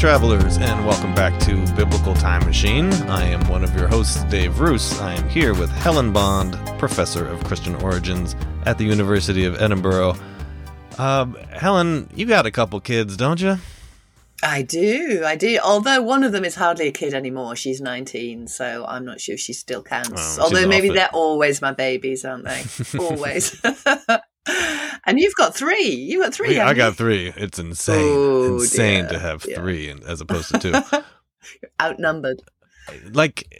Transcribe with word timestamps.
Travelers, 0.00 0.56
and 0.56 0.86
welcome 0.86 1.14
back 1.14 1.38
to 1.40 1.56
Biblical 1.76 2.14
Time 2.14 2.42
Machine. 2.46 2.90
I 3.10 3.22
am 3.24 3.46
one 3.48 3.62
of 3.62 3.76
your 3.76 3.86
hosts, 3.86 4.24
Dave 4.24 4.58
Roos. 4.58 4.98
I 4.98 5.12
am 5.12 5.28
here 5.28 5.52
with 5.52 5.68
Helen 5.68 6.10
Bond, 6.10 6.54
professor 6.78 7.26
of 7.26 7.44
Christian 7.44 7.74
origins 7.74 8.34
at 8.64 8.78
the 8.78 8.84
University 8.84 9.44
of 9.44 9.60
Edinburgh. 9.60 10.14
Um, 10.96 11.34
Helen, 11.50 12.08
you 12.14 12.24
got 12.24 12.46
a 12.46 12.50
couple 12.50 12.80
kids, 12.80 13.14
don't 13.14 13.42
you? 13.42 13.58
I 14.42 14.62
do, 14.62 15.22
I 15.22 15.36
do. 15.36 15.58
Although 15.62 16.00
one 16.00 16.24
of 16.24 16.32
them 16.32 16.46
is 16.46 16.54
hardly 16.54 16.88
a 16.88 16.92
kid 16.92 17.12
anymore. 17.12 17.54
She's 17.54 17.82
19, 17.82 18.46
so 18.46 18.86
I'm 18.88 19.04
not 19.04 19.20
sure 19.20 19.36
she 19.36 19.52
still 19.52 19.82
counts. 19.82 20.38
Oh, 20.38 20.44
Although 20.44 20.66
maybe 20.66 20.88
they're 20.88 21.10
always 21.12 21.60
my 21.60 21.72
babies, 21.72 22.24
aren't 22.24 22.46
they? 22.46 22.64
always. 22.98 23.60
and 25.06 25.18
you've 25.20 25.34
got 25.34 25.54
three. 25.54 25.88
You've 25.90 26.22
got 26.22 26.34
three. 26.34 26.54
Yeah, 26.56 26.66
I 26.68 26.74
got 26.74 26.96
three. 26.96 27.32
It's 27.36 27.58
insane. 27.58 27.96
Oh, 28.00 28.54
insane 28.54 29.04
dear. 29.04 29.12
to 29.12 29.18
have 29.18 29.44
Yeah. 29.48 29.56
three 29.60 29.88
and- 29.88 30.02
as 30.04 30.20
opposed 30.20 30.50
to 30.50 30.58
two. 30.58 31.00
Outnumbered. 31.80 32.40
like 33.12 33.52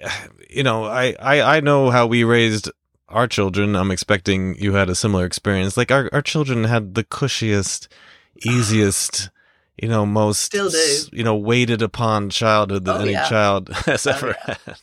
you 0.48 0.62
know 0.62 0.84
I, 0.84 1.14
I 1.20 1.40
i 1.56 1.60
know 1.60 1.90
how 1.90 2.06
we 2.06 2.24
raised 2.24 2.70
our 3.08 3.26
children 3.28 3.76
i'm 3.76 3.90
expecting 3.90 4.56
you 4.58 4.74
had 4.74 4.88
a 4.90 4.94
similar 4.94 5.24
experience 5.24 5.76
like 5.76 5.90
our, 5.92 6.08
our 6.12 6.22
children 6.22 6.64
had 6.64 6.94
the 6.94 7.04
cushiest 7.04 7.88
easiest 8.44 9.30
you 9.80 9.88
know 9.88 10.04
most 10.04 10.40
Still 10.40 10.68
do. 10.70 10.96
you 11.12 11.22
know 11.24 11.36
waited 11.36 11.80
upon 11.82 12.28
childhood 12.30 12.84
that 12.86 12.96
Oh, 12.96 13.00
any 13.02 13.12
yeah. 13.12 13.28
child 13.28 13.68
has 13.86 14.06
Oh, 14.06 14.10
ever 14.12 14.34
yeah. 14.48 14.56
had 14.66 14.74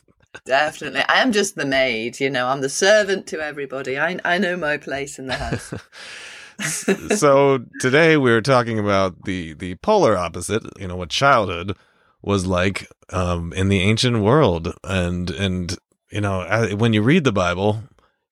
Definitely. 0.45 1.01
I 1.07 1.21
am 1.21 1.31
just 1.31 1.55
the 1.55 1.65
maid, 1.65 2.19
you 2.19 2.29
know, 2.29 2.47
I'm 2.47 2.61
the 2.61 2.69
servant 2.69 3.27
to 3.27 3.41
everybody. 3.41 3.97
I, 3.97 4.19
I 4.23 4.37
know 4.37 4.57
my 4.57 4.77
place 4.77 5.19
in 5.19 5.27
the 5.27 5.35
house. 5.35 5.73
so 7.17 7.63
today 7.79 8.17
we 8.17 8.31
were 8.31 8.41
talking 8.41 8.79
about 8.79 9.25
the 9.25 9.53
the 9.53 9.75
polar 9.75 10.17
opposite 10.17 10.63
you 10.79 10.87
know 10.87 10.95
what 10.95 11.09
childhood 11.09 11.77
was 12.23 12.47
like 12.47 12.87
um 13.11 13.53
in 13.53 13.69
the 13.69 13.79
ancient 13.79 14.19
world 14.23 14.73
and 14.83 15.29
and 15.29 15.77
you 16.11 16.19
know 16.19 16.75
when 16.77 16.93
you 16.93 17.01
read 17.03 17.23
the 17.23 17.31
bible 17.31 17.83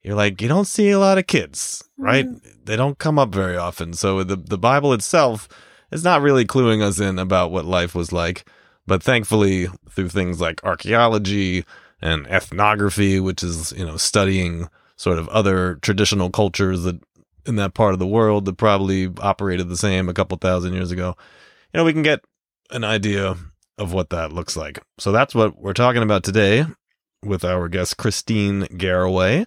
you're 0.01 0.15
like 0.15 0.41
you 0.41 0.47
don't 0.47 0.65
see 0.65 0.89
a 0.89 0.99
lot 0.99 1.19
of 1.19 1.27
kids 1.27 1.87
right 1.97 2.25
they 2.65 2.75
don't 2.75 2.97
come 2.97 3.19
up 3.19 3.33
very 3.33 3.55
often 3.55 3.93
so 3.93 4.23
the 4.23 4.35
the 4.35 4.57
bible 4.57 4.91
itself 4.91 5.47
is 5.91 6.03
not 6.03 6.21
really 6.21 6.45
cluing 6.45 6.81
us 6.81 6.99
in 6.99 7.19
about 7.19 7.51
what 7.51 7.65
life 7.65 7.93
was 7.93 8.11
like 8.11 8.49
but 8.87 9.03
thankfully 9.03 9.67
through 9.91 10.09
things 10.09 10.41
like 10.41 10.63
archaeology 10.63 11.63
and 12.05 12.27
ethnography 12.27 13.19
which 13.19 13.43
is 13.43 13.73
you 13.73 13.85
know 13.85 13.97
studying 13.97 14.69
sort 14.95 15.19
of 15.19 15.27
other 15.29 15.75
traditional 15.81 16.29
cultures 16.29 16.83
that 16.83 16.99
in 17.45 17.55
that 17.57 17.73
part 17.73 17.93
of 17.93 17.99
the 17.99 18.07
world 18.07 18.45
that 18.45 18.57
probably 18.57 19.09
operated 19.19 19.69
the 19.69 19.77
same 19.77 20.09
a 20.09 20.13
couple 20.13 20.37
thousand 20.37 20.73
years 20.73 20.91
ago. 20.91 21.15
You 21.73 21.79
know 21.79 21.83
we 21.83 21.93
can 21.93 22.03
get 22.03 22.21
an 22.71 22.83
idea 22.83 23.35
of 23.77 23.93
what 23.93 24.09
that 24.09 24.31
looks 24.31 24.55
like. 24.55 24.79
So 24.97 25.11
that's 25.11 25.35
what 25.35 25.59
we're 25.59 25.73
talking 25.73 26.01
about 26.01 26.23
today 26.23 26.65
with 27.23 27.43
our 27.43 27.67
guest 27.67 27.97
Kristine 27.97 28.63
Garroway. 28.77 29.45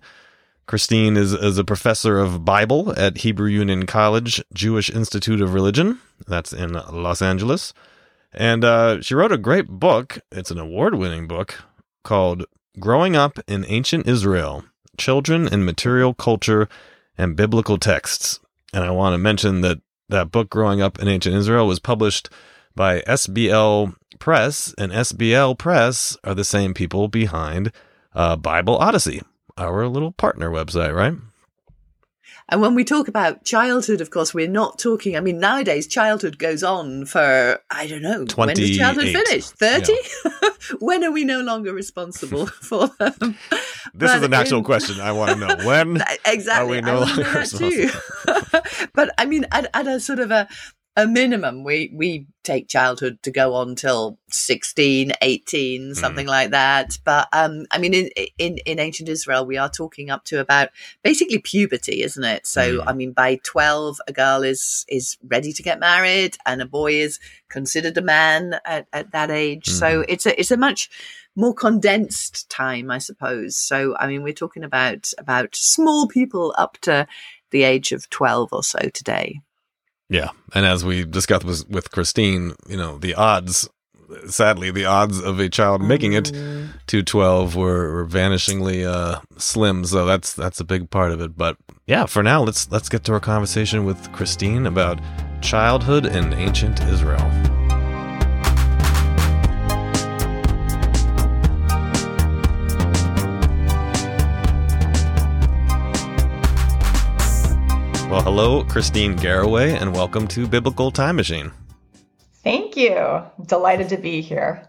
Kristine 0.66 1.16
is, 1.16 1.32
is 1.32 1.56
a 1.56 1.64
professor 1.64 2.18
of 2.18 2.44
bible 2.44 2.92
at 2.98 3.18
hebrew 3.18 3.48
union 3.48 3.86
college 3.86 4.42
jewish 4.52 4.90
institute 4.90 5.40
of 5.40 5.54
religion. 5.54 5.98
That's 6.26 6.52
in 6.52 6.72
los 6.72 7.22
angeles. 7.22 7.72
And 8.32 8.62
uh, 8.62 9.00
she 9.00 9.14
wrote 9.14 9.32
a 9.32 9.38
great 9.38 9.68
book. 9.68 10.18
It's 10.30 10.50
an 10.50 10.58
award-winning 10.58 11.26
book 11.26 11.54
called 12.08 12.44
growing 12.80 13.14
up 13.14 13.38
in 13.46 13.64
ancient 13.68 14.08
israel 14.08 14.64
children 14.98 15.48
and 15.48 15.64
material 15.64 16.12
culture 16.12 16.68
and 17.16 17.36
biblical 17.36 17.78
texts. 17.78 18.40
And 18.72 18.84
I 18.84 18.90
want 18.90 19.14
to 19.14 19.18
mention 19.18 19.62
that 19.62 19.78
that 20.08 20.30
book, 20.30 20.48
Growing 20.48 20.80
Up 20.80 20.98
in 20.98 21.08
Ancient 21.08 21.34
Israel, 21.34 21.66
was 21.66 21.78
published 21.78 22.30
by 22.74 23.00
SBL 23.02 23.94
Press, 24.18 24.74
and 24.78 24.90
SBL 24.90 25.58
Press 25.58 26.16
are 26.24 26.34
the 26.34 26.44
same 26.44 26.72
people 26.72 27.08
behind 27.08 27.72
uh, 28.14 28.36
Bible 28.36 28.76
Odyssey, 28.76 29.20
our 29.58 29.86
little 29.86 30.12
partner 30.12 30.50
website, 30.50 30.94
right? 30.94 31.14
And 32.50 32.62
when 32.62 32.74
we 32.74 32.82
talk 32.82 33.08
about 33.08 33.44
childhood, 33.44 34.00
of 34.00 34.10
course, 34.10 34.32
we're 34.32 34.48
not 34.48 34.78
talking. 34.78 35.16
I 35.16 35.20
mean, 35.20 35.38
nowadays, 35.38 35.86
childhood 35.86 36.38
goes 36.38 36.62
on 36.62 37.04
for, 37.04 37.60
I 37.70 37.86
don't 37.86 38.00
know, 38.00 38.24
when 38.36 38.54
does 38.54 38.76
childhood 38.76 39.12
28. 39.12 39.26
finish? 39.26 39.48
30? 39.50 39.94
when 40.80 41.04
are 41.04 41.12
we 41.12 41.24
no 41.24 41.40
longer 41.40 41.74
responsible 41.74 42.46
for 42.62 42.88
them? 42.98 43.36
This 43.92 44.14
is 44.14 44.22
an 44.22 44.32
actual 44.32 44.58
in- 44.58 44.64
question 44.64 44.98
I 44.98 45.12
want 45.12 45.32
to 45.32 45.36
know. 45.36 45.66
When 45.66 46.02
exactly. 46.24 46.78
Are 46.78 46.80
we 46.80 46.80
no 46.80 47.00
longer 47.00 47.44
too. 47.44 47.90
but 48.94 49.10
I 49.18 49.26
mean, 49.26 49.44
at, 49.52 49.68
at 49.74 49.86
a 49.86 50.00
sort 50.00 50.18
of 50.18 50.30
a, 50.30 50.48
a 50.98 51.06
minimum, 51.06 51.62
we, 51.62 51.92
we 51.94 52.26
take 52.42 52.66
childhood 52.66 53.22
to 53.22 53.30
go 53.30 53.54
on 53.54 53.76
till 53.76 54.18
16, 54.30 55.12
18, 55.22 55.94
something 55.94 56.26
like 56.26 56.50
that. 56.50 56.98
But 57.04 57.28
um, 57.32 57.66
I 57.70 57.78
mean, 57.78 57.94
in, 57.94 58.10
in, 58.36 58.58
in 58.66 58.80
ancient 58.80 59.08
Israel, 59.08 59.46
we 59.46 59.56
are 59.56 59.70
talking 59.70 60.10
up 60.10 60.24
to 60.24 60.40
about 60.40 60.70
basically 61.04 61.38
puberty, 61.38 62.02
isn't 62.02 62.24
it? 62.24 62.46
So, 62.46 62.78
Mm. 62.80 62.84
I 62.88 62.92
mean, 62.94 63.12
by 63.12 63.38
12, 63.44 64.00
a 64.08 64.12
girl 64.12 64.42
is, 64.42 64.84
is 64.88 65.16
ready 65.28 65.52
to 65.52 65.62
get 65.62 65.78
married 65.78 66.36
and 66.44 66.60
a 66.60 66.66
boy 66.66 66.94
is 66.94 67.20
considered 67.48 67.96
a 67.96 68.02
man 68.02 68.58
at, 68.64 68.88
at 68.92 69.12
that 69.12 69.30
age. 69.30 69.68
So 69.68 70.04
it's 70.08 70.26
a, 70.26 70.38
it's 70.38 70.50
a 70.50 70.56
much 70.56 70.90
more 71.36 71.54
condensed 71.54 72.50
time, 72.50 72.90
I 72.90 72.98
suppose. 72.98 73.56
So, 73.56 73.96
I 73.96 74.08
mean, 74.08 74.24
we're 74.24 74.32
talking 74.32 74.64
about, 74.64 75.12
about 75.16 75.54
small 75.54 76.08
people 76.08 76.52
up 76.58 76.76
to 76.82 77.06
the 77.52 77.62
age 77.62 77.92
of 77.92 78.10
12 78.10 78.52
or 78.52 78.64
so 78.64 78.80
today. 78.92 79.40
Yeah, 80.10 80.30
and 80.54 80.64
as 80.64 80.84
we 80.84 81.04
discussed 81.04 81.44
with, 81.44 81.68
with 81.68 81.90
Kristine, 81.90 82.54
you 82.66 82.76
know, 82.78 82.98
the 82.98 83.14
odds, 83.14 83.68
sadly, 84.28 84.70
the 84.70 84.86
odds 84.86 85.20
of 85.20 85.38
a 85.38 85.50
child 85.50 85.82
making 85.82 86.14
it 86.14 86.32
to 86.86 87.02
12 87.02 87.54
were, 87.54 87.92
were 87.92 88.06
vanishingly 88.06 88.86
uh, 88.86 89.20
slim, 89.36 89.84
so 89.84 90.06
that's 90.06 90.32
that's 90.32 90.60
a 90.60 90.64
big 90.64 90.88
part 90.88 91.12
of 91.12 91.20
it. 91.20 91.36
But 91.36 91.58
yeah, 91.86 92.06
for 92.06 92.22
now, 92.22 92.42
let's 92.42 92.70
let's 92.70 92.88
get 92.88 93.04
to 93.04 93.12
our 93.12 93.20
conversation 93.20 93.84
with 93.84 94.10
Kristine 94.12 94.66
about 94.66 94.98
childhood 95.42 96.06
in 96.06 96.32
ancient 96.32 96.80
Israel. 96.84 97.57
Well, 108.18 108.24
hello, 108.24 108.64
Kristine 108.64 109.16
Garroway, 109.16 109.80
and 109.80 109.94
welcome 109.94 110.26
to 110.26 110.48
Biblical 110.48 110.90
Time 110.90 111.14
Machine. 111.14 111.52
Thank 112.42 112.76
you. 112.76 113.22
Delighted 113.46 113.88
to 113.90 113.96
be 113.96 114.22
here. 114.22 114.68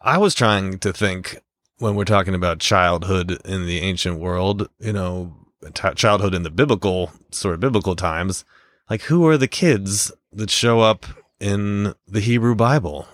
I 0.00 0.16
was 0.16 0.34
trying 0.34 0.78
to 0.78 0.90
think 0.94 1.36
when 1.80 1.96
we're 1.96 2.06
talking 2.06 2.34
about 2.34 2.60
childhood 2.60 3.38
in 3.44 3.66
the 3.66 3.80
ancient 3.80 4.20
world, 4.20 4.70
you 4.80 4.94
know, 4.94 5.36
t- 5.74 5.92
childhood 5.96 6.32
in 6.34 6.44
the 6.44 6.50
biblical 6.50 7.12
sort 7.30 7.52
of 7.52 7.60
biblical 7.60 7.94
times, 7.94 8.46
like 8.88 9.02
who 9.02 9.26
are 9.28 9.36
the 9.36 9.46
kids 9.46 10.10
that 10.32 10.48
show 10.48 10.80
up 10.80 11.04
in 11.40 11.92
the 12.08 12.20
Hebrew 12.20 12.54
Bible? 12.54 13.06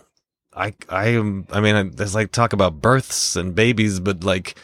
I 0.55 0.75
I 0.89 1.09
am 1.09 1.49
I 1.51 1.59
mean 1.61 1.75
I- 1.75 1.91
there's 1.93 2.15
like 2.15 2.31
talk 2.31 2.53
about 2.53 2.81
births 2.81 3.35
and 3.35 3.57
babies, 3.57 3.99
but 3.99 4.23
like 4.23 4.55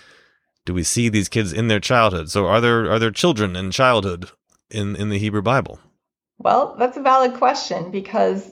do 0.66 0.74
we 0.74 0.82
see 0.82 1.08
these 1.08 1.30
kids 1.30 1.54
in 1.54 1.68
their 1.68 1.80
childhood? 1.80 2.30
So 2.30 2.46
are 2.46 2.60
there 2.60 2.90
are 2.92 2.98
there 2.98 3.10
children 3.12 3.56
in 3.56 3.70
childhood 3.70 4.30
in 4.70 4.96
in 4.96 5.08
the 5.08 5.18
Hebrew 5.18 5.42
Bible? 5.42 5.78
Well, 6.38 6.76
that's 6.78 6.98
a 6.98 7.02
valid 7.02 7.34
question 7.34 7.90
because 7.90 8.46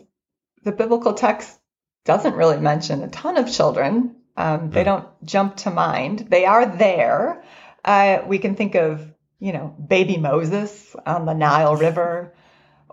the 0.62 0.72
biblical 0.72 1.12
text 1.12 1.58
doesn't 2.06 2.34
really 2.36 2.58
mention 2.58 3.02
a 3.02 3.08
ton 3.08 3.36
of 3.36 3.52
children. 3.52 4.16
Um, 4.36 4.70
they 4.70 4.82
Hmm. 4.82 4.86
don't 4.86 5.24
jump 5.24 5.56
to 5.58 5.70
mind. 5.70 6.20
They 6.30 6.46
are 6.46 6.64
there. 6.66 7.44
Uh, 7.84 8.22
we 8.26 8.38
can 8.38 8.54
think 8.56 8.74
of, 8.74 9.12
you 9.38 9.52
know, 9.52 9.68
baby 9.68 10.16
Moses 10.16 10.96
on 11.06 11.26
the 11.26 11.34
Nile 11.34 11.76
River 11.76 12.34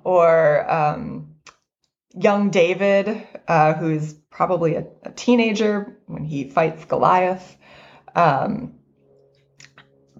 or 0.03 0.69
um, 0.69 1.35
young 2.13 2.49
David, 2.49 3.25
uh, 3.47 3.73
who's 3.73 4.13
probably 4.13 4.75
a, 4.75 4.85
a 5.03 5.11
teenager 5.11 5.97
when 6.07 6.25
he 6.25 6.49
fights 6.49 6.85
Goliath. 6.85 7.57
Um, 8.15 8.75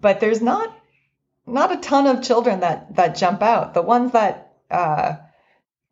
but 0.02 0.20
there's 0.20 0.42
not 0.42 0.76
not 1.46 1.72
a 1.72 1.78
ton 1.78 2.08
of 2.08 2.24
children 2.24 2.60
that 2.62 2.96
that 2.96 3.16
jump 3.16 3.42
out. 3.42 3.74
The 3.74 3.82
ones 3.82 4.12
that 4.14 4.54
uh, 4.70 5.16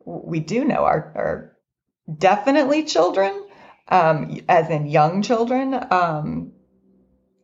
we 0.06 0.40
do 0.40 0.66
know 0.66 0.84
are, 0.84 1.12
are 1.16 1.58
definitely 2.18 2.84
children, 2.84 3.46
um, 3.88 4.40
as 4.48 4.70
in 4.70 4.88
young 4.88 5.22
children, 5.22 5.76
um, 5.92 6.54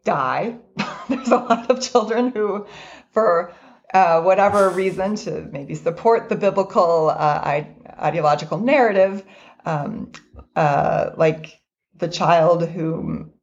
die. 0.03 0.57
There's 1.09 1.27
a 1.29 1.37
lot 1.37 1.69
of 1.69 1.81
children 1.81 2.31
who, 2.31 2.65
for 3.11 3.53
uh, 3.93 4.21
whatever 4.21 4.69
reason, 4.69 5.15
to 5.15 5.41
maybe 5.51 5.75
support 5.75 6.29
the 6.29 6.35
biblical 6.35 7.09
uh, 7.09 7.63
ideological 7.99 8.59
narrative, 8.59 9.23
um, 9.65 10.11
uh, 10.55 11.11
like 11.17 11.59
the 11.95 12.07
child 12.07 12.67
whom, 12.67 13.33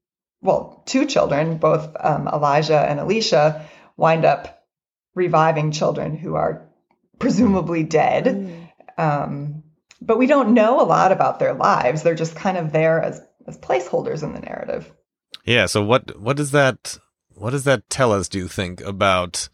well, 0.43 0.83
two 0.87 1.07
children, 1.07 1.57
both 1.57 1.97
um, 1.99 2.29
Elijah 2.29 2.79
and 2.79 2.99
Elisha, 2.99 3.67
wind 3.97 4.25
up 4.25 4.65
reviving 5.15 5.71
children 5.71 6.17
who 6.17 6.35
are 6.35 6.69
presumably 7.19 7.85
dead. 7.85 8.71
Um, 8.99 9.63
but 10.01 10.19
we 10.19 10.27
don't 10.27 10.55
know 10.55 10.81
a 10.81 10.85
lot 10.85 11.13
about 11.13 11.39
their 11.39 11.55
lives. 11.55 12.03
They're 12.03 12.15
just 12.15 12.35
kind 12.35 12.57
of 12.57 12.73
there 12.73 13.01
as 13.01 13.23
as 13.47 13.59
placeholders 13.59 14.23
in 14.23 14.33
the 14.33 14.41
narrative. 14.41 14.93
Yeah. 15.45 15.67
So 15.67 15.83
what 15.83 16.19
what 16.21 16.37
does 16.37 16.51
that 16.51 16.99
what 17.35 17.51
does 17.51 17.65
that 17.65 17.89
tell 17.89 18.13
us? 18.13 18.29
Do 18.29 18.39
you 18.39 18.49
think 18.49 18.81
about 18.81 19.49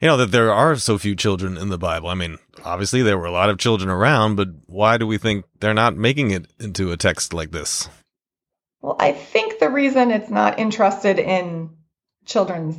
you 0.00 0.06
know 0.06 0.16
that 0.16 0.30
there 0.30 0.52
are 0.52 0.76
so 0.76 0.98
few 0.98 1.16
children 1.16 1.56
in 1.56 1.68
the 1.68 1.78
Bible? 1.78 2.08
I 2.08 2.14
mean, 2.14 2.38
obviously 2.64 3.02
there 3.02 3.18
were 3.18 3.26
a 3.26 3.32
lot 3.32 3.50
of 3.50 3.58
children 3.58 3.90
around, 3.90 4.36
but 4.36 4.48
why 4.66 4.96
do 4.96 5.06
we 5.06 5.18
think 5.18 5.44
they're 5.58 5.74
not 5.74 5.96
making 5.96 6.30
it 6.30 6.46
into 6.60 6.92
a 6.92 6.96
text 6.96 7.34
like 7.34 7.50
this? 7.50 7.88
Well, 8.80 8.96
I 8.98 9.12
think 9.12 9.58
the 9.58 9.70
reason 9.70 10.10
it's 10.10 10.30
not 10.30 10.58
interested 10.58 11.18
in 11.18 11.70
children's 12.24 12.78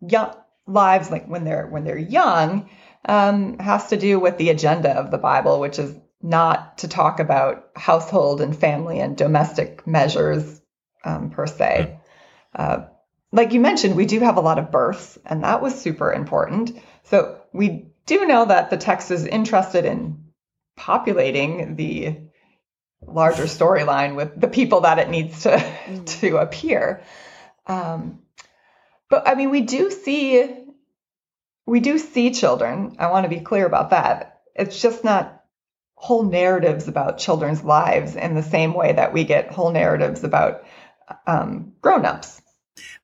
young 0.00 0.34
lives, 0.66 1.10
like 1.10 1.26
when 1.26 1.44
they're 1.44 1.66
when 1.66 1.84
they're 1.84 1.98
young, 1.98 2.68
um, 3.06 3.58
has 3.58 3.88
to 3.88 3.96
do 3.96 4.18
with 4.18 4.38
the 4.38 4.50
agenda 4.50 4.90
of 4.90 5.10
the 5.10 5.18
Bible, 5.18 5.60
which 5.60 5.78
is 5.78 5.94
not 6.22 6.78
to 6.78 6.88
talk 6.88 7.20
about 7.20 7.70
household 7.76 8.40
and 8.40 8.56
family 8.56 9.00
and 9.00 9.16
domestic 9.16 9.86
measures 9.86 10.60
um, 11.04 11.30
per 11.30 11.46
se. 11.46 11.98
Uh, 12.54 12.84
like 13.32 13.52
you 13.52 13.60
mentioned, 13.60 13.96
we 13.96 14.06
do 14.06 14.20
have 14.20 14.36
a 14.36 14.42
lot 14.42 14.58
of 14.58 14.70
births, 14.70 15.18
and 15.26 15.44
that 15.44 15.60
was 15.60 15.78
super 15.78 16.12
important. 16.12 16.78
So 17.04 17.40
we 17.52 17.88
do 18.06 18.26
know 18.26 18.44
that 18.46 18.70
the 18.70 18.76
text 18.76 19.10
is 19.10 19.26
interested 19.26 19.84
in 19.84 20.24
populating 20.76 21.76
the 21.76 22.16
larger 23.06 23.44
storyline 23.44 24.16
with 24.16 24.40
the 24.40 24.48
people 24.48 24.82
that 24.82 24.98
it 24.98 25.08
needs 25.08 25.42
to 25.42 25.50
mm. 25.50 26.20
to 26.20 26.36
appear. 26.38 27.02
Um, 27.66 28.20
but 29.08 29.28
I 29.28 29.34
mean, 29.34 29.50
we 29.50 29.62
do 29.62 29.90
see 29.90 30.64
we 31.66 31.80
do 31.80 31.98
see 31.98 32.32
children. 32.32 32.96
I 32.98 33.10
want 33.10 33.24
to 33.24 33.30
be 33.30 33.40
clear 33.40 33.66
about 33.66 33.90
that. 33.90 34.40
It's 34.54 34.80
just 34.80 35.04
not 35.04 35.42
whole 35.94 36.24
narratives 36.24 36.88
about 36.88 37.18
children's 37.18 37.64
lives 37.64 38.16
in 38.16 38.34
the 38.34 38.42
same 38.42 38.74
way 38.74 38.92
that 38.92 39.12
we 39.12 39.24
get 39.24 39.52
whole 39.52 39.70
narratives 39.70 40.22
about 40.22 40.64
um, 41.26 41.72
grown-ups 41.80 42.42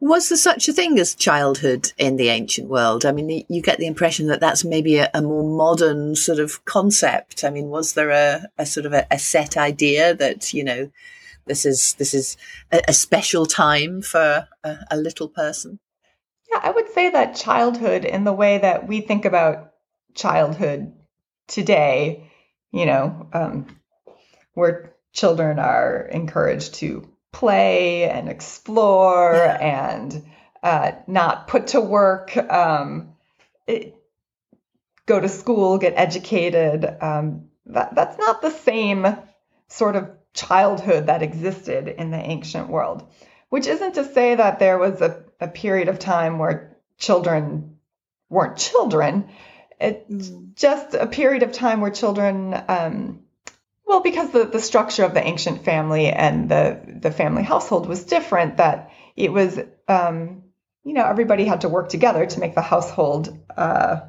was 0.01 0.29
there 0.29 0.39
such 0.39 0.69
a 0.69 0.73
thing 0.73 0.99
as 0.99 1.15
childhood 1.15 1.93
in 1.99 2.17
the 2.17 2.29
ancient 2.29 2.69
world? 2.69 3.05
I 3.05 3.13
mean, 3.13 3.45
you 3.49 3.63
get 3.63 3.79
the 3.79 3.87
impression 3.87 4.27
that 4.29 4.41
that's 4.41 4.65
maybe 4.65 4.97
a, 4.99 5.11
a 5.15 5.23
more 5.23 5.45
modern 5.45 6.17
sort 6.17 6.39
of 6.39 6.65
concept. 6.65 7.45
I 7.45 7.51
mean, 7.51 7.69
was 7.69 7.95
there 7.95 8.11
a, 8.11 8.49
a 8.59 8.67
sort 8.67 8.87
of 8.87 8.93
a, 8.93 9.07
a, 9.11 9.19
set 9.19 9.57
idea 9.57 10.15
that 10.15 10.53
you 10.53 10.65
know 10.65 10.91
this 11.47 11.65
is 11.65 11.95
this 11.95 12.15
is 12.15 12.37
a, 12.73 12.93
special 12.93 13.47
time 13.47 14.03
for 14.03 14.49
a, 14.65 14.97
little 14.97 15.29
person? 15.29 15.79
Yeah, 16.51 16.61
I 16.63 16.71
would 16.71 16.91
say 16.93 17.11
that 17.11 17.37
childhood, 17.37 18.05
in 18.05 18.25
the 18.25 18.33
way 18.33 18.59
that 18.59 18.89
we 18.89 19.01
think 19.01 19.25
about 19.25 19.73
childhood 20.15 20.93
today, 21.47 22.31
you 22.73 22.87
know, 22.87 23.29
um, 23.33 23.67
where 24.55 24.95
children 25.13 25.59
are 25.59 26.09
encouraged 26.11 26.75
to 26.75 27.10
play 27.33 28.09
and 28.11 28.29
explore 28.29 29.35
and 29.35 30.25
uh, 30.63 30.93
not 31.07 31.49
put 31.49 31.69
to 31.69 31.81
work, 31.81 32.37
um, 32.37 33.15
it, 33.67 33.97
go 35.07 35.21
to 35.21 35.29
school, 35.29 35.79
get 35.79 35.95
educated. 35.97 36.85
Um, 37.01 37.49
that, 37.67 37.95
that's 37.95 38.19
not 38.19 38.43
the 38.43 38.51
same 38.51 39.07
sort 39.69 39.97
of 39.97 40.11
childhood 40.35 41.07
that 41.07 41.23
existed 41.23 41.89
in 41.89 42.11
the 42.11 42.19
ancient 42.19 42.69
world, 42.69 43.09
which 43.49 43.67
isn't 43.67 43.95
to 43.95 44.05
say 44.05 44.35
that 44.35 44.59
there 44.59 44.79
was 44.79 45.01
a, 45.01 45.25
a 45.41 45.49
period 45.49 45.89
of 45.89 45.99
time 45.99 46.39
where 46.39 46.77
children 46.99 47.79
weren't 48.29 48.57
children. 48.57 49.29
It's 49.81 50.29
mm. 50.29 50.55
just 50.55 50.95
a 50.95 51.07
period 51.07 51.43
of 51.43 51.53
time 51.53 51.81
where 51.81 51.91
children 51.91 52.55
um, 52.69 53.21
well, 53.91 54.01
because 54.01 54.31
the, 54.31 54.45
the 54.45 54.61
structure 54.61 55.03
of 55.03 55.15
the 55.15 55.27
ancient 55.27 55.65
family 55.65 56.07
and 56.07 56.49
the, 56.49 56.81
the 56.87 57.11
family 57.11 57.43
household 57.43 57.89
was 57.89 58.05
different, 58.05 58.59
that 58.59 58.93
it 59.17 59.33
was, 59.33 59.59
um, 59.89 60.45
you 60.85 60.95
know, 60.95 61.05
everybody 61.05 61.45
had 61.45 61.63
to 61.63 61.69
work 61.69 61.89
together 61.89 62.25
to 62.25 62.39
make 62.39 62.55
the 62.55 62.63
household 62.63 63.37
uh, 63.57 64.03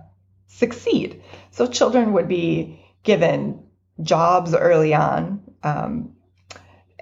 succeed. 0.49 1.23
So 1.49 1.65
children 1.65 2.13
would 2.13 2.27
be 2.27 2.85
given 3.01 3.63
jobs 4.03 4.53
early 4.53 4.93
on, 4.93 5.41
um, 5.63 6.15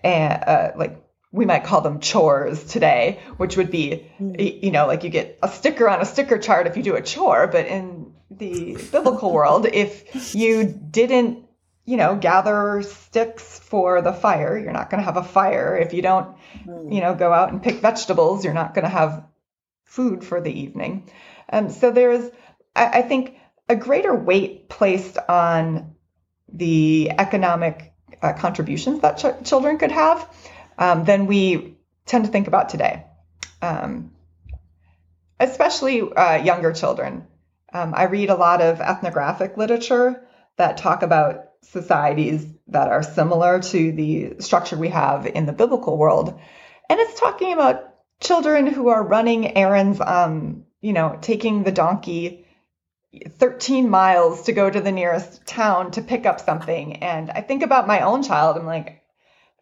and 0.02 0.42
uh, 0.42 0.72
like 0.78 1.04
we 1.34 1.46
might 1.46 1.66
call 1.66 1.82
them 1.82 2.00
chores 2.00 2.64
today, 2.64 3.20
which 3.36 3.58
would 3.58 3.72
be, 3.72 4.10
hmm. 4.18 4.36
you 4.40 4.72
know, 4.72 4.88
like 4.88 5.04
you 5.04 5.10
get 5.10 5.38
a 5.44 5.50
sticker 5.50 5.90
on 5.90 6.00
a 6.00 6.06
sticker 6.06 6.38
chart 6.38 6.66
if 6.66 6.78
you 6.78 6.84
do 6.84 6.96
a 6.96 7.02
chore, 7.02 7.48
but 7.48 7.66
in 7.66 8.14
the 8.32 8.78
biblical 8.90 9.34
world, 9.34 9.66
if 9.66 10.34
you 10.34 10.64
didn't 10.64 11.49
you 11.90 11.98
know, 11.98 12.16
gather 12.16 12.84
sticks 12.84 13.58
for 13.58 14.04
the 14.04 14.14
fire. 14.14 14.56
You're 14.56 14.74
not 14.74 14.92
going 14.92 15.02
to 15.02 15.06
have 15.06 15.18
a 15.18 15.24
fire. 15.24 15.76
If 15.76 15.92
you 15.92 16.04
don't, 16.04 16.38
hmm. 16.64 16.92
you 16.92 17.02
know, 17.02 17.16
go 17.16 17.34
out 17.34 17.52
and 17.52 17.64
pick 17.64 17.78
vegetables, 17.78 18.46
you're 18.46 18.54
not 18.54 18.76
going 18.76 18.84
to 18.84 18.90
have 18.92 19.26
food 19.86 20.24
for 20.24 20.40
the 20.40 20.52
evening. 20.52 21.10
Um, 21.52 21.72
so 21.72 21.90
there's, 21.90 22.30
I, 22.76 23.00
I 23.00 23.02
think, 23.02 23.40
a 23.68 23.76
greater 23.76 24.14
weight 24.14 24.70
placed 24.70 25.18
on 25.18 25.96
the 26.54 27.10
economic 27.18 27.92
uh, 28.22 28.34
contributions 28.34 29.00
that 29.00 29.18
ch- 29.18 29.48
children 29.50 29.80
could 29.80 29.92
have 29.92 30.30
um, 30.78 31.06
than 31.06 31.26
we 31.26 31.76
tend 32.06 32.24
to 32.26 32.32
think 32.32 32.48
about 32.48 32.70
today, 32.70 33.04
um, 33.64 34.12
especially 35.40 36.02
uh, 36.02 36.36
younger 36.36 36.72
children. 36.72 37.26
Um, 37.74 37.96
I 37.96 38.04
read 38.04 38.30
a 38.30 38.36
lot 38.36 38.62
of 38.62 38.80
ethnographic 38.80 39.58
literature 39.58 40.24
that 40.58 40.78
talk 40.78 41.02
about 41.02 41.49
societies 41.64 42.46
that 42.68 42.90
are 42.90 43.04
similar 43.04 43.60
to 43.60 43.92
the 43.92 44.36
structure 44.40 44.78
we 44.78 44.90
have 44.90 45.26
in 45.26 45.46
the 45.46 45.54
biblical 45.54 45.98
world. 45.98 46.40
And 46.90 47.00
it's 47.00 47.20
talking 47.20 47.54
about 47.54 47.94
children 48.20 48.68
who 48.68 48.90
are 48.90 49.04
running 49.04 49.58
errands, 49.58 50.02
um, 50.02 50.66
you 50.82 50.94
know, 50.94 51.18
taking 51.22 51.64
the 51.64 51.72
donkey 51.72 52.46
13 53.28 53.90
miles 53.90 54.44
to 54.44 54.52
go 54.52 54.70
to 54.70 54.82
the 54.82 54.92
nearest 54.92 55.46
town 55.46 55.92
to 55.92 56.02
pick 56.02 56.26
up 56.26 56.40
something. 56.40 56.98
And 56.98 57.30
I 57.32 57.42
think 57.42 57.64
about 57.64 57.88
my 57.88 58.02
own 58.02 58.24
child. 58.24 58.58
I'm 58.58 58.66
like, 58.66 59.02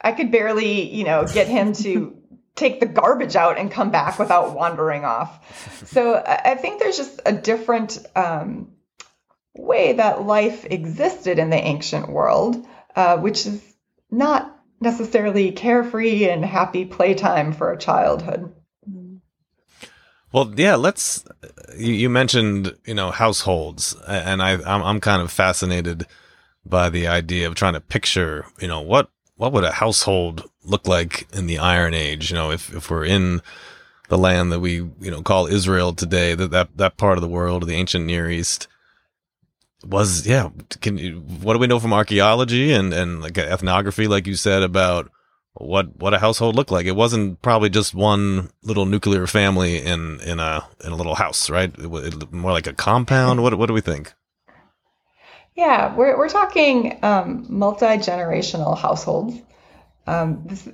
I 0.02 0.12
could 0.12 0.32
barely, 0.32 0.94
you 0.94 1.06
know, 1.06 1.26
get 1.26 1.48
him 1.48 1.74
to 1.74 2.18
take 2.56 2.80
the 2.80 2.86
garbage 2.86 3.36
out 3.36 3.58
and 3.58 3.72
come 3.72 3.92
back 3.92 4.20
without 4.20 4.54
wandering 4.54 5.06
off. 5.06 5.88
So 5.88 6.16
I 6.16 6.56
think 6.56 6.80
there's 6.80 6.98
just 6.98 7.22
a 7.26 7.32
different 7.32 8.00
um, 8.16 8.70
way 9.58 9.94
that 9.94 10.24
life 10.24 10.66
existed 10.66 11.40
in 11.40 11.50
the 11.50 11.58
ancient 11.58 12.10
world, 12.10 12.66
uh, 12.96 13.18
which 13.18 13.46
is 13.46 13.62
not 14.12 14.54
necessarily 14.80 15.52
carefree 15.52 16.30
and 16.30 16.46
happy 16.46 16.86
playtime 16.86 17.54
for 17.54 17.72
a 17.72 17.78
childhood. 17.78 18.54
Well, 20.32 20.54
yeah, 20.56 20.76
let's. 20.76 21.24
You, 21.78 21.94
you 21.94 22.10
mentioned, 22.10 22.76
you 22.86 22.94
know, 22.94 23.12
households, 23.12 23.96
and 24.08 24.42
I, 24.42 24.54
I'm, 24.54 24.84
I'm 24.84 25.00
kind 25.00 25.22
of 25.22 25.32
fascinated 25.32 26.06
by 26.66 26.90
the 26.90 27.08
idea 27.08 27.48
of 27.48 27.56
trying 27.56 27.74
to 27.74 27.80
picture, 27.80 28.46
you 28.60 28.68
know, 28.68 28.82
what 28.82 29.10
what 29.36 29.54
would 29.54 29.64
a 29.64 29.72
household 29.72 30.44
look 30.64 30.88
like 30.88 31.28
in 31.34 31.48
the 31.48 31.60
Iron 31.60 31.94
Age? 31.94 32.30
You 32.30 32.36
know, 32.36 32.52
if 32.52 32.74
if 32.74 32.90
we're 32.90 33.06
in 33.06 33.42
the 34.10 34.18
land 34.18 34.52
that 34.52 34.60
we, 34.60 34.74
you 34.76 35.12
know, 35.12 35.22
call 35.22 35.48
Israel 35.48 35.94
today, 35.94 36.36
that 36.36 36.52
that 36.52 36.76
that 36.76 36.98
part 36.98 37.18
of 37.18 37.22
the 37.22 37.28
world, 37.28 37.66
the 37.66 37.76
ancient 37.76 38.06
Near 38.06 38.30
East, 38.30 38.68
was 39.86 40.26
yeah 40.26 40.50
can 40.82 40.98
what 41.42 41.54
do 41.54 41.60
we 41.60 41.68
know 41.68 41.80
from 41.80 41.94
archaeology 41.94 42.74
and 42.74 42.94
and 42.94 43.22
like 43.22 43.38
ethnography 43.38 44.08
like 44.08 44.26
you 44.26 44.36
said 44.36 44.64
about 44.64 45.12
what 45.60 45.96
what 45.98 46.14
a 46.14 46.20
household 46.20 46.56
looked 46.56 46.72
like? 46.72 46.86
It 46.86 46.96
wasn't 46.96 47.42
probably 47.42 47.70
just 47.70 47.94
one 47.94 48.50
little 48.64 48.86
nuclear 48.86 49.28
family 49.28 49.84
in 49.84 50.20
in 50.22 50.40
a 50.40 50.68
in 50.84 50.92
a 50.92 50.96
little 50.96 51.16
house 51.16 51.50
right? 51.50 51.74
It, 51.78 52.14
it, 52.14 52.32
more 52.32 52.52
like 52.52 52.68
a 52.68 52.74
compound? 52.74 53.42
What 53.42 53.58
what 53.58 53.68
do 53.68 53.74
we 53.74 53.82
think? 53.82 54.14
Yeah 55.56 55.96
we're 55.96 56.18
we're 56.18 56.30
talking 56.30 57.00
um, 57.04 57.46
multi-generational 57.50 58.78
households. 58.78 59.42
Um, 60.06 60.44
this, 60.46 60.68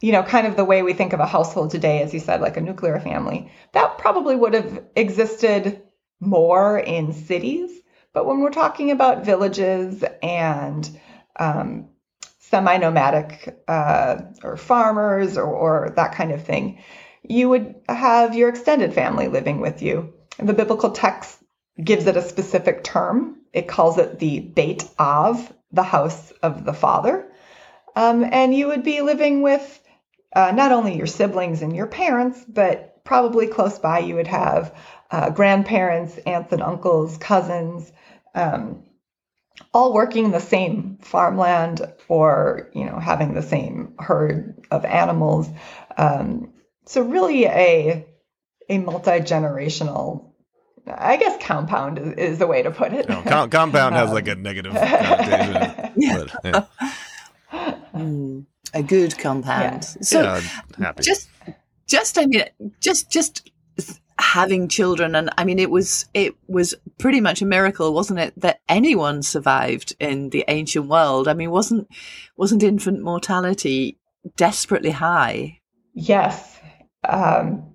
you 0.00 0.12
know 0.12 0.22
kind 0.22 0.46
of 0.46 0.56
the 0.56 0.64
way 0.64 0.82
we 0.82 0.92
think 0.92 1.12
of 1.12 1.20
a 1.20 1.26
household 1.26 1.70
today 1.70 2.02
as 2.02 2.12
you 2.12 2.20
said 2.20 2.40
like 2.40 2.56
a 2.56 2.60
nuclear 2.60 3.00
family. 3.00 3.50
That 3.72 3.98
probably 3.98 4.36
would 4.36 4.54
have 4.54 4.84
existed 4.94 5.82
more 6.20 6.78
in 6.78 7.12
cities 7.12 7.70
but 8.16 8.24
when 8.24 8.40
we're 8.40 8.48
talking 8.48 8.92
about 8.92 9.26
villages 9.26 10.02
and 10.22 10.98
um, 11.38 11.90
semi 12.38 12.78
nomadic 12.78 13.62
uh, 13.68 14.22
or 14.42 14.56
farmers 14.56 15.36
or, 15.36 15.44
or, 15.44 15.92
that 15.96 16.14
kind 16.14 16.32
of 16.32 16.42
thing, 16.42 16.82
you 17.22 17.50
would 17.50 17.74
have 17.90 18.34
your 18.34 18.48
extended 18.48 18.94
family 18.94 19.28
living 19.28 19.60
with 19.60 19.82
you. 19.82 20.14
And 20.38 20.48
the 20.48 20.54
biblical 20.54 20.92
text 20.92 21.38
gives 21.78 22.06
it 22.06 22.16
a 22.16 22.22
specific 22.22 22.82
term. 22.82 23.36
It 23.52 23.68
calls 23.68 23.98
it 23.98 24.18
the 24.18 24.40
Beit 24.40 24.88
Av, 24.98 25.52
the 25.72 25.82
house 25.82 26.30
of 26.42 26.64
the 26.64 26.72
father. 26.72 27.30
Um, 27.96 28.24
and 28.24 28.54
you 28.54 28.68
would 28.68 28.82
be 28.82 29.02
living 29.02 29.42
with 29.42 29.78
uh, 30.34 30.52
not 30.52 30.72
only 30.72 30.96
your 30.96 31.06
siblings 31.06 31.60
and 31.60 31.76
your 31.76 31.86
parents, 31.86 32.42
but 32.48 33.04
probably 33.04 33.46
close 33.46 33.78
by 33.78 33.98
you 33.98 34.14
would 34.14 34.26
have 34.26 34.74
uh, 35.10 35.28
grandparents, 35.30 36.16
aunts 36.24 36.52
and 36.52 36.62
uncles, 36.62 37.18
cousins, 37.18 37.92
um, 38.36 38.84
all 39.72 39.92
working 39.92 40.30
the 40.30 40.40
same 40.40 40.98
farmland 41.00 41.80
or 42.08 42.70
you 42.74 42.84
know 42.84 42.98
having 42.98 43.34
the 43.34 43.42
same 43.42 43.94
herd 43.98 44.66
of 44.70 44.84
animals. 44.84 45.48
Um, 45.96 46.52
so 46.84 47.02
really 47.02 47.46
a 47.46 48.06
a 48.68 48.78
multi 48.78 49.10
generational. 49.20 50.32
I 50.86 51.16
guess 51.16 51.44
compound 51.44 51.98
is, 51.98 52.12
is 52.12 52.38
the 52.38 52.46
way 52.46 52.62
to 52.62 52.70
put 52.70 52.92
it. 52.92 53.08
No, 53.08 53.22
com- 53.22 53.50
compound 53.50 53.96
has 53.96 54.12
like 54.12 54.28
a 54.28 54.36
negative 54.36 54.72
connotation. 54.72 55.92
Yeah. 55.96 56.24
but, 56.42 56.44
yeah. 56.44 56.64
Mm, 57.94 58.44
a 58.74 58.82
good 58.82 59.16
compound. 59.16 59.82
Yeah. 59.96 60.02
So 60.02 60.22
yeah, 60.22 60.40
happy. 60.78 61.02
just 61.02 61.30
just 61.86 62.18
i 62.18 62.26
mean 62.26 62.44
just 62.80 63.10
just 63.10 63.50
having 64.18 64.66
children 64.68 65.14
and 65.14 65.30
i 65.36 65.44
mean 65.44 65.58
it 65.58 65.70
was 65.70 66.06
it 66.14 66.34
was 66.48 66.74
pretty 66.98 67.20
much 67.20 67.42
a 67.42 67.46
miracle 67.46 67.92
wasn't 67.92 68.18
it 68.18 68.32
that 68.40 68.60
anyone 68.68 69.22
survived 69.22 69.94
in 70.00 70.30
the 70.30 70.44
ancient 70.48 70.86
world 70.88 71.28
i 71.28 71.34
mean 71.34 71.50
wasn't 71.50 71.86
wasn't 72.36 72.62
infant 72.62 73.02
mortality 73.02 73.98
desperately 74.36 74.90
high 74.90 75.60
Yes. 75.98 76.58
Um, 77.08 77.74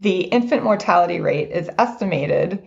the 0.00 0.20
infant 0.22 0.64
mortality 0.64 1.20
rate 1.20 1.50
is 1.50 1.68
estimated, 1.78 2.66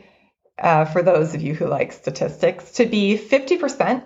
uh, 0.60 0.86
for 0.86 1.02
those 1.02 1.34
of 1.34 1.42
you 1.42 1.56
who 1.56 1.66
like 1.66 1.92
statistics, 1.92 2.74
to 2.74 2.86
be 2.86 3.18
50% 3.18 4.04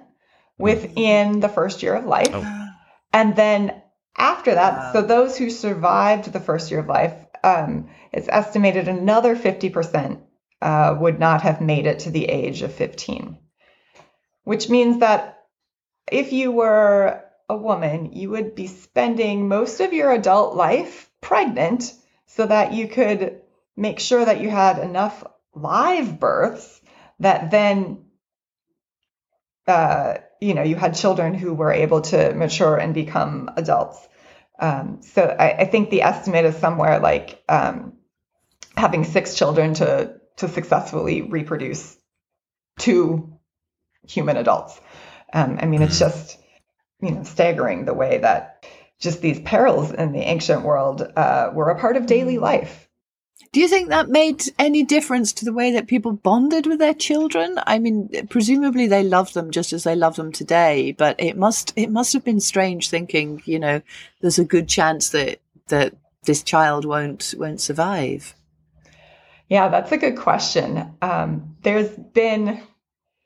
within 0.58 1.42
the 1.42 1.50
first 1.50 1.84
year 1.84 1.94
of 1.96 2.06
life. 2.06 2.30
Oh. 2.32 2.68
And 3.12 3.36
then 3.36 3.82
after 4.18 4.54
that, 4.54 4.74
Wow. 4.78 4.92
so 4.94 5.02
those 5.02 5.38
who 5.38 5.50
survived 5.50 6.32
the 6.32 6.40
first 6.40 6.72
year 6.72 6.80
of 6.80 6.88
life, 6.88 7.16
um, 7.44 7.90
it's 8.12 8.28
estimated 8.30 8.88
another 8.88 9.36
50% 9.36 10.22
uh, 10.62 10.96
would 11.00 11.20
not 11.20 11.42
have 11.42 11.62
made 11.62 11.86
it 11.86 12.00
to 12.00 12.12
the 12.12 12.26
age 12.26 12.62
of 12.62 12.74
15, 12.74 13.38
which 14.44 14.70
means 14.70 15.00
that 15.00 15.44
if 16.12 16.34
you 16.34 16.52
were 16.52 17.24
a 17.50 17.58
woman, 17.58 18.14
you 18.14 18.30
would 18.30 18.56
be 18.56 18.68
spending 18.68 19.48
most 19.48 19.82
of 19.82 19.94
your 19.94 20.12
adult 20.12 20.56
life 20.56 21.10
pregnant 21.20 21.94
so 22.28 22.46
that 22.46 22.74
you 22.74 22.88
could 22.88 23.42
make 23.76 24.00
sure 24.00 24.24
that 24.24 24.42
you 24.42 24.50
had 24.50 24.80
enough 24.80 25.24
live 25.54 26.20
births 26.20 26.82
that 27.20 27.52
then 27.52 28.06
uh, 29.68 30.16
you 30.40 30.54
know 30.54 30.64
you 30.64 30.76
had 30.76 30.96
children 30.96 31.34
who 31.34 31.54
were 31.54 31.72
able 31.72 32.02
to 32.02 32.34
mature 32.34 32.78
and 32.78 32.94
become 32.94 33.50
adults 33.56 34.08
um, 34.62 35.02
so 35.02 35.24
I, 35.24 35.62
I 35.62 35.66
think 35.66 35.90
the 35.90 36.04
estimate 36.04 36.46
is 36.46 36.56
somewhere 36.56 37.00
like 37.00 37.44
um, 37.50 37.94
having 38.78 39.04
six 39.04 39.36
children 39.36 39.74
to 39.76 40.20
to 40.38 40.48
successfully 40.48 41.24
reproduce 41.24 41.98
two 42.80 43.38
human 44.08 44.38
adults. 44.38 44.80
Um, 45.34 45.60
i 45.62 45.66
mean 45.66 45.82
it's 45.82 46.00
just 46.00 46.38
you 47.02 47.12
know 47.12 47.24
staggering 47.24 47.86
the 47.86 47.94
way 47.94 48.20
that 48.20 48.66
just 49.00 49.22
these 49.22 49.40
perils 49.40 49.92
in 49.92 50.12
the 50.12 50.20
ancient 50.20 50.64
world 50.64 51.02
uh, 51.16 51.52
were 51.54 51.70
a 51.70 51.80
part 51.80 51.98
of 51.98 52.06
daily 52.06 52.38
life 52.38 52.88
do 53.52 53.60
you 53.60 53.68
think 53.68 53.90
that 53.90 54.10
made 54.10 54.44
any 54.60 54.84
difference 54.84 55.34
to 55.34 55.46
the 55.46 55.54
way 55.54 55.72
that 55.72 55.88
people 55.88 56.14
bonded 56.14 56.66
with 56.68 56.80
their 56.80 56.94
children? 56.94 57.60
I 57.68 57.80
mean 57.80 58.10
presumably 58.30 58.88
they 58.88 59.04
loved 59.04 59.34
them 59.34 59.52
just 59.52 59.74
as 59.74 59.84
they 59.84 59.96
love 59.96 60.16
them 60.16 60.32
today 60.32 60.92
but 60.92 61.16
it 61.20 61.38
must 61.38 61.74
it 61.76 61.90
must 61.90 62.14
have 62.14 62.24
been 62.24 62.40
strange 62.40 62.90
thinking 62.90 63.42
you 63.46 63.60
know 63.60 63.82
there's 64.22 64.40
a 64.40 64.46
good 64.46 64.68
chance 64.68 65.10
that 65.10 65.40
that 65.68 65.94
this 66.24 66.44
child 66.44 66.86
won't 66.86 67.34
won't 67.38 67.62
survive. 67.62 68.36
Yeah, 69.50 69.68
that's 69.68 69.92
a 69.92 69.98
good 69.98 70.18
question. 70.18 70.94
Um, 71.02 71.58
there's 71.62 71.90
been, 71.90 72.48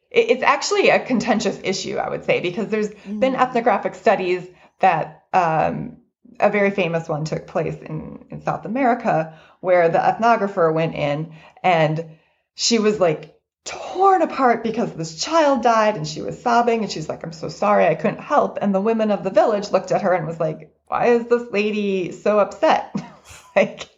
it- 0.10 0.30
it's 0.32 0.44
actually 0.44 0.90
a 0.90 1.00
contentious 1.00 1.60
issue, 1.64 1.98
I 1.98 2.10
would 2.10 2.24
say, 2.26 2.40
because 2.40 2.70
there's 2.70 2.90
been 3.06 3.36
ethnographic 3.36 3.94
studies 3.94 4.48
that 4.80 5.26
um, 5.34 5.98
a 6.40 6.50
very 6.50 6.72
famous 6.72 7.08
one 7.08 7.26
took 7.26 7.46
place 7.46 7.76
in, 7.76 8.26
in 8.32 8.42
South 8.42 8.66
America 8.66 9.38
where 9.66 9.90
the 9.90 9.98
ethnographer 9.98 10.74
went 10.74 10.96
in 10.96 11.34
and 11.64 12.18
she 12.54 12.80
was 12.80 13.00
like 13.00 13.38
torn 13.66 14.22
apart 14.22 14.64
because 14.64 14.94
this 14.94 15.22
child 15.22 15.64
died 15.64 15.98
and 15.98 16.08
she 16.08 16.22
was 16.22 16.42
sobbing 16.42 16.84
and 16.84 16.92
she's 16.92 17.10
like, 17.10 17.24
I'm 17.24 17.34
so 17.34 17.50
sorry, 17.50 17.88
I 17.88 17.96
couldn't 17.96 18.22
help. 18.22 18.60
And 18.62 18.74
the 18.74 18.82
women 18.82 19.12
of 19.12 19.24
the 19.24 19.32
village 19.32 19.72
looked 19.72 19.92
at 19.92 20.04
her 20.04 20.14
and 20.14 20.28
was 20.28 20.40
like, 20.40 20.74
why 20.88 21.08
is 21.08 21.28
this 21.28 21.52
lady 21.52 22.12
so 22.12 22.40
upset? 22.40 22.96
like, 23.56 23.90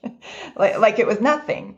like, 0.55 0.79
like 0.79 0.99
it 0.99 1.07
was 1.07 1.21
nothing 1.21 1.77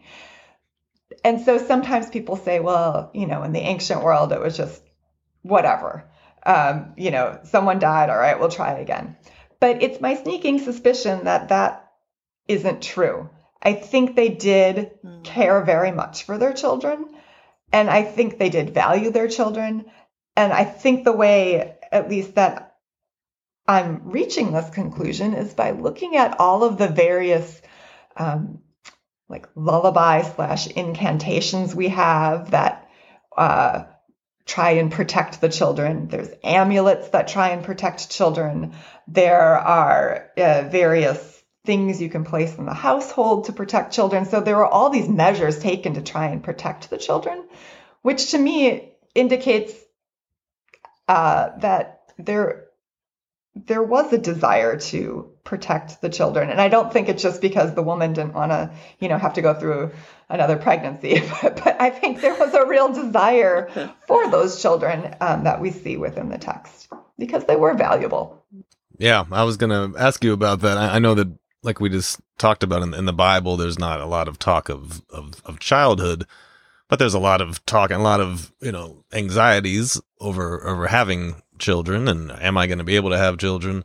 and 1.23 1.41
so 1.41 1.57
sometimes 1.57 2.09
people 2.09 2.35
say, 2.35 2.59
well, 2.59 3.11
you 3.13 3.27
know, 3.27 3.43
in 3.43 3.51
the 3.51 3.59
ancient 3.59 4.03
world, 4.03 4.31
it 4.31 4.39
was 4.39 4.55
just 4.55 4.81
whatever. 5.41 6.09
Um, 6.45 6.93
you 6.97 7.11
know, 7.11 7.39
someone 7.43 7.79
died. 7.79 8.09
All 8.09 8.17
right, 8.17 8.39
we'll 8.39 8.49
try 8.49 8.73
again. 8.73 9.17
But 9.59 9.83
it's 9.83 9.99
my 9.99 10.15
sneaking 10.15 10.59
suspicion 10.59 11.25
that 11.25 11.49
that 11.49 11.91
isn't 12.47 12.81
true. 12.81 13.29
I 13.61 13.73
think 13.73 14.15
they 14.15 14.29
did 14.29 14.91
care 15.23 15.61
very 15.63 15.91
much 15.91 16.23
for 16.23 16.37
their 16.37 16.53
children. 16.53 17.05
And 17.71 17.89
I 17.89 18.03
think 18.03 18.37
they 18.37 18.49
did 18.49 18.73
value 18.73 19.11
their 19.11 19.27
children. 19.27 19.85
And 20.35 20.53
I 20.53 20.63
think 20.63 21.03
the 21.03 21.11
way, 21.11 21.77
at 21.91 22.09
least 22.09 22.35
that 22.35 22.77
I'm 23.67 24.09
reaching 24.09 24.51
this 24.51 24.69
conclusion, 24.69 25.33
is 25.33 25.53
by 25.53 25.71
looking 25.71 26.15
at 26.15 26.39
all 26.39 26.63
of 26.63 26.77
the 26.77 26.87
various 26.87 27.61
um, 28.17 28.59
like 29.29 29.47
lullaby 29.55 30.23
slash 30.23 30.67
incantations 30.67 31.75
we 31.75 31.89
have 31.89 32.51
that 32.51 32.89
uh, 33.37 33.83
try 34.45 34.71
and 34.71 34.91
protect 34.91 35.39
the 35.39 35.49
children. 35.49 36.07
There's 36.07 36.29
amulets 36.43 37.09
that 37.09 37.27
try 37.27 37.49
and 37.49 37.63
protect 37.63 38.09
children. 38.09 38.73
There 39.07 39.55
are 39.57 40.31
uh, 40.35 40.63
various 40.69 41.38
things 41.69 42.01
you 42.01 42.09
can 42.09 42.23
place 42.23 42.57
in 42.57 42.65
the 42.65 42.73
household 42.73 43.45
to 43.45 43.53
protect 43.53 43.93
children. 43.93 44.25
So 44.25 44.41
there 44.41 44.57
are 44.57 44.65
all 44.65 44.89
these 44.89 45.07
measures 45.07 45.59
taken 45.59 45.93
to 45.93 46.01
try 46.01 46.25
and 46.29 46.43
protect 46.43 46.89
the 46.89 46.97
children, 46.97 47.43
which 48.01 48.31
to 48.31 48.39
me 48.39 48.93
indicates 49.13 49.75
uh, 51.07 51.51
that 51.59 52.11
there 52.17 52.65
there 53.67 53.83
was 53.83 54.11
a 54.11 54.17
desire 54.17 54.79
to 54.79 55.31
protect 55.43 56.01
the 56.01 56.09
children. 56.09 56.49
And 56.49 56.59
I 56.59 56.69
don't 56.69 56.91
think 56.91 57.07
it's 57.07 57.21
just 57.21 57.39
because 57.39 57.75
the 57.75 57.83
woman 57.83 58.13
didn't 58.13 58.33
want 58.33 58.51
to, 58.51 58.71
you 58.99 59.07
know, 59.07 59.19
have 59.19 59.35
to 59.35 59.43
go 59.43 59.53
through 59.53 59.91
another 60.27 60.55
pregnancy, 60.55 61.21
but, 61.41 61.61
but 61.63 61.79
I 61.79 61.91
think 61.91 62.21
there 62.21 62.33
was 62.35 62.55
a 62.55 62.65
real 62.65 62.91
desire 62.93 63.69
for 64.07 64.31
those 64.31 64.59
children 64.59 65.15
um, 65.21 65.43
that 65.43 65.61
we 65.61 65.69
see 65.69 65.97
within 65.97 66.29
the 66.29 66.39
text 66.39 66.87
because 67.19 67.45
they 67.45 67.55
were 67.55 67.75
valuable. 67.75 68.43
Yeah, 68.97 69.25
I 69.31 69.43
was 69.43 69.57
gonna 69.57 69.91
ask 69.97 70.23
you 70.23 70.33
about 70.33 70.61
that. 70.61 70.77
I, 70.77 70.95
I 70.95 70.99
know 70.99 71.13
that, 71.13 71.27
like 71.63 71.79
we 71.79 71.89
just 71.89 72.19
talked 72.37 72.63
about 72.63 72.83
in, 72.83 72.93
in 72.93 73.05
the 73.05 73.13
Bible, 73.13 73.57
there's 73.57 73.79
not 73.79 73.99
a 73.99 74.05
lot 74.05 74.27
of 74.27 74.39
talk 74.39 74.69
of, 74.69 75.03
of 75.09 75.41
of 75.45 75.59
childhood, 75.59 76.25
but 76.87 76.99
there's 76.99 77.13
a 77.13 77.19
lot 77.19 77.41
of 77.41 77.65
talk 77.65 77.91
and 77.91 78.01
a 78.01 78.03
lot 78.03 78.21
of 78.21 78.51
you 78.61 78.71
know 78.71 79.03
anxieties 79.13 80.01
over 80.19 80.65
over 80.65 80.87
having 80.87 81.41
children 81.57 82.07
and 82.07 82.31
am 82.31 82.57
I 82.57 82.67
going 82.67 82.77
to 82.77 82.83
be 82.83 82.95
able 82.95 83.09
to 83.09 83.17
have 83.17 83.37
children? 83.37 83.83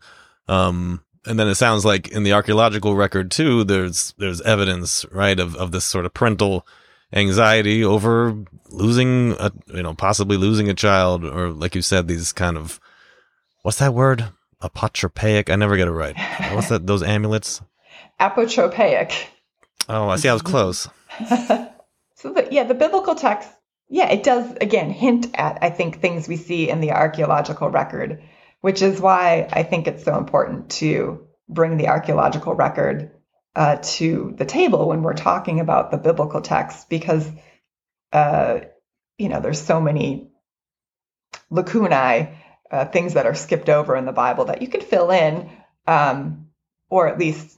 Um, 0.49 1.03
and 1.27 1.39
then 1.39 1.49
it 1.49 1.55
sounds 1.55 1.85
like 1.85 2.09
in 2.09 2.23
the 2.23 2.33
archaeological 2.33 2.95
record 2.95 3.31
too, 3.31 3.65
there's 3.65 4.15
there's 4.19 4.41
evidence 4.43 5.05
right 5.11 5.39
of 5.39 5.57
of 5.57 5.73
this 5.73 5.85
sort 5.85 6.07
of 6.07 6.15
parental 6.15 6.67
anxiety 7.13 7.85
over 7.85 8.37
losing 8.71 9.33
a 9.33 9.53
you 9.73 9.83
know 9.83 9.95
possibly 9.95 10.37
losing 10.37 10.69
a 10.69 10.75
child 10.75 11.25
or 11.25 11.51
like 11.51 11.75
you 11.75 11.83
said 11.83 12.09
these 12.09 12.33
kind 12.33 12.57
of 12.57 12.81
what's 13.63 13.79
that 13.79 13.95
word 13.95 14.27
apotropaic. 14.69 15.51
I 15.51 15.57
never 15.57 15.77
get 15.77 15.89
it 15.89 15.93
right. 15.93 16.17
What's 16.53 16.69
that 16.69 16.87
those 16.87 17.03
amulets? 17.03 17.63
Apotropaic. 18.21 19.27
oh 19.89 20.09
i 20.09 20.17
see 20.17 20.29
i 20.29 20.33
was 20.33 20.43
close. 20.43 20.89
So, 22.25 22.33
the, 22.33 22.49
yeah, 22.51 22.65
the 22.65 22.73
biblical 22.73 23.15
text, 23.17 23.51
yeah, 23.91 24.09
it 24.09 24.23
does 24.23 24.51
again 24.59 24.89
hint 24.89 25.27
at, 25.35 25.59
I 25.61 25.69
think, 25.69 26.01
things 26.01 26.27
we 26.27 26.39
see 26.39 26.71
in 26.71 26.81
the 26.81 26.93
archaeological 26.93 27.69
record, 27.69 28.23
which 28.63 28.81
is 28.81 28.99
why 28.99 29.47
I 29.53 29.63
think 29.63 29.87
it's 29.87 30.05
so 30.05 30.17
important 30.17 30.71
to 30.81 31.27
bring 31.51 31.77
the 31.77 31.89
archaeological 31.89 32.55
record 32.55 33.11
uh, 33.55 33.77
to 33.83 34.35
the 34.39 34.47
table 34.47 34.89
when 34.89 35.03
we're 35.03 35.13
talking 35.13 35.61
about 35.61 35.91
the 35.91 35.99
biblical 35.99 36.41
text, 36.41 36.89
because, 36.89 37.31
uh, 38.11 38.61
you 39.19 39.29
know, 39.29 39.41
there's 39.41 39.61
so 39.61 39.83
many 39.83 40.31
lacunae, 41.51 42.39
uh, 42.75 42.85
things 42.87 43.15
that 43.15 43.27
are 43.27 43.35
skipped 43.35 43.69
over 43.69 43.95
in 43.95 44.05
the 44.05 44.13
Bible 44.13 44.47
that 44.47 44.61
you 44.61 44.67
can 44.67 44.81
fill 44.81 45.13
in, 45.13 45.49
um, 45.87 46.49
or 46.91 47.07
at 47.07 47.21
least 47.21 47.57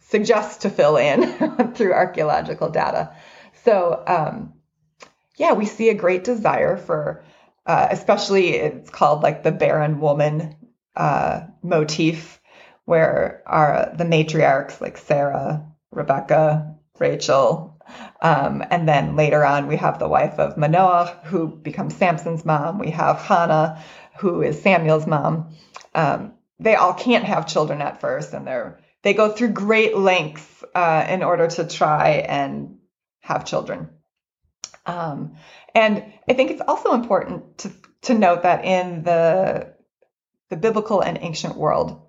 suggest 0.00 0.62
to 0.62 0.70
fill 0.70 0.96
in 0.96 1.72
through 1.74 1.92
archaeological 1.92 2.68
data. 2.70 3.12
So, 3.64 4.04
um, 4.06 4.54
yeah, 5.36 5.54
we 5.54 5.66
see 5.66 5.88
a 5.88 5.94
great 5.94 6.22
desire 6.22 6.76
for, 6.76 7.24
uh, 7.66 7.88
especially 7.90 8.50
it's 8.50 8.90
called 8.90 9.24
like 9.24 9.42
the 9.42 9.50
barren 9.50 9.98
woman 9.98 10.54
uh, 10.94 11.40
motif, 11.62 12.40
where 12.84 13.42
are 13.46 13.92
the 13.98 14.04
matriarchs 14.04 14.80
like 14.80 14.96
Sarah, 14.96 15.66
Rebecca, 15.90 16.76
Rachel, 17.00 17.76
Um, 18.20 18.64
and 18.70 18.88
then 18.88 19.16
later 19.16 19.44
on, 19.44 19.66
we 19.66 19.76
have 19.76 19.98
the 19.98 20.08
wife 20.08 20.38
of 20.38 20.56
Manoah, 20.56 21.20
who 21.24 21.48
becomes 21.48 21.94
Samson's 21.96 22.44
mom. 22.44 22.78
We 22.78 22.90
have 22.90 23.18
Hannah, 23.20 23.82
who 24.18 24.42
is 24.42 24.60
Samuel's 24.60 25.06
mom. 25.06 25.54
Um, 25.94 26.34
they 26.58 26.74
all 26.74 26.94
can't 26.94 27.24
have 27.24 27.46
children 27.46 27.82
at 27.82 28.00
first, 28.00 28.32
and 28.32 28.46
they're 28.46 28.80
they 29.02 29.14
go 29.14 29.30
through 29.30 29.50
great 29.50 29.96
lengths 29.96 30.64
uh, 30.74 31.06
in 31.08 31.22
order 31.22 31.46
to 31.46 31.66
try 31.68 32.24
and 32.28 32.78
have 33.20 33.44
children. 33.44 33.90
Um, 34.84 35.36
and 35.74 36.02
I 36.28 36.32
think 36.32 36.50
it's 36.50 36.62
also 36.66 36.92
important 36.94 37.58
to 37.58 37.72
to 38.02 38.14
note 38.14 38.42
that 38.42 38.64
in 38.64 39.02
the 39.02 39.74
the 40.48 40.56
biblical 40.56 41.00
and 41.00 41.18
ancient 41.20 41.56
world, 41.56 42.00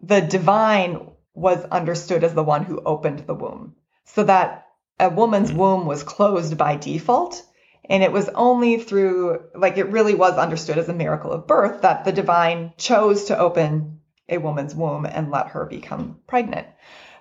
the 0.00 0.20
divine 0.20 1.10
was 1.34 1.62
understood 1.64 2.24
as 2.24 2.34
the 2.34 2.42
one 2.42 2.64
who 2.64 2.80
opened 2.84 3.20
the 3.20 3.34
womb, 3.34 3.76
so 4.04 4.24
that 4.24 4.66
a 4.98 5.10
woman's 5.10 5.52
womb 5.52 5.86
was 5.86 6.02
closed 6.02 6.56
by 6.56 6.76
default. 6.76 7.42
And 7.90 8.04
it 8.04 8.12
was 8.12 8.28
only 8.28 8.78
through, 8.78 9.42
like, 9.54 9.76
it 9.76 9.88
really 9.88 10.14
was 10.14 10.38
understood 10.38 10.78
as 10.78 10.88
a 10.88 10.94
miracle 10.94 11.32
of 11.32 11.48
birth 11.48 11.82
that 11.82 12.04
the 12.04 12.12
divine 12.12 12.72
chose 12.78 13.24
to 13.24 13.38
open 13.38 14.00
a 14.28 14.38
woman's 14.38 14.76
womb 14.76 15.06
and 15.06 15.32
let 15.32 15.48
her 15.48 15.66
become 15.66 16.20
pregnant. 16.28 16.68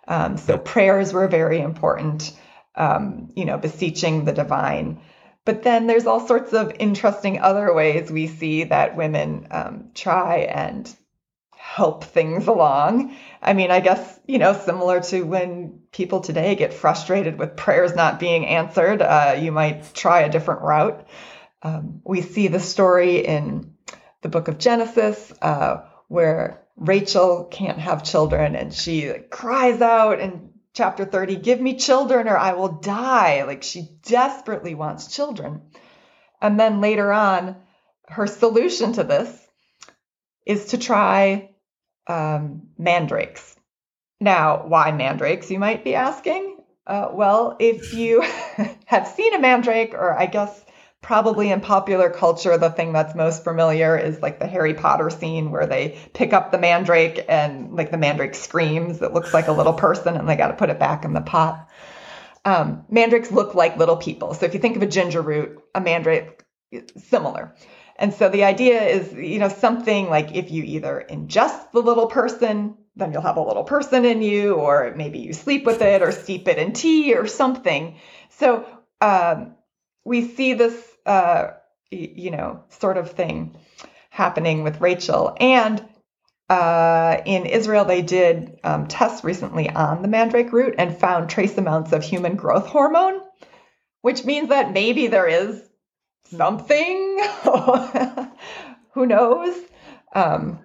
Um, 0.08 0.38
so 0.38 0.60
prayers 0.60 1.12
were 1.12 1.28
very 1.28 1.60
important, 1.60 2.32
um, 2.76 3.30
you 3.36 3.46
know, 3.46 3.58
beseeching 3.58 4.26
the 4.26 4.32
divine. 4.32 5.02
But 5.44 5.64
then 5.64 5.88
there's 5.88 6.06
all 6.06 6.28
sorts 6.28 6.54
of 6.54 6.76
interesting 6.78 7.40
other 7.40 7.74
ways 7.74 8.12
we 8.12 8.28
see 8.28 8.66
that 8.66 8.96
women 8.96 9.48
um, 9.50 9.90
try 9.96 10.42
and 10.42 10.96
help 11.76 12.04
things 12.04 12.48
along. 12.48 13.16
I 13.44 13.54
mean, 13.54 13.70
I 13.70 13.80
guess, 13.80 14.20
you 14.26 14.40
know, 14.40 14.54
similar 14.54 15.02
to 15.02 15.22
when 15.22 15.82
people 15.92 16.20
today 16.20 16.56
get 16.56 16.74
frustrated 16.74 17.38
with 17.38 17.56
prayers 17.56 17.96
not 17.96 18.20
being 18.20 18.48
answered, 18.48 19.04
uh, 19.04 19.38
you 19.40 19.52
might 19.52 19.94
try 19.94 20.22
a 20.22 20.32
different 20.32 20.62
route. 20.62 21.08
Um, 21.62 22.02
we 22.04 22.22
see 22.22 22.48
the 22.48 22.60
story 22.60 23.24
in 23.24 23.76
the 24.22 24.30
book 24.30 24.48
of 24.48 24.58
Genesis 24.58 25.32
uh, 25.44 25.84
where 26.08 26.66
Rachel 26.76 27.46
can't 27.46 27.78
have 27.78 28.04
children 28.04 28.56
and 28.56 28.74
she 28.74 29.14
cries 29.30 29.80
out 29.80 30.20
in 30.20 30.50
chapter 30.74 31.06
30, 31.06 31.36
Give 31.36 31.62
me 31.62 31.78
children 31.78 32.28
or 32.28 32.38
I 32.38 32.54
will 32.54 32.80
die. 32.80 33.44
Like 33.44 33.62
she 33.62 33.90
desperately 34.02 34.74
wants 34.74 35.16
children. 35.16 35.62
And 36.42 36.60
then 36.60 36.82
later 36.82 37.14
on, 37.14 37.58
her 38.08 38.26
solution 38.26 38.94
to 38.94 39.04
this 39.04 39.30
is 40.48 40.66
to 40.68 40.80
try 40.80 41.49
um, 42.10 42.64
mandrakes. 42.78 43.56
Now, 44.20 44.66
why 44.68 44.92
mandrakes, 44.92 45.50
you 45.50 45.60
might 45.60 45.84
be 45.84 45.96
asking? 45.96 46.58
Uh, 46.86 47.10
well, 47.14 47.56
if 47.60 47.94
you 47.94 48.22
have 48.86 49.08
seen 49.08 49.34
a 49.34 49.40
mandrake, 49.40 49.94
or 49.94 50.18
I 50.18 50.26
guess 50.26 50.66
probably 51.02 51.52
in 51.52 51.62
popular 51.62 52.10
culture, 52.10 52.58
the 52.58 52.72
thing 52.72 52.92
that's 52.92 53.16
most 53.16 53.44
familiar 53.44 53.98
is 53.98 54.22
like 54.22 54.40
the 54.40 54.48
Harry 54.48 54.74
Potter 54.74 55.10
scene 55.10 55.52
where 55.52 55.68
they 55.68 55.98
pick 56.14 56.34
up 56.34 56.52
the 56.52 56.58
mandrake 56.58 57.24
and 57.30 57.74
like 57.76 57.92
the 57.92 57.98
mandrake 57.98 58.36
screams. 58.36 59.02
It 59.02 59.14
looks 59.14 59.34
like 59.34 59.48
a 59.48 59.54
little 59.54 59.74
person 59.74 60.18
and 60.18 60.28
they 60.28 60.36
got 60.36 60.48
to 60.50 60.56
put 60.56 60.70
it 60.70 60.80
back 60.80 61.06
in 61.06 61.14
the 61.14 61.22
pot. 61.22 61.70
Um, 62.44 62.86
mandrakes 62.90 63.32
look 63.32 63.54
like 63.56 63.78
little 63.78 63.98
people. 63.98 64.34
So 64.34 64.46
if 64.46 64.54
you 64.54 64.60
think 64.60 64.76
of 64.76 64.82
a 64.82 64.88
ginger 64.88 65.22
root, 65.22 65.62
a 65.76 65.80
mandrake, 65.80 66.44
similar. 66.98 67.56
And 68.00 68.14
so 68.14 68.30
the 68.30 68.46
idea 68.46 68.82
is, 68.82 69.14
you 69.14 69.40
know, 69.40 69.50
something 69.50 70.10
like 70.10 70.34
if 70.34 70.52
you 70.52 70.64
either 70.64 71.06
ingest 71.10 71.72
the 71.74 71.82
little 71.82 72.08
person, 72.08 72.78
then 72.96 73.12
you'll 73.12 73.22
have 73.22 73.36
a 73.36 73.42
little 73.42 73.66
person 73.66 74.06
in 74.06 74.22
you, 74.22 74.54
or 74.54 74.94
maybe 74.96 75.20
you 75.20 75.34
sleep 75.34 75.66
with 75.66 75.82
it 75.82 76.02
or 76.02 76.14
steep 76.14 76.48
it 76.48 76.58
in 76.58 76.72
tea 76.72 77.14
or 77.14 77.28
something. 77.28 77.98
So 78.30 78.66
um, 79.02 79.56
we 80.06 80.30
see 80.30 80.54
this, 80.54 80.82
uh, 81.06 81.52
you 81.92 82.32
know, 82.32 82.64
sort 82.70 82.96
of 82.96 83.12
thing 83.12 83.58
happening 84.10 84.64
with 84.64 84.80
Rachel. 84.80 85.36
And 85.38 85.86
uh, 86.50 87.18
in 87.26 87.46
Israel, 87.46 87.84
they 87.84 88.02
did 88.02 88.62
um, 88.64 88.88
tests 88.88 89.26
recently 89.26 89.70
on 89.70 90.02
the 90.02 90.08
mandrake 90.08 90.54
root 90.54 90.76
and 90.78 90.98
found 90.98 91.30
trace 91.30 91.58
amounts 91.58 91.92
of 91.92 92.02
human 92.02 92.38
growth 92.38 92.66
hormone, 92.66 93.20
which 94.02 94.24
means 94.24 94.50
that 94.50 94.72
maybe 94.72 95.08
there 95.08 95.28
is 95.28 95.69
something. 96.30 97.20
Who 98.94 99.06
knows? 99.06 99.56
Um, 100.14 100.60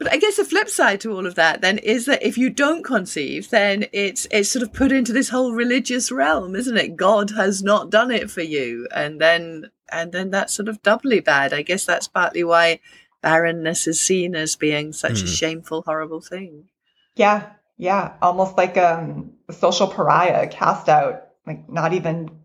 but 0.00 0.10
I 0.10 0.16
guess 0.16 0.36
the 0.36 0.44
flip 0.44 0.70
side 0.70 1.00
to 1.02 1.12
all 1.12 1.26
of 1.26 1.34
that 1.34 1.60
then 1.60 1.76
is 1.76 2.06
that 2.06 2.22
if 2.22 2.38
you 2.38 2.48
don't 2.48 2.82
conceive, 2.82 3.50
then 3.50 3.84
it's 3.92 4.26
it's 4.30 4.48
sort 4.48 4.62
of 4.62 4.72
put 4.72 4.92
into 4.92 5.12
this 5.12 5.28
whole 5.28 5.52
religious 5.52 6.10
realm, 6.10 6.56
isn't 6.56 6.76
it? 6.76 6.96
God 6.96 7.30
has 7.32 7.62
not 7.62 7.90
done 7.90 8.10
it 8.10 8.30
for 8.30 8.40
you, 8.40 8.88
and 8.94 9.20
then 9.20 9.70
and 9.92 10.10
then 10.10 10.30
that's 10.30 10.54
sort 10.54 10.68
of 10.68 10.82
doubly 10.82 11.20
bad. 11.20 11.52
I 11.52 11.60
guess 11.60 11.84
that's 11.84 12.08
partly 12.08 12.44
why 12.44 12.80
barrenness 13.20 13.86
is 13.86 14.00
seen 14.00 14.34
as 14.34 14.56
being 14.56 14.94
such 14.94 15.12
mm. 15.12 15.24
a 15.24 15.26
hmm. 15.26 15.32
shameful, 15.34 15.82
horrible 15.82 16.22
thing. 16.22 16.68
Yeah, 17.16 17.50
yeah, 17.76 18.14
almost 18.22 18.56
like 18.56 18.78
um, 18.78 19.32
a 19.48 19.52
social 19.52 19.86
pariah, 19.88 20.48
cast 20.48 20.88
out, 20.88 21.28
like 21.46 21.68
not 21.68 21.92
even 21.92 22.39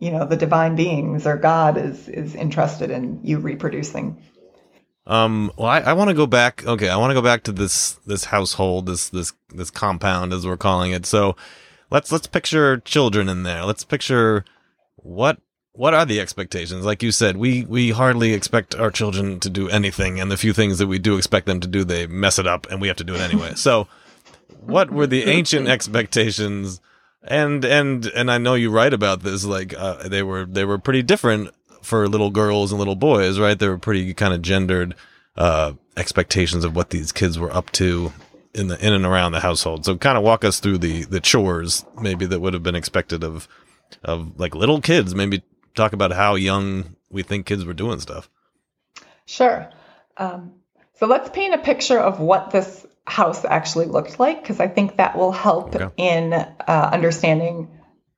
you 0.00 0.10
know 0.10 0.26
the 0.26 0.36
divine 0.36 0.74
beings 0.74 1.26
or 1.26 1.36
god 1.36 1.76
is 1.76 2.08
is 2.08 2.34
interested 2.34 2.90
in 2.90 3.20
you 3.22 3.38
reproducing. 3.38 4.20
Um 5.06 5.52
well 5.56 5.68
i, 5.68 5.80
I 5.80 5.92
want 5.92 6.08
to 6.08 6.14
go 6.14 6.26
back 6.26 6.66
okay 6.66 6.88
i 6.88 6.96
want 6.96 7.10
to 7.10 7.14
go 7.14 7.22
back 7.22 7.44
to 7.44 7.52
this 7.52 7.92
this 8.06 8.24
household 8.24 8.86
this 8.86 9.08
this 9.10 9.32
this 9.54 9.70
compound 9.70 10.32
as 10.32 10.46
we're 10.46 10.56
calling 10.56 10.92
it. 10.92 11.06
So 11.06 11.36
let's 11.90 12.10
let's 12.10 12.26
picture 12.26 12.78
children 12.78 13.28
in 13.28 13.42
there. 13.42 13.64
Let's 13.64 13.84
picture 13.84 14.44
what 14.96 15.38
what 15.72 15.94
are 15.94 16.04
the 16.04 16.20
expectations? 16.20 16.84
Like 16.84 17.02
you 17.02 17.12
said 17.12 17.36
we 17.36 17.64
we 17.64 17.90
hardly 17.90 18.32
expect 18.32 18.74
our 18.74 18.90
children 18.90 19.40
to 19.40 19.50
do 19.50 19.68
anything 19.68 20.20
and 20.20 20.30
the 20.30 20.36
few 20.36 20.52
things 20.52 20.78
that 20.78 20.86
we 20.86 20.98
do 20.98 21.16
expect 21.16 21.46
them 21.46 21.60
to 21.60 21.68
do 21.68 21.84
they 21.84 22.06
mess 22.06 22.38
it 22.38 22.46
up 22.46 22.66
and 22.70 22.80
we 22.80 22.88
have 22.88 22.96
to 22.98 23.04
do 23.04 23.14
it 23.14 23.20
anyway. 23.20 23.52
So 23.54 23.86
what 24.60 24.90
were 24.90 25.06
the 25.06 25.24
ancient 25.24 25.68
expectations 25.76 26.80
and 27.22 27.64
and 27.64 28.06
and 28.06 28.30
I 28.30 28.38
know 28.38 28.54
you 28.54 28.70
write 28.70 28.94
about 28.94 29.22
this. 29.22 29.44
Like 29.44 29.74
uh, 29.76 30.08
they 30.08 30.22
were 30.22 30.44
they 30.44 30.64
were 30.64 30.78
pretty 30.78 31.02
different 31.02 31.50
for 31.82 32.08
little 32.08 32.30
girls 32.30 32.72
and 32.72 32.78
little 32.78 32.96
boys, 32.96 33.38
right? 33.38 33.58
They 33.58 33.68
were 33.68 33.78
pretty 33.78 34.12
kind 34.14 34.34
of 34.34 34.42
gendered 34.42 34.94
uh, 35.36 35.74
expectations 35.96 36.64
of 36.64 36.76
what 36.76 36.90
these 36.90 37.12
kids 37.12 37.38
were 37.38 37.54
up 37.54 37.70
to 37.72 38.12
in 38.54 38.68
the 38.68 38.84
in 38.84 38.92
and 38.92 39.04
around 39.04 39.32
the 39.32 39.40
household. 39.40 39.84
So 39.84 39.96
kind 39.96 40.18
of 40.18 40.24
walk 40.24 40.44
us 40.44 40.60
through 40.60 40.78
the 40.78 41.04
the 41.04 41.20
chores 41.20 41.84
maybe 42.00 42.26
that 42.26 42.40
would 42.40 42.54
have 42.54 42.62
been 42.62 42.74
expected 42.74 43.22
of 43.24 43.48
of 44.02 44.38
like 44.38 44.54
little 44.54 44.80
kids. 44.80 45.14
Maybe 45.14 45.42
talk 45.74 45.92
about 45.92 46.12
how 46.12 46.34
young 46.34 46.96
we 47.10 47.22
think 47.22 47.46
kids 47.46 47.64
were 47.64 47.74
doing 47.74 48.00
stuff. 48.00 48.28
Sure. 49.26 49.70
Um, 50.16 50.52
so 50.94 51.06
let's 51.06 51.30
paint 51.30 51.54
a 51.54 51.58
picture 51.58 51.98
of 51.98 52.20
what 52.20 52.50
this 52.50 52.86
house 53.10 53.44
actually 53.44 53.86
looked 53.86 54.18
like, 54.20 54.40
because 54.40 54.60
I 54.60 54.68
think 54.68 54.96
that 54.96 55.16
will 55.16 55.32
help 55.32 55.74
okay. 55.74 55.88
in 55.96 56.32
uh, 56.32 56.90
understanding 56.92 57.68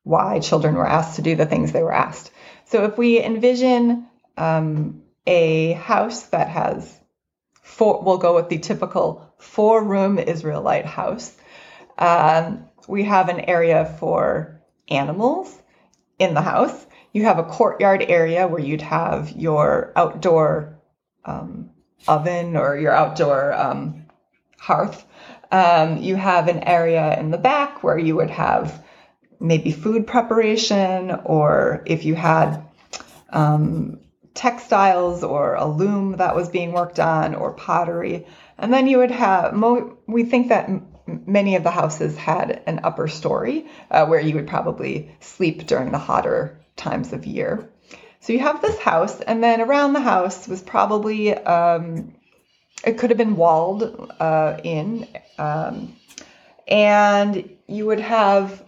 why 0.05 0.41
children 0.41 0.75
were 0.75 0.89
asked 0.89 1.17
to 1.17 1.23
do 1.23 1.35
the 1.37 1.47
things 1.47 1.73
they 1.73 1.83
were 1.83 1.95
asked. 1.95 2.31
So 2.67 2.85
if 2.85 2.99
we 2.99 3.21
envision 3.21 4.07
um, 4.37 5.03
a 5.27 5.73
house 5.73 6.25
that 6.27 6.49
has 6.49 7.01
four, 7.63 8.03
we'll 8.03 8.19
go 8.19 8.35
with 8.35 8.49
the 8.49 8.59
typical 8.59 9.35
four 9.39 9.83
room 9.83 10.19
Israelite 10.19 10.87
house. 10.87 11.37
Um, 11.99 12.69
we 12.89 13.05
have 13.05 13.29
an 13.29 13.41
area 13.41 13.97
for 14.01 14.61
animals 14.89 15.57
in 16.19 16.35
the 16.35 16.43
house. 16.43 16.87
You 17.13 17.25
have 17.25 17.39
a 17.39 17.45
courtyard 17.45 18.03
area 18.09 18.49
where 18.49 18.61
you'd 18.61 18.83
have 18.83 19.31
your 19.31 19.93
outdoor 19.97 20.81
um, 21.25 21.71
oven 22.09 22.57
or 22.57 22.77
your 22.77 22.93
outdoor 22.93 23.53
um, 23.53 24.02
hearth. 24.63 25.05
Um, 25.51 25.99
you 25.99 26.15
have 26.17 26.47
an 26.49 26.61
area 26.61 27.19
in 27.19 27.31
the 27.31 27.39
back 27.39 27.83
where 27.83 27.99
you 27.99 28.15
would 28.17 28.31
have 28.31 28.83
maybe 29.41 29.73
food 29.73 30.07
preparation, 30.07 31.11
or 31.25 31.83
if 31.85 32.05
you 32.05 32.15
had 32.15 32.63
um, 33.31 33.99
textiles 34.35 35.25
or 35.25 35.57
a 35.57 35.67
loom 35.67 36.17
that 36.19 36.37
was 36.37 36.49
being 36.49 36.73
worked 36.73 37.01
on, 37.01 37.35
or 37.35 37.53
pottery. 37.53 38.25
And 38.57 38.73
then 38.73 38.87
you 38.87 38.99
would 38.99 39.11
have, 39.11 39.53
mo- 39.53 39.99
we 40.07 40.23
think 40.23 40.49
that 40.49 40.71
many 41.07 41.57
of 41.57 41.65
the 41.65 41.71
houses 41.71 42.17
had 42.17 42.63
an 42.67 42.81
upper 42.85 43.09
story 43.09 43.67
uh, 43.91 44.07
where 44.07 44.21
you 44.21 44.37
would 44.37 44.47
probably 44.47 45.11
sleep 45.21 45.67
during 45.67 45.91
the 45.91 45.99
hotter 45.99 46.61
times 46.77 47.13
of 47.13 47.27
year. 47.27 47.69
So 48.21 48.33
you 48.33 48.39
have 48.39 48.63
this 48.63 48.79
house, 48.79 49.21
and 49.21 49.43
then 49.43 49.61
around 49.61 49.93
the 49.93 50.01
house 50.01 50.47
was 50.47 50.63
probably 50.63 51.35
um, 51.35 52.15
it 52.85 52.99
could 52.99 53.11
have 53.11 53.17
been 53.19 53.37
walled 53.37 54.13
uh, 54.19 54.59
in, 54.65 55.09
um, 55.39 55.97
and 56.67 57.49
you 57.67 57.87
would 57.87 58.01
have 58.01 58.63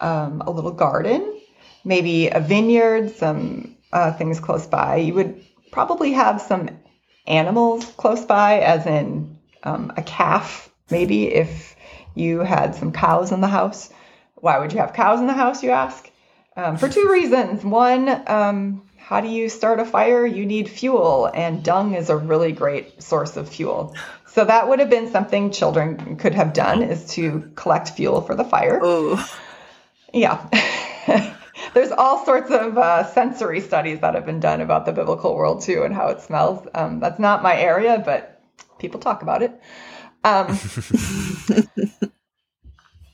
um, 0.00 0.42
a 0.42 0.50
little 0.50 0.72
garden, 0.72 1.40
maybe 1.84 2.28
a 2.28 2.40
vineyard, 2.40 3.10
some 3.10 3.76
uh, 3.92 4.12
things 4.12 4.40
close 4.40 4.66
by. 4.66 4.96
You 4.96 5.14
would 5.14 5.44
probably 5.70 6.12
have 6.12 6.40
some 6.40 6.68
animals 7.26 7.86
close 7.96 8.24
by, 8.24 8.60
as 8.60 8.86
in 8.86 9.38
um, 9.62 9.92
a 9.96 10.02
calf, 10.02 10.70
maybe 10.90 11.32
if 11.32 11.74
you 12.14 12.40
had 12.40 12.74
some 12.74 12.92
cows 12.92 13.32
in 13.32 13.40
the 13.40 13.48
house, 13.48 13.90
why 14.34 14.58
would 14.58 14.72
you 14.72 14.78
have 14.78 14.92
cows 14.92 15.20
in 15.20 15.26
the 15.26 15.32
house, 15.32 15.62
you 15.62 15.70
ask? 15.70 16.10
Um, 16.56 16.76
for 16.76 16.88
two 16.88 17.08
reasons. 17.10 17.64
One, 17.64 18.22
um, 18.28 18.83
how 19.04 19.20
do 19.20 19.28
you 19.28 19.50
start 19.50 19.80
a 19.80 19.84
fire? 19.84 20.24
You 20.24 20.46
need 20.46 20.66
fuel, 20.66 21.26
and 21.26 21.62
dung 21.62 21.94
is 21.94 22.08
a 22.08 22.16
really 22.16 22.52
great 22.52 23.02
source 23.02 23.36
of 23.36 23.50
fuel. 23.50 23.94
So 24.28 24.46
that 24.46 24.66
would 24.66 24.78
have 24.78 24.88
been 24.88 25.10
something 25.10 25.50
children 25.50 26.16
could 26.16 26.34
have 26.34 26.54
done 26.54 26.82
is 26.82 27.06
to 27.10 27.52
collect 27.54 27.90
fuel 27.90 28.22
for 28.22 28.34
the 28.34 28.44
fire. 28.44 28.80
Oh, 28.82 29.22
Yeah. 30.14 30.48
There's 31.74 31.92
all 31.92 32.24
sorts 32.24 32.50
of 32.50 32.78
uh, 32.78 33.04
sensory 33.12 33.60
studies 33.60 34.00
that 34.00 34.14
have 34.14 34.24
been 34.24 34.40
done 34.40 34.62
about 34.62 34.86
the 34.86 34.92
biblical 34.92 35.36
world 35.36 35.60
too 35.60 35.82
and 35.82 35.94
how 35.94 36.08
it 36.08 36.22
smells. 36.22 36.66
Um, 36.74 37.00
that's 37.00 37.18
not 37.18 37.42
my 37.42 37.60
area, 37.60 38.02
but 38.02 38.42
people 38.78 39.00
talk 39.00 39.20
about 39.22 39.42
it. 39.42 39.60
Um, 40.22 40.54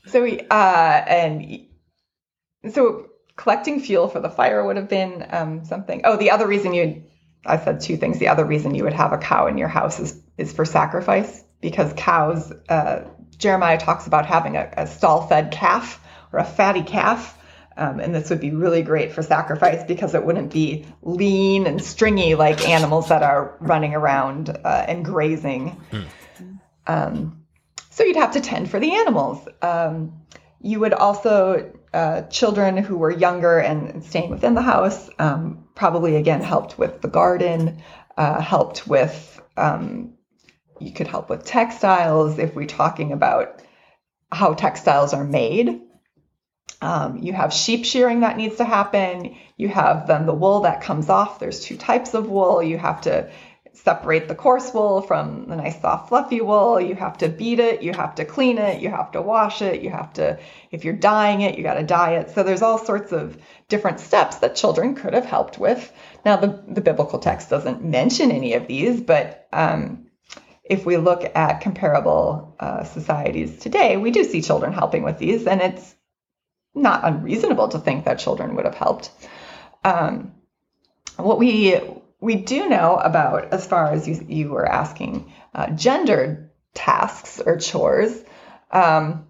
so 0.05 0.23
we 0.23 0.39
uh, 0.39 1.03
and 1.07 1.67
so 2.71 3.10
collecting 3.41 3.79
fuel 3.79 4.07
for 4.07 4.19
the 4.19 4.29
fire 4.29 4.63
would 4.63 4.77
have 4.77 4.87
been 4.87 5.25
um, 5.31 5.65
something. 5.65 6.01
Oh, 6.03 6.15
the 6.15 6.29
other 6.29 6.47
reason 6.47 6.73
you 6.73 7.03
I 7.43 7.57
said 7.57 7.81
two 7.81 7.97
things. 7.97 8.19
The 8.19 8.27
other 8.27 8.45
reason 8.45 8.75
you 8.75 8.83
would 8.83 8.93
have 8.93 9.13
a 9.13 9.17
cow 9.17 9.47
in 9.47 9.57
your 9.57 9.67
house 9.67 9.99
is 9.99 10.21
is 10.37 10.53
for 10.53 10.65
sacrifice 10.65 11.43
because 11.59 11.91
cows. 11.93 12.53
Uh, 12.69 13.05
Jeremiah 13.37 13.79
talks 13.79 14.05
about 14.05 14.27
having 14.27 14.55
a, 14.55 14.71
a 14.77 14.85
stall-fed 14.85 15.51
calf 15.51 15.99
or 16.31 16.37
a 16.37 16.45
fatty 16.45 16.83
calf. 16.83 17.35
Um, 17.75 17.99
and 17.99 18.13
this 18.13 18.29
would 18.29 18.41
be 18.41 18.51
really 18.51 18.83
great 18.83 19.13
for 19.13 19.23
sacrifice 19.23 19.83
because 19.83 20.13
it 20.13 20.23
wouldn't 20.23 20.53
be 20.53 20.85
lean 21.01 21.65
and 21.65 21.81
stringy 21.81 22.35
like 22.35 22.67
animals 22.69 23.09
that 23.09 23.23
are 23.23 23.57
running 23.59 23.95
around 23.95 24.49
uh, 24.49 24.85
and 24.87 25.03
grazing. 25.03 25.81
Um, 26.85 27.43
so 27.89 28.03
you'd 28.03 28.17
have 28.17 28.33
to 28.33 28.41
tend 28.41 28.69
for 28.69 28.79
the 28.79 28.93
animals. 28.93 29.47
Um, 29.63 30.21
you 30.61 30.79
would 30.81 30.93
also, 30.93 31.71
uh, 31.93 32.21
children 32.23 32.77
who 32.77 32.97
were 32.97 33.11
younger 33.11 33.59
and, 33.59 34.03
staying 34.03 34.29
within 34.29 34.53
the 34.53 34.61
house, 34.61 35.09
um, 35.19 35.67
probably 35.75 36.15
again 36.15 36.41
helped 36.41 36.77
with 36.77 37.01
the 37.01 37.07
garden, 37.07 37.81
uh, 38.17 38.39
helped 38.41 38.87
with, 38.87 39.41
um, 39.57 40.13
you 40.79 40.93
could 40.93 41.07
help 41.07 41.29
with 41.29 41.45
textiles 41.45 42.39
if 42.39 42.55
we're 42.55 42.65
talking 42.65 43.11
about 43.11 43.61
how 44.31 44.53
textiles 44.53 45.13
are 45.13 45.23
made. 45.23 45.81
Um, 46.81 47.19
you 47.21 47.33
have 47.33 47.53
sheep 47.53 47.85
shearing 47.85 48.21
that 48.21 48.37
needs 48.37 48.55
to 48.55 48.65
happen. 48.65 49.35
You 49.55 49.67
have 49.67 50.07
then 50.07 50.25
the 50.25 50.33
wool 50.33 50.61
that 50.61 50.81
comes 50.81 51.09
off. 51.09 51.39
There's 51.39 51.59
two 51.59 51.77
types 51.77 52.13
of 52.13 52.29
wool. 52.29 52.63
You 52.63 52.77
have 52.77 53.01
to 53.01 53.29
separate 53.73 54.27
the 54.27 54.35
coarse 54.35 54.73
wool 54.73 55.01
from 55.01 55.47
the 55.47 55.55
nice 55.55 55.81
soft 55.81 56.09
fluffy 56.09 56.41
wool. 56.41 56.79
You 56.79 56.95
have 56.95 57.17
to 57.19 57.29
beat 57.29 57.59
it. 57.59 57.81
You 57.81 57.93
have 57.93 58.15
to 58.15 58.25
clean 58.25 58.57
it. 58.57 58.81
You 58.81 58.89
have 58.89 59.11
to 59.13 59.21
wash 59.21 59.61
it. 59.61 59.81
You 59.81 59.89
have 59.89 60.13
to, 60.13 60.39
if 60.71 60.83
you're 60.83 60.93
dyeing 60.93 61.41
it, 61.41 61.57
you 61.57 61.63
got 61.63 61.75
to 61.75 61.83
dye 61.83 62.15
it. 62.15 62.31
So 62.31 62.43
there's 62.43 62.61
all 62.61 62.77
sorts 62.77 63.11
of 63.11 63.37
different 63.69 63.99
steps 63.99 64.37
that 64.37 64.55
children 64.55 64.95
could 64.95 65.13
have 65.13 65.25
helped 65.25 65.57
with. 65.57 65.91
Now 66.25 66.37
the, 66.37 66.63
the 66.67 66.81
biblical 66.81 67.19
text 67.19 67.49
doesn't 67.49 67.83
mention 67.83 68.31
any 68.31 68.53
of 68.53 68.67
these, 68.67 69.01
but 69.01 69.47
um, 69.53 70.07
if 70.63 70.85
we 70.85 70.97
look 70.97 71.23
at 71.35 71.61
comparable 71.61 72.55
uh, 72.59 72.83
societies 72.83 73.57
today, 73.57 73.97
we 73.97 74.11
do 74.11 74.23
see 74.23 74.41
children 74.41 74.73
helping 74.73 75.03
with 75.03 75.17
these, 75.17 75.47
and 75.47 75.61
it's 75.61 75.95
not 76.73 77.01
unreasonable 77.03 77.69
to 77.69 77.79
think 77.79 78.05
that 78.05 78.19
children 78.19 78.55
would 78.55 78.65
have 78.65 78.75
helped. 78.75 79.11
Um, 79.83 80.33
what 81.17 81.39
we 81.39 81.81
we 82.21 82.35
do 82.35 82.69
know 82.69 82.95
about, 82.95 83.51
as 83.51 83.65
far 83.65 83.91
as 83.91 84.07
you, 84.07 84.23
you 84.27 84.49
were 84.49 84.65
asking, 84.65 85.33
uh, 85.53 85.71
gendered 85.71 86.51
tasks 86.73 87.41
or 87.43 87.57
chores, 87.57 88.23
um, 88.69 89.25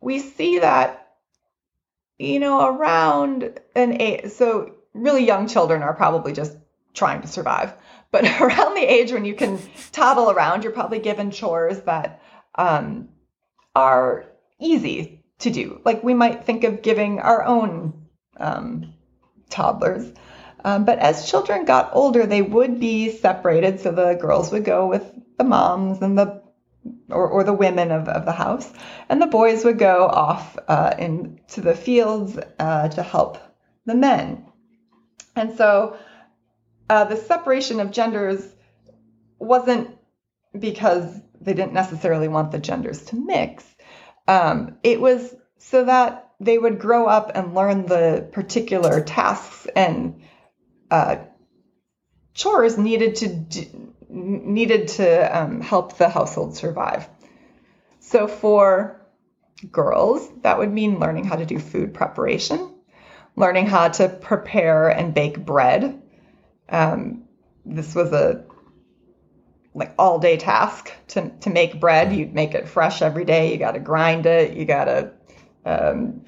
we 0.00 0.18
see 0.18 0.58
that 0.58 1.00
you 2.18 2.38
know 2.38 2.66
around 2.66 3.58
an 3.74 4.00
age. 4.00 4.30
So 4.32 4.74
really 4.92 5.24
young 5.24 5.48
children 5.48 5.82
are 5.82 5.94
probably 5.94 6.32
just 6.32 6.56
trying 6.92 7.22
to 7.22 7.28
survive, 7.28 7.72
but 8.10 8.24
around 8.40 8.74
the 8.74 8.82
age 8.82 9.12
when 9.12 9.24
you 9.24 9.34
can 9.34 9.58
toddle 9.92 10.30
around, 10.30 10.62
you're 10.62 10.72
probably 10.72 10.98
given 10.98 11.30
chores 11.30 11.80
that 11.82 12.20
um, 12.56 13.08
are 13.74 14.26
easy 14.60 15.24
to 15.38 15.50
do. 15.50 15.80
Like 15.84 16.04
we 16.04 16.14
might 16.14 16.44
think 16.44 16.64
of 16.64 16.82
giving 16.82 17.20
our 17.20 17.42
own 17.44 18.06
um, 18.36 18.94
toddlers. 19.50 20.12
Um, 20.64 20.84
but 20.84 20.98
as 20.98 21.30
children 21.30 21.66
got 21.66 21.90
older, 21.92 22.26
they 22.26 22.42
would 22.42 22.80
be 22.80 23.10
separated. 23.10 23.80
So 23.80 23.92
the 23.92 24.14
girls 24.14 24.50
would 24.50 24.64
go 24.64 24.86
with 24.86 25.04
the 25.36 25.44
moms 25.44 26.00
and 26.00 26.18
the 26.18 26.42
or, 27.08 27.28
or 27.28 27.44
the 27.44 27.52
women 27.52 27.90
of, 27.90 28.08
of 28.08 28.24
the 28.24 28.32
house, 28.32 28.70
and 29.08 29.20
the 29.20 29.26
boys 29.26 29.64
would 29.64 29.78
go 29.78 30.06
off 30.06 30.56
uh, 30.68 30.94
into 30.98 31.60
the 31.60 31.74
fields 31.74 32.38
uh, 32.58 32.88
to 32.88 33.02
help 33.02 33.38
the 33.86 33.94
men. 33.94 34.46
And 35.36 35.56
so 35.56 35.96
uh, 36.88 37.04
the 37.04 37.16
separation 37.16 37.80
of 37.80 37.90
genders 37.90 38.46
wasn't 39.38 39.96
because 40.58 41.20
they 41.40 41.54
didn't 41.54 41.72
necessarily 41.72 42.28
want 42.28 42.52
the 42.52 42.58
genders 42.58 43.02
to 43.06 43.16
mix. 43.16 43.64
Um, 44.28 44.78
it 44.82 45.00
was 45.00 45.34
so 45.58 45.84
that 45.84 46.32
they 46.40 46.58
would 46.58 46.78
grow 46.78 47.06
up 47.06 47.32
and 47.34 47.54
learn 47.54 47.86
the 47.86 48.28
particular 48.32 49.02
tasks 49.02 49.66
and 49.74 50.22
uh, 50.90 51.16
chores 52.34 52.76
needed 52.78 53.16
to 53.16 53.28
do, 53.28 53.92
needed 54.08 54.88
to 54.88 55.38
um, 55.38 55.60
help 55.60 55.96
the 55.96 56.08
household 56.08 56.56
survive. 56.56 57.08
So 58.00 58.26
for 58.28 59.00
girls, 59.70 60.28
that 60.42 60.58
would 60.58 60.72
mean 60.72 61.00
learning 61.00 61.24
how 61.24 61.36
to 61.36 61.46
do 61.46 61.58
food 61.58 61.94
preparation, 61.94 62.74
learning 63.36 63.66
how 63.66 63.88
to 63.88 64.08
prepare 64.08 64.88
and 64.88 65.14
bake 65.14 65.44
bread. 65.44 66.02
Um, 66.68 67.24
this 67.64 67.94
was 67.94 68.12
a 68.12 68.44
like 69.74 69.92
all 69.98 70.18
day 70.18 70.36
task 70.36 70.92
to, 71.08 71.30
to 71.40 71.50
make 71.50 71.80
bread. 71.80 72.12
You'd 72.12 72.34
make 72.34 72.54
it 72.54 72.68
fresh 72.68 73.02
every 73.02 73.24
day. 73.24 73.52
You 73.52 73.58
got 73.58 73.72
to 73.72 73.80
grind 73.80 74.26
it. 74.26 74.56
You 74.56 74.64
got 74.64 74.84
to, 74.84 75.12
um, 75.64 76.24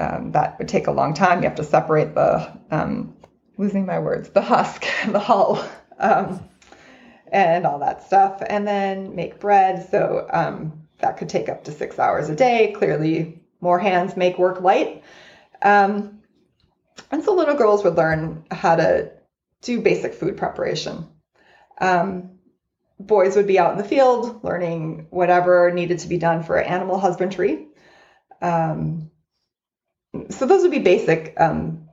um, 0.00 0.32
that 0.32 0.58
would 0.58 0.68
take 0.68 0.86
a 0.86 0.90
long 0.90 1.12
time. 1.12 1.42
You 1.42 1.48
have 1.48 1.58
to 1.58 1.64
separate 1.64 2.14
the, 2.14 2.58
um, 2.70 3.13
losing 3.56 3.86
my 3.86 3.98
words, 3.98 4.28
the 4.30 4.42
husk, 4.42 4.84
the 5.08 5.18
hull, 5.18 5.64
um, 5.98 6.40
and 7.30 7.66
all 7.66 7.78
that 7.80 8.04
stuff. 8.04 8.42
And 8.46 8.66
then 8.66 9.14
make 9.14 9.40
bread. 9.40 9.88
So 9.90 10.26
um, 10.32 10.86
that 10.98 11.16
could 11.16 11.28
take 11.28 11.48
up 11.48 11.64
to 11.64 11.72
six 11.72 11.98
hours 11.98 12.28
a 12.28 12.34
day. 12.34 12.72
Clearly, 12.72 13.42
more 13.60 13.78
hands 13.78 14.16
make 14.16 14.38
work 14.38 14.60
light. 14.60 15.02
Um, 15.62 16.22
and 17.10 17.24
so 17.24 17.34
little 17.34 17.56
girls 17.56 17.84
would 17.84 17.96
learn 17.96 18.44
how 18.50 18.76
to 18.76 19.10
do 19.62 19.80
basic 19.80 20.14
food 20.14 20.36
preparation. 20.36 21.08
Um, 21.80 22.38
boys 23.00 23.36
would 23.36 23.46
be 23.46 23.58
out 23.58 23.72
in 23.72 23.78
the 23.78 23.84
field 23.84 24.44
learning 24.44 25.08
whatever 25.10 25.72
needed 25.72 26.00
to 26.00 26.08
be 26.08 26.18
done 26.18 26.42
for 26.42 26.58
animal 26.58 26.98
husbandry. 26.98 27.66
Um, 28.40 29.10
so 30.30 30.46
those 30.46 30.62
would 30.62 30.70
be 30.70 30.78
basic 30.78 31.34
um, 31.38 31.83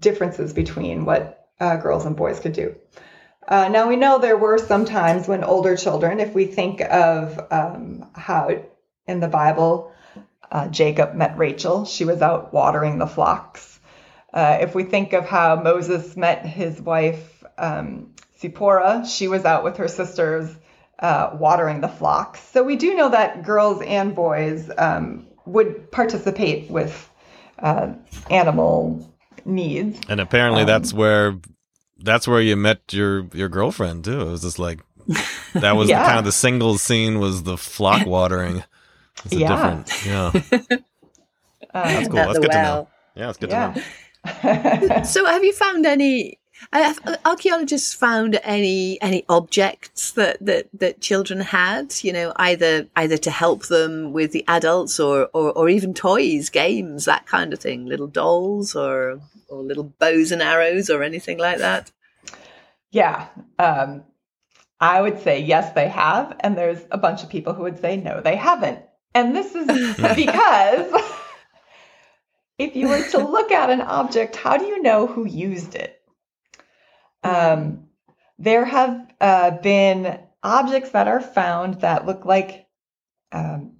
differences 0.00 0.52
between 0.52 1.04
what 1.04 1.48
uh, 1.60 1.76
girls 1.76 2.06
and 2.06 2.16
boys 2.16 2.40
could 2.40 2.52
do. 2.52 2.74
Uh, 3.46 3.68
now 3.68 3.88
we 3.88 3.96
know 3.96 4.18
there 4.18 4.36
were 4.36 4.58
some 4.58 4.84
times 4.84 5.26
when 5.26 5.42
older 5.42 5.76
children, 5.76 6.20
if 6.20 6.34
we 6.34 6.44
think 6.44 6.80
of 6.82 7.40
um, 7.50 8.06
how 8.14 8.50
in 9.06 9.20
the 9.20 9.28
Bible 9.28 9.92
uh, 10.50 10.68
Jacob 10.68 11.14
met 11.14 11.38
Rachel, 11.38 11.86
she 11.86 12.04
was 12.04 12.20
out 12.20 12.52
watering 12.52 12.98
the 12.98 13.06
flocks. 13.06 13.80
Uh, 14.34 14.58
if 14.60 14.74
we 14.74 14.84
think 14.84 15.14
of 15.14 15.26
how 15.26 15.56
Moses 15.56 16.16
met 16.16 16.44
his 16.44 16.80
wife 16.80 17.42
um, 17.56 18.14
she 19.04 19.28
was 19.28 19.44
out 19.44 19.64
with 19.64 19.78
her 19.78 19.88
sisters 19.88 20.54
uh, 21.00 21.30
watering 21.34 21.80
the 21.80 21.88
flocks. 21.88 22.40
So 22.40 22.62
we 22.62 22.76
do 22.76 22.94
know 22.94 23.08
that 23.10 23.44
girls 23.44 23.82
and 23.82 24.14
boys 24.14 24.70
um, 24.76 25.26
would 25.44 25.90
participate 25.90 26.70
with 26.70 27.10
uh, 27.58 27.94
animal 28.30 29.12
needs. 29.48 30.00
And 30.08 30.20
apparently 30.20 30.62
Um, 30.62 30.66
that's 30.68 30.92
where 30.92 31.36
that's 31.98 32.28
where 32.28 32.40
you 32.40 32.54
met 32.56 32.80
your 32.92 33.26
your 33.32 33.48
girlfriend 33.48 34.04
too. 34.04 34.20
It 34.20 34.30
was 34.30 34.42
just 34.42 34.58
like 34.58 34.80
that 35.54 35.74
was 35.76 35.88
Yeah. 35.90 36.02
the, 36.02 36.06
kind 36.06 36.18
of 36.18 36.24
the 36.24 36.32
single 36.32 36.78
scene 36.78 37.18
was 37.18 37.42
the 37.42 37.56
flock 37.56 38.06
watering. 38.16 38.62
It's 39.24 39.34
a 39.34 39.38
Yeah. 39.38 39.82
different 39.82 40.06
yeah. 40.06 40.30
That's 41.72 42.08
cool. 42.08 42.16
That's 42.16 42.34
the 42.34 42.40
good 42.40 42.50
to 42.52 42.62
know. 42.62 42.88
Yeah, 43.14 43.28
it's 43.30 43.38
good 43.38 43.50
yeah. 43.50 43.74
to 44.42 44.86
know. 44.88 45.02
So, 45.04 45.24
have 45.26 45.44
you 45.44 45.52
found 45.52 45.86
any? 45.86 46.38
Have 46.72 46.98
archaeologists 47.24 47.94
found 47.94 48.38
any 48.42 49.00
any 49.00 49.24
objects 49.28 50.12
that, 50.12 50.44
that, 50.44 50.68
that 50.74 51.00
children 51.00 51.40
had? 51.40 51.94
You 52.02 52.12
know, 52.12 52.32
either 52.36 52.88
either 52.96 53.16
to 53.18 53.30
help 53.30 53.66
them 53.66 54.12
with 54.12 54.32
the 54.32 54.44
adults, 54.48 55.00
or, 55.00 55.28
or, 55.32 55.52
or 55.52 55.68
even 55.68 55.94
toys, 55.94 56.50
games, 56.50 57.04
that 57.04 57.26
kind 57.26 57.52
of 57.52 57.60
thing. 57.60 57.86
Little 57.86 58.06
dolls, 58.06 58.74
or 58.74 59.20
or 59.48 59.62
little 59.62 59.94
bows 59.98 60.32
and 60.32 60.42
arrows, 60.42 60.90
or 60.90 61.02
anything 61.02 61.38
like 61.38 61.58
that. 61.58 61.90
Yeah. 62.90 63.28
Um, 63.58 64.04
I 64.80 65.00
would 65.00 65.20
say 65.20 65.40
yes, 65.40 65.72
they 65.72 65.88
have. 65.88 66.36
And 66.40 66.56
there's 66.56 66.84
a 66.90 66.98
bunch 66.98 67.22
of 67.22 67.28
people 67.28 67.52
who 67.52 67.62
would 67.62 67.80
say 67.80 67.96
no, 67.96 68.20
they 68.20 68.36
haven't. 68.36 68.80
And 69.14 69.34
this 69.34 69.54
is 69.54 69.66
because 70.16 71.02
if 72.58 72.76
you 72.76 72.88
were 72.88 73.02
to 73.10 73.18
look 73.18 73.50
at 73.50 73.70
an 73.70 73.80
object, 73.80 74.36
how 74.36 74.56
do 74.56 74.64
you 74.64 74.82
know 74.82 75.06
who 75.06 75.26
used 75.26 75.74
it? 75.74 75.97
Um, 77.22 77.88
there 78.38 78.64
have 78.64 79.12
uh, 79.20 79.50
been 79.50 80.20
objects 80.42 80.90
that 80.90 81.08
are 81.08 81.20
found 81.20 81.80
that 81.80 82.06
look 82.06 82.24
like 82.24 82.66
um, 83.32 83.78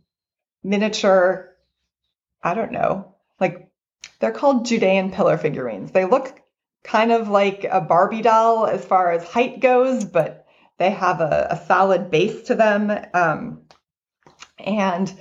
miniature, 0.63 1.57
I 2.43 2.55
don't 2.55 2.73
know, 2.73 3.15
like 3.41 3.71
they're 4.19 4.33
called 4.33 4.67
Judean 4.67 5.13
pillar 5.13 5.39
figurines. 5.39 5.93
They 5.93 6.05
look 6.05 6.41
kind 6.83 7.13
of 7.13 7.29
like 7.29 7.65
a 7.65 7.81
Barbie 7.81 8.23
doll 8.23 8.67
as 8.67 8.85
far 8.85 9.13
as 9.13 9.25
height 9.25 9.61
goes, 9.61 10.05
but 10.05 10.47
they 10.79 10.91
have 10.91 11.21
a, 11.21 11.49
a 11.51 11.67
solid 11.67 12.11
base 12.11 12.45
to 12.45 12.55
them. 12.55 12.93
Um, 13.15 13.63
and 14.59 15.13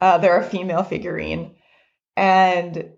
uh, 0.00 0.18
they're 0.18 0.40
a 0.40 0.44
female 0.44 0.82
figurine. 0.82 1.56
And 2.16 2.92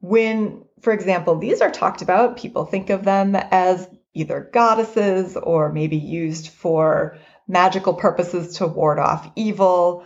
when, 0.00 0.63
for 0.84 0.92
example, 0.92 1.36
these 1.38 1.62
are 1.62 1.70
talked 1.70 2.02
about, 2.02 2.36
people 2.36 2.66
think 2.66 2.90
of 2.90 3.04
them 3.04 3.34
as 3.34 3.88
either 4.12 4.48
goddesses 4.52 5.36
or 5.36 5.72
maybe 5.72 5.96
used 5.96 6.48
for 6.48 7.18
magical 7.48 7.94
purposes 7.94 8.58
to 8.58 8.66
ward 8.66 8.98
off 8.98 9.30
evil. 9.34 10.04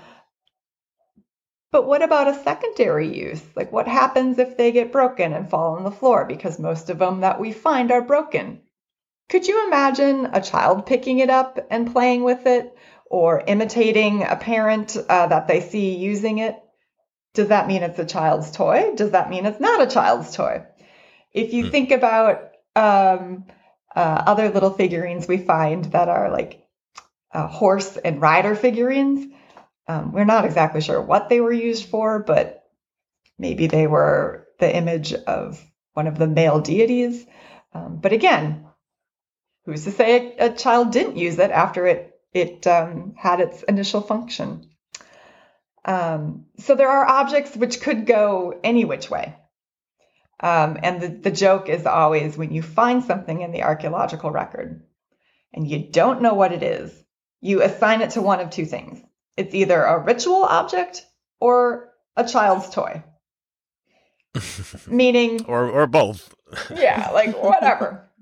But 1.73 1.87
what 1.87 2.03
about 2.03 2.29
a 2.29 2.43
secondary 2.43 3.14
use? 3.19 3.43
Like, 3.57 3.73
what 3.73 3.88
happens 3.88 4.38
if 4.38 4.57
they 4.57 4.73
get 4.73 4.93
broken 4.93 5.35
and 5.35 5.51
fall 5.51 5.77
on 5.77 5.85
the 5.85 5.91
floor? 5.91 6.25
Because 6.25 6.59
most 6.59 6.88
of 6.88 6.99
them 6.99 7.21
that 7.21 7.41
we 7.41 7.53
find 7.53 7.91
are 7.91 8.01
broken. 8.01 8.62
Could 9.29 9.47
you 9.47 9.67
imagine 9.67 10.31
a 10.33 10.41
child 10.41 10.87
picking 10.87 11.19
it 11.19 11.29
up 11.29 11.59
and 11.71 11.93
playing 11.93 12.23
with 12.23 12.47
it 12.47 12.75
or 13.11 13.43
imitating 13.47 14.23
a 14.23 14.37
parent 14.37 14.97
uh, 14.97 15.27
that 15.27 15.49
they 15.49 15.61
see 15.61 15.97
using 15.97 16.38
it? 16.38 16.57
Does 17.35 17.49
that 17.49 17.69
mean 17.69 17.83
it's 17.83 17.99
a 17.99 18.05
child's 18.05 18.51
toy? 18.51 18.93
Does 18.95 19.12
that 19.12 19.31
mean 19.31 19.47
it's 19.47 19.61
not 19.61 19.83
a 19.83 19.87
child's 19.87 20.35
toy? 20.35 20.64
If 21.33 21.53
you 21.53 21.64
hmm. 21.64 21.71
think 21.71 21.91
about 21.91 22.53
um, 22.75 23.45
uh, 23.95 24.23
other 24.27 24.51
little 24.51 24.71
figurines 24.71 25.29
we 25.29 25.38
find 25.38 25.85
that 25.87 26.09
are 26.09 26.31
like 26.31 26.67
uh, 27.33 27.47
horse 27.47 27.97
and 27.97 28.21
rider 28.21 28.55
figurines, 28.55 29.33
um, 29.87 30.12
we're 30.12 30.25
not 30.25 30.45
exactly 30.45 30.81
sure 30.81 31.01
what 31.01 31.29
they 31.29 31.41
were 31.41 31.53
used 31.53 31.88
for, 31.88 32.19
but 32.19 32.64
maybe 33.38 33.67
they 33.67 33.87
were 33.87 34.47
the 34.59 34.75
image 34.75 35.14
of 35.14 35.64
one 35.95 36.07
of 36.07 36.19
the 36.19 36.27
male 36.27 36.61
deities. 36.61 37.27
Um, 37.73 37.99
but 38.01 38.12
again, 38.12 38.67
who's 39.64 39.85
to 39.85 39.91
say 39.91 40.37
a, 40.38 40.47
a, 40.47 40.55
child 40.55 40.93
didn't 40.93 41.17
use 41.17 41.38
it 41.38 41.51
after 41.51 41.87
it 41.87 42.14
it 42.33 42.67
um, 42.67 43.14
had 43.17 43.41
its 43.41 43.62
initial 43.62 44.01
function? 44.01 44.68
Um, 45.88 46.44
so 46.59 46.74
there 46.74 46.90
are 46.90 47.07
objects 47.07 47.57
which 47.57 47.81
could 47.81 48.05
go 48.05 48.61
any 48.62 48.85
which 48.85 49.09
way. 49.09 49.35
Um, 50.38 50.79
and 50.83 51.01
the, 51.01 51.09
the 51.09 51.31
joke 51.31 51.70
is 51.70 51.87
always 51.87 52.37
when 52.37 52.53
you 52.53 52.61
find 52.61 53.03
something 53.03 53.40
in 53.40 53.53
the 53.53 53.62
archaeological 53.62 54.31
record 54.31 54.83
and 55.55 55.66
you 55.66 55.79
don't 55.90 56.20
know 56.20 56.35
what 56.35 56.53
it 56.53 56.62
is, 56.62 56.92
you 57.40 57.62
assign 57.62 58.03
it 58.03 58.11
to 58.11 58.20
one 58.20 58.38
of 58.38 58.51
two 58.51 58.66
things. 58.66 59.01
It's 59.38 59.55
either 59.55 59.83
a 59.83 60.05
ritual 60.05 60.44
object 60.44 61.07
or 61.40 61.88
a 62.16 62.29
child's 62.29 62.68
toy. 62.68 63.03
Meaning 64.87 65.46
or 65.46 65.70
or 65.70 65.87
both. 65.87 66.35
yeah, 66.70 67.11
like 67.14 67.42
whatever. 67.42 68.05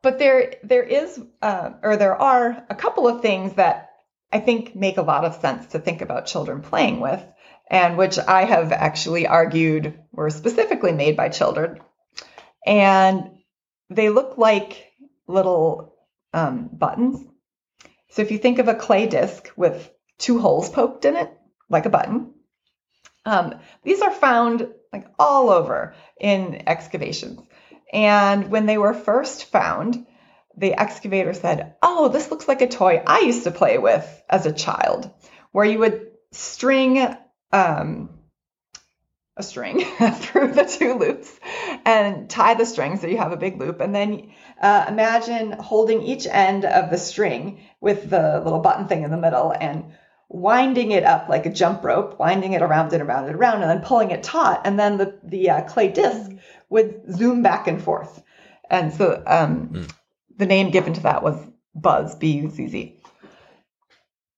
But 0.00 0.20
there 0.20 0.54
there 0.62 0.84
is 0.84 1.20
uh, 1.42 1.72
or 1.82 1.96
there 1.96 2.14
are 2.14 2.64
a 2.70 2.74
couple 2.76 3.08
of 3.08 3.20
things 3.20 3.54
that 3.54 3.87
I 4.30 4.40
think 4.40 4.74
make 4.76 4.98
a 4.98 5.02
lot 5.02 5.24
of 5.24 5.40
sense 5.40 5.66
to 5.68 5.78
think 5.78 6.02
about 6.02 6.26
children 6.26 6.60
playing 6.60 7.00
with, 7.00 7.24
and 7.70 7.96
which 7.96 8.18
I 8.18 8.44
have 8.44 8.72
actually 8.72 9.26
argued 9.26 9.98
were 10.12 10.30
specifically 10.30 10.92
made 10.92 11.16
by 11.16 11.28
children. 11.28 11.80
And 12.66 13.30
they 13.90 14.10
look 14.10 14.36
like 14.36 14.92
little 15.26 15.94
um, 16.34 16.68
buttons. 16.72 17.24
So 18.10 18.22
if 18.22 18.30
you 18.30 18.38
think 18.38 18.58
of 18.58 18.68
a 18.68 18.74
clay 18.74 19.06
disc 19.06 19.50
with 19.56 19.90
two 20.18 20.38
holes 20.38 20.68
poked 20.68 21.04
in 21.04 21.16
it, 21.16 21.32
like 21.70 21.86
a 21.86 21.90
button. 21.90 22.34
Um, 23.24 23.54
these 23.82 24.00
are 24.00 24.10
found 24.10 24.68
like 24.92 25.06
all 25.18 25.50
over 25.50 25.94
in 26.18 26.62
excavations. 26.66 27.40
And 27.92 28.50
when 28.50 28.66
they 28.66 28.78
were 28.78 28.94
first 28.94 29.46
found, 29.46 30.06
the 30.58 30.74
excavator 30.74 31.34
said, 31.34 31.76
Oh, 31.82 32.08
this 32.08 32.30
looks 32.30 32.48
like 32.48 32.62
a 32.62 32.68
toy 32.68 33.02
I 33.06 33.20
used 33.20 33.44
to 33.44 33.50
play 33.50 33.78
with 33.78 34.06
as 34.28 34.46
a 34.46 34.52
child, 34.52 35.10
where 35.52 35.64
you 35.64 35.78
would 35.78 36.10
string 36.32 37.16
um, 37.52 38.10
a 39.36 39.42
string 39.42 39.80
through 40.14 40.52
the 40.52 40.64
two 40.64 40.94
loops 40.94 41.38
and 41.84 42.28
tie 42.28 42.54
the 42.54 42.66
string 42.66 42.96
so 42.96 43.06
you 43.06 43.18
have 43.18 43.32
a 43.32 43.36
big 43.36 43.58
loop. 43.60 43.80
And 43.80 43.94
then 43.94 44.32
uh, 44.60 44.86
imagine 44.88 45.52
holding 45.52 46.02
each 46.02 46.26
end 46.26 46.64
of 46.64 46.90
the 46.90 46.98
string 46.98 47.60
with 47.80 48.10
the 48.10 48.42
little 48.44 48.60
button 48.60 48.88
thing 48.88 49.04
in 49.04 49.10
the 49.10 49.16
middle 49.16 49.52
and 49.52 49.92
winding 50.28 50.90
it 50.90 51.04
up 51.04 51.28
like 51.28 51.46
a 51.46 51.52
jump 51.52 51.84
rope, 51.84 52.18
winding 52.18 52.52
it 52.52 52.62
around 52.62 52.92
and 52.92 53.02
around 53.02 53.26
and 53.26 53.36
around, 53.36 53.62
and 53.62 53.70
then 53.70 53.80
pulling 53.80 54.10
it 54.10 54.22
taut, 54.22 54.62
and 54.64 54.78
then 54.78 54.98
the 54.98 55.18
the 55.22 55.50
uh, 55.50 55.62
clay 55.62 55.88
disc 55.88 56.30
would 56.68 57.00
zoom 57.10 57.42
back 57.42 57.66
and 57.66 57.82
forth. 57.82 58.22
And 58.68 58.92
so 58.92 59.22
um, 59.26 59.68
mm. 59.68 59.92
The 60.38 60.46
name 60.46 60.70
given 60.70 60.94
to 60.94 61.02
that 61.02 61.22
was 61.22 61.36
Buzz, 61.74 62.14
B 62.14 62.32
U 62.38 62.50
Z 62.50 62.68
Z. 62.68 63.02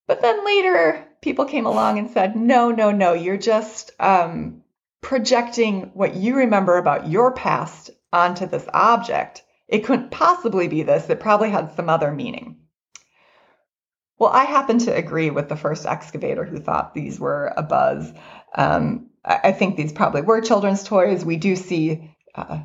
But 0.09 0.23
then 0.23 0.45
later, 0.45 1.07
people 1.23 1.45
came 1.45 1.67
along 1.67 1.99
and 1.99 2.11
said, 2.11 2.35
"No, 2.35 2.71
no, 2.71 2.91
no, 2.91 3.13
you're 3.13 3.37
just 3.37 3.93
um, 4.01 4.63
projecting 5.01 5.93
what 5.95 6.15
you 6.15 6.37
remember 6.37 6.77
about 6.79 7.09
your 7.09 7.33
past 7.33 7.91
onto 8.13 8.47
this 8.47 8.67
object. 8.75 9.43
It 9.69 9.85
couldn't 9.85 10.11
possibly 10.11 10.67
be 10.67 10.83
this. 10.83 11.09
It 11.09 11.21
probably 11.21 11.51
had 11.51 11.77
some 11.77 11.89
other 11.89 12.11
meaning." 12.11 12.57
Well, 14.19 14.31
I 14.31 14.45
happen 14.45 14.79
to 14.81 14.95
agree 14.95 15.31
with 15.31 15.49
the 15.49 15.57
first 15.57 15.87
excavator 15.87 16.45
who 16.45 16.59
thought 16.59 16.93
these 16.93 17.19
were 17.19 17.55
a 17.57 17.63
buzz. 17.63 18.13
Um, 18.55 19.11
I 19.25 19.53
think 19.53 19.77
these 19.77 19.93
probably 19.93 20.23
were 20.23 20.41
children's 20.41 20.83
toys. 20.83 21.25
We 21.25 21.37
do 21.37 21.57
see 21.57 22.15
uh, 22.35 22.61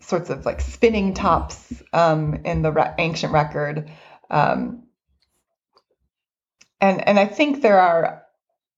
sorts 0.00 0.30
of 0.30 0.46
like 0.46 0.60
spinning 0.60 1.14
tops 1.14 1.82
um, 1.92 2.40
in 2.44 2.62
the 2.62 2.72
re- 2.72 2.94
ancient 2.98 3.32
record. 3.32 3.90
Um, 4.30 4.84
and, 6.80 7.06
and 7.06 7.18
I 7.18 7.26
think 7.26 7.60
there 7.60 7.80
are 7.80 8.24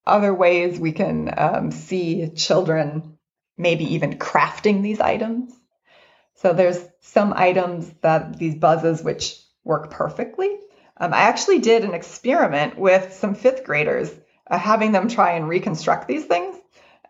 other 0.07 0.33
ways 0.33 0.79
we 0.79 0.93
can 0.93 1.33
um, 1.37 1.71
see 1.71 2.31
children 2.31 3.19
maybe 3.59 3.95
even 3.95 4.19
crafting 4.19 4.83
these 4.83 5.01
items. 5.01 5.53
So 6.37 6.55
there's 6.55 6.83
some 7.01 7.35
items 7.37 7.91
that 8.01 8.39
these 8.39 8.55
buzzes 8.55 9.03
which 9.03 9.39
work 9.63 9.91
perfectly 9.91 10.57
um, 11.01 11.15
I 11.15 11.23
actually 11.23 11.61
did 11.61 11.83
an 11.83 11.95
experiment 11.95 12.79
with 12.79 13.15
some 13.15 13.35
fifth 13.35 13.65
graders, 13.65 14.13
uh, 14.49 14.59
having 14.59 14.93
them 14.93 15.09
try 15.09 15.33
and 15.33 15.49
reconstruct 15.49 16.07
these 16.07 16.27
things, 16.27 16.55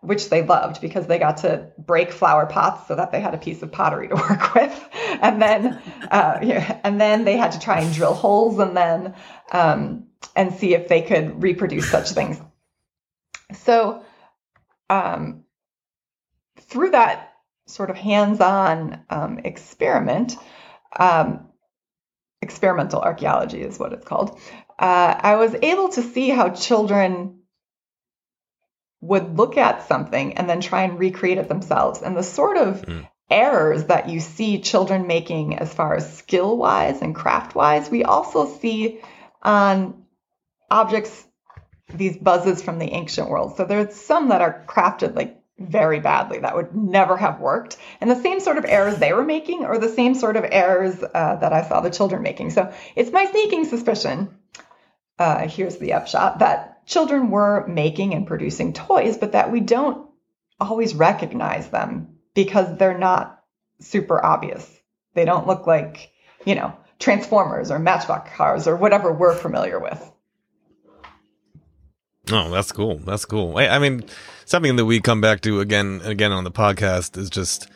which 0.01 0.29
they 0.29 0.43
loved 0.43 0.81
because 0.81 1.07
they 1.07 1.19
got 1.19 1.37
to 1.37 1.71
break 1.77 2.11
flower 2.11 2.45
pots 2.45 2.87
so 2.87 2.95
that 2.95 3.11
they 3.11 3.21
had 3.21 3.33
a 3.33 3.37
piece 3.37 3.61
of 3.61 3.71
pottery 3.71 4.07
to 4.07 4.15
work 4.29 4.53
with, 4.53 4.89
and 5.21 5.41
then 5.41 5.81
uh, 6.09 6.39
yeah, 6.43 6.79
and 6.83 6.99
then 6.99 7.23
they 7.23 7.37
had 7.37 7.53
to 7.53 7.59
try 7.59 7.79
and 7.79 7.93
drill 7.93 8.13
holes 8.13 8.59
and 8.59 8.75
then 8.75 9.15
um, 9.51 10.07
and 10.35 10.53
see 10.53 10.73
if 10.73 10.87
they 10.87 11.01
could 11.01 11.41
reproduce 11.41 11.89
such 11.89 12.11
things. 12.11 12.39
So 13.53 14.03
um, 14.89 15.43
through 16.59 16.91
that 16.91 17.33
sort 17.67 17.89
of 17.89 17.97
hands-on 17.97 19.03
um, 19.09 19.39
experiment. 19.39 20.35
Um, 20.97 21.47
experimental 22.41 22.99
archaeology 22.99 23.61
is 23.61 23.77
what 23.77 23.93
it's 23.93 24.05
called, 24.05 24.39
uh, 24.79 25.15
I 25.19 25.35
was 25.35 25.55
able 25.61 25.89
to 25.89 26.01
see 26.01 26.29
how 26.29 26.49
children 26.49 27.40
would 29.01 29.37
look 29.37 29.57
at 29.57 29.87
something 29.87 30.37
and 30.37 30.49
then 30.49 30.61
try 30.61 30.83
and 30.83 30.99
recreate 30.99 31.39
it 31.39 31.49
themselves. 31.49 32.01
And 32.01 32.15
the 32.15 32.23
sort 32.23 32.57
of 32.57 32.81
mm. 32.83 33.07
errors 33.29 33.85
that 33.85 34.09
you 34.09 34.19
see 34.19 34.61
children 34.61 35.07
making 35.07 35.57
as 35.57 35.73
far 35.73 35.95
as 35.95 36.17
skill 36.17 36.55
wise 36.55 37.01
and 37.01 37.15
craft 37.15 37.55
wise, 37.55 37.89
we 37.89 38.03
also 38.03 38.47
see 38.47 39.01
on 39.41 40.05
objects, 40.69 41.25
these 41.93 42.15
buzzes 42.15 42.61
from 42.61 42.79
the 42.79 42.91
ancient 42.91 43.29
world. 43.29 43.57
So 43.57 43.65
there's 43.65 43.95
some 43.95 44.29
that 44.29 44.41
are 44.41 44.63
crafted 44.67 45.15
like 45.15 45.41
very 45.59 45.99
badly. 45.99 46.39
That 46.39 46.55
would 46.55 46.75
never 46.75 47.17
have 47.17 47.39
worked. 47.39 47.77
And 47.99 48.09
the 48.09 48.21
same 48.21 48.39
sort 48.39 48.57
of 48.57 48.65
errors 48.65 48.97
they 48.97 49.13
were 49.13 49.23
making 49.23 49.65
are 49.65 49.77
the 49.77 49.89
same 49.89 50.15
sort 50.15 50.37
of 50.37 50.45
errors 50.49 51.01
uh, 51.03 51.35
that 51.35 51.53
I 51.53 51.67
saw 51.67 51.81
the 51.81 51.89
children 51.89 52.21
making. 52.21 52.51
So 52.51 52.73
it's 52.95 53.11
my 53.11 53.25
sneaking 53.25 53.65
suspicion. 53.65 54.29
Uh, 55.19 55.47
here's 55.47 55.77
the 55.77 55.93
upshot 55.93 56.39
that 56.39 56.85
children 56.87 57.29
were 57.29 57.65
making 57.67 58.13
and 58.13 58.27
producing 58.27 58.73
toys, 58.73 59.17
but 59.17 59.33
that 59.33 59.51
we 59.51 59.59
don't 59.59 60.09
always 60.59 60.93
recognize 60.93 61.69
them 61.69 62.17
because 62.33 62.77
they're 62.77 62.97
not 62.97 63.43
super 63.79 64.23
obvious. 64.23 64.69
They 65.13 65.25
don't 65.25 65.47
look 65.47 65.67
like, 65.67 66.11
you 66.45 66.55
know, 66.55 66.75
Transformers 66.99 67.71
or 67.71 67.79
Matchbox 67.79 68.31
cars 68.35 68.67
or 68.67 68.75
whatever 68.75 69.11
we're 69.11 69.35
familiar 69.35 69.79
with. 69.79 70.11
Oh, 72.31 72.49
that's 72.51 72.71
cool. 72.71 72.97
That's 72.99 73.25
cool. 73.25 73.57
I, 73.57 73.67
I 73.67 73.79
mean, 73.79 74.03
something 74.45 74.75
that 74.75 74.85
we 74.85 75.01
come 75.01 75.21
back 75.21 75.41
to 75.41 75.59
again 75.59 75.99
and 76.01 76.11
again 76.11 76.31
on 76.31 76.43
the 76.43 76.51
podcast 76.51 77.17
is 77.17 77.29
just 77.29 77.67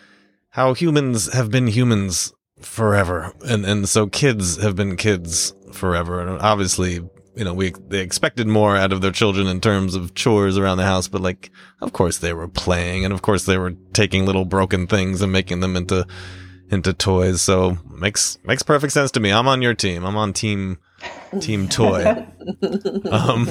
how 0.49 0.73
humans 0.73 1.33
have 1.33 1.49
been 1.49 1.67
humans 1.67 2.33
forever, 2.61 3.33
and 3.45 3.65
and 3.65 3.89
so 3.89 4.07
kids 4.07 4.61
have 4.61 4.75
been 4.75 4.95
kids 4.95 5.53
forever, 5.73 6.21
and 6.21 6.39
obviously. 6.41 7.01
You 7.35 7.43
know, 7.43 7.53
we 7.53 7.73
they 7.87 7.99
expected 7.99 8.47
more 8.47 8.77
out 8.77 8.93
of 8.93 9.01
their 9.01 9.11
children 9.11 9.47
in 9.47 9.59
terms 9.59 9.95
of 9.95 10.13
chores 10.13 10.57
around 10.57 10.77
the 10.77 10.85
house, 10.85 11.07
but 11.07 11.21
like, 11.21 11.51
of 11.81 11.93
course 11.93 12.19
they 12.19 12.33
were 12.33 12.47
playing, 12.47 13.03
and 13.03 13.13
of 13.13 13.21
course 13.21 13.45
they 13.45 13.57
were 13.57 13.75
taking 13.93 14.25
little 14.25 14.45
broken 14.45 14.87
things 14.87 15.21
and 15.21 15.31
making 15.31 15.59
them 15.59 15.75
into 15.75 16.07
into 16.69 16.93
toys. 16.93 17.41
So 17.41 17.77
makes 17.89 18.37
makes 18.43 18.63
perfect 18.63 18.93
sense 18.93 19.11
to 19.11 19.19
me. 19.19 19.31
I'm 19.31 19.47
on 19.47 19.61
your 19.61 19.73
team. 19.73 20.05
I'm 20.05 20.17
on 20.17 20.33
team 20.33 20.77
team 21.39 21.67
toy. 21.67 22.05
um, 23.11 23.49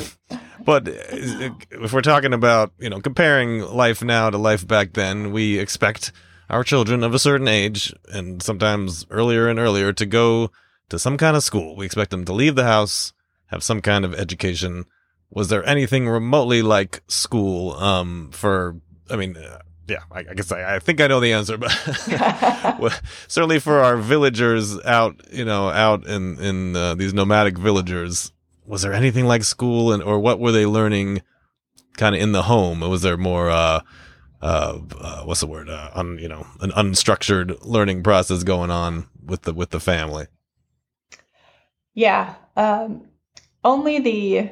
but 0.65 0.85
if 0.87 1.93
we're 1.93 2.01
talking 2.01 2.33
about 2.33 2.73
you 2.79 2.91
know 2.91 3.01
comparing 3.01 3.61
life 3.61 4.03
now 4.03 4.31
to 4.31 4.39
life 4.39 4.67
back 4.67 4.95
then, 4.95 5.33
we 5.33 5.59
expect 5.59 6.13
our 6.51 6.65
children 6.65 7.03
of 7.03 7.15
a 7.15 7.19
certain 7.19 7.49
age 7.49 7.93
and 8.13 8.43
sometimes 8.43 9.07
earlier 9.11 9.49
and 9.49 9.59
earlier 9.59 9.93
to 9.93 10.07
go 10.07 10.51
to 10.89 10.99
some 10.99 11.17
kind 11.17 11.37
of 11.37 11.43
school. 11.43 11.77
We 11.77 11.87
expect 11.87 12.11
them 12.11 12.25
to 12.27 12.33
leave 12.33 12.55
the 12.55 12.65
house, 12.65 13.13
have 13.55 13.63
some 13.63 13.81
kind 13.81 14.05
of 14.05 14.15
education. 14.15 14.85
Was 15.31 15.49
there 15.49 15.67
anything 15.67 16.09
remotely 16.09 16.63
like 16.63 17.03
school 17.09 17.73
um, 17.75 18.31
for? 18.33 18.77
I 19.11 19.17
mean, 19.17 19.37
uh, 19.37 19.61
yeah, 19.89 20.03
I, 20.11 20.21
I 20.21 20.35
guess 20.35 20.51
I, 20.53 20.77
I, 20.77 20.79
think 20.79 21.01
I 21.01 21.07
know 21.07 21.21
the 21.21 21.33
answer, 21.33 21.57
but 21.57 21.71
certainly 23.29 23.59
for 23.59 23.81
our 23.81 23.97
villagers 23.97 24.79
out, 24.85 25.21
you 25.33 25.45
know, 25.45 25.69
out 25.71 26.07
in 26.07 26.39
in 26.41 26.77
uh, 26.77 26.95
these 26.95 27.15
nomadic 27.15 27.59
villagers, 27.59 28.33
was 28.67 28.83
there 28.83 28.93
anything 28.93 29.27
like 29.27 29.45
school, 29.45 29.93
and 29.93 30.03
or 30.03 30.19
what 30.19 30.41
were 30.41 30.53
they 30.53 30.67
learning, 30.67 31.23
kind 31.97 32.15
of 32.15 32.21
in 32.21 32.33
the 32.33 32.43
home? 32.43 32.81
Was 32.81 33.03
there 33.03 33.17
more, 33.17 33.51
uh, 33.51 33.81
uh, 34.43 34.79
uh 34.99 35.23
what's 35.25 35.41
the 35.41 35.47
word, 35.47 35.69
uh, 35.69 35.91
un, 35.95 36.19
you 36.19 36.29
know, 36.29 36.47
an 36.61 36.71
unstructured 36.73 37.59
learning 37.63 38.03
process 38.03 38.43
going 38.43 38.71
on 38.71 39.07
with 39.25 39.43
the 39.43 39.53
with 39.53 39.71
the 39.71 39.81
family? 39.81 40.27
Yeah, 41.93 42.35
um, 42.57 43.07
only 43.65 43.99
the 43.99 44.51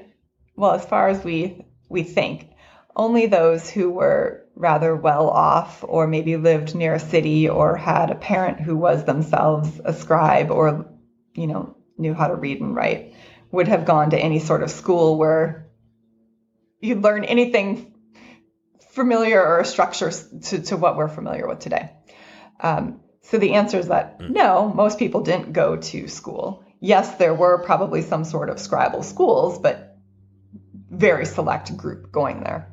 well, 0.57 0.73
as 0.73 0.85
far 0.85 1.09
as 1.09 1.23
we 1.23 1.65
we 1.89 2.03
think, 2.03 2.49
only 2.97 3.27
those 3.27 3.71
who 3.71 3.91
were 3.91 4.45
rather 4.55 4.95
well 4.95 5.29
off 5.29 5.85
or 5.87 6.07
maybe 6.07 6.37
lived 6.37 6.75
near 6.75 6.95
a 6.95 7.01
city 7.01 7.49
or 7.49 7.77
had 7.77 8.11
a 8.11 8.15
parent 8.15 8.61
who 8.61 8.77
was 8.77 9.05
themselves 9.05 9.81
a 9.85 9.93
scribe 9.93 10.51
or 10.51 10.87
you 11.35 11.47
know 11.47 11.75
knew 11.97 12.13
how 12.13 12.29
to 12.29 12.35
read 12.35 12.61
and 12.61 12.75
write 12.75 13.15
would 13.51 13.69
have 13.69 13.87
gone 13.87 14.11
to 14.11 14.19
any 14.19 14.39
sort 14.39 14.63
of 14.63 14.71
school 14.71 15.17
where 15.17 15.71
you'd 16.81 17.03
learn 17.03 17.25
anything 17.25 17.95
familiar 18.91 19.43
or 19.43 19.61
a 19.61 19.65
structure 19.65 20.11
to, 20.11 20.61
to 20.61 20.77
what 20.77 20.97
we're 20.97 21.09
familiar 21.09 21.49
with 21.49 21.61
today 21.61 21.91
um, 22.61 23.01
so 23.23 23.39
the 23.39 23.55
answer 23.55 23.79
is 23.79 23.89
that 23.89 24.17
hmm. 24.21 24.33
no 24.33 24.69
most 24.69 24.99
people 24.99 25.23
didn't 25.23 25.53
go 25.53 25.77
to 25.77 26.09
school 26.09 26.62
yes 26.83 27.15
there 27.17 27.35
were 27.35 27.57
probably 27.65 28.03
some 28.03 28.25
sort 28.25 28.51
of 28.51 28.57
scribal 28.59 29.03
schools 29.03 29.59
but 29.59 29.97
very 30.91 31.25
select 31.25 31.75
group 31.77 32.13
going 32.13 32.41
there 32.41 32.69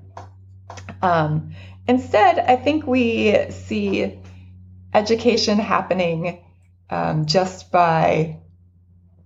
um, 1.02 1.54
Instead, 1.90 2.38
I 2.38 2.56
think 2.56 2.86
we 2.86 3.50
see 3.50 4.20
education 4.94 5.58
happening 5.58 6.46
um, 6.92 7.26
just 7.26 7.72
by 7.72 8.42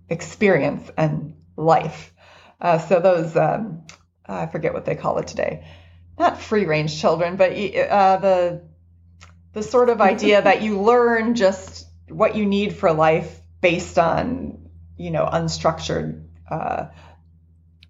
experience 0.08 0.90
and 0.96 1.34
life. 1.58 2.10
Uh, 2.58 2.78
so 2.78 3.00
those, 3.00 3.36
um, 3.36 3.82
I 4.24 4.46
forget 4.46 4.72
what 4.72 4.86
they 4.86 4.94
call 4.94 5.18
it 5.18 5.26
today, 5.26 5.66
not 6.18 6.40
free 6.40 6.64
range 6.64 6.98
children, 6.98 7.36
but 7.36 7.52
uh, 7.52 8.16
the 8.16 8.62
the 9.52 9.62
sort 9.62 9.90
of 9.90 10.00
idea 10.00 10.40
that 10.40 10.62
you 10.62 10.80
learn 10.80 11.34
just 11.34 11.86
what 12.08 12.34
you 12.34 12.46
need 12.46 12.74
for 12.74 12.94
life 12.94 13.42
based 13.60 13.98
on 13.98 14.63
you 14.96 15.10
know 15.10 15.28
unstructured 15.32 16.24
uh, 16.50 16.86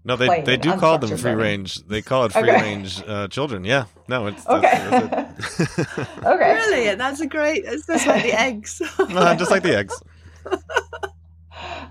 no, 0.07 0.17
they 0.17 0.43
they 0.43 0.59
do 0.59 0.77
call 0.77 0.99
them 0.99 1.17
free 1.17 1.31
learning. 1.31 1.39
range. 1.39 1.87
They 1.87 2.03
call 2.03 2.27
it 2.27 2.33
free 2.33 2.43
okay. 2.43 2.61
range 2.61 3.03
uh, 3.07 3.29
children. 3.29 3.65
Yeah, 3.65 3.87
no, 4.07 4.27
it's 4.27 4.47
okay. 4.47 4.61
That's, 4.61 5.57
that's 5.57 5.99
okay, 5.99 6.53
brilliant. 6.53 6.99
That's 6.99 7.21
a 7.21 7.27
great. 7.27 7.65
It's 7.65 7.87
just 7.87 8.07
like 8.07 8.23
the 8.23 8.39
eggs. 8.39 8.83
uh, 8.99 9.35
just 9.37 9.51
like 9.51 9.63
the 9.63 9.79
eggs. 9.79 10.03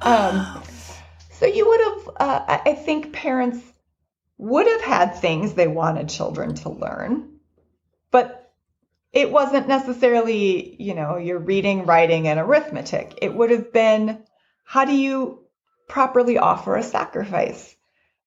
um, 0.02 0.62
so 1.32 1.48
you 1.48 1.68
would 1.68 1.82
have. 1.82 2.10
Uh, 2.18 2.60
I 2.66 2.74
think 2.76 3.14
parents 3.14 3.60
would 4.38 4.68
have 4.68 4.82
had 4.82 5.16
things 5.16 5.56
they 5.56 5.68
wanted 5.68 6.08
children 6.08 6.54
to 6.54 6.70
learn, 6.70 7.40
but 8.12 8.54
it 9.12 9.32
wasn't 9.32 9.68
necessarily, 9.68 10.76
you 10.80 10.94
know, 10.94 11.18
your 11.18 11.40
reading, 11.40 11.88
writing, 11.88 12.28
and 12.28 12.40
arithmetic. 12.40 13.18
It 13.24 13.34
would 13.34 13.50
have 13.50 13.74
been 13.74 14.24
how 14.64 14.86
do 14.86 14.96
you 14.96 15.40
properly 15.88 16.38
offer 16.38 16.76
a 16.76 16.84
sacrifice? 16.84 17.76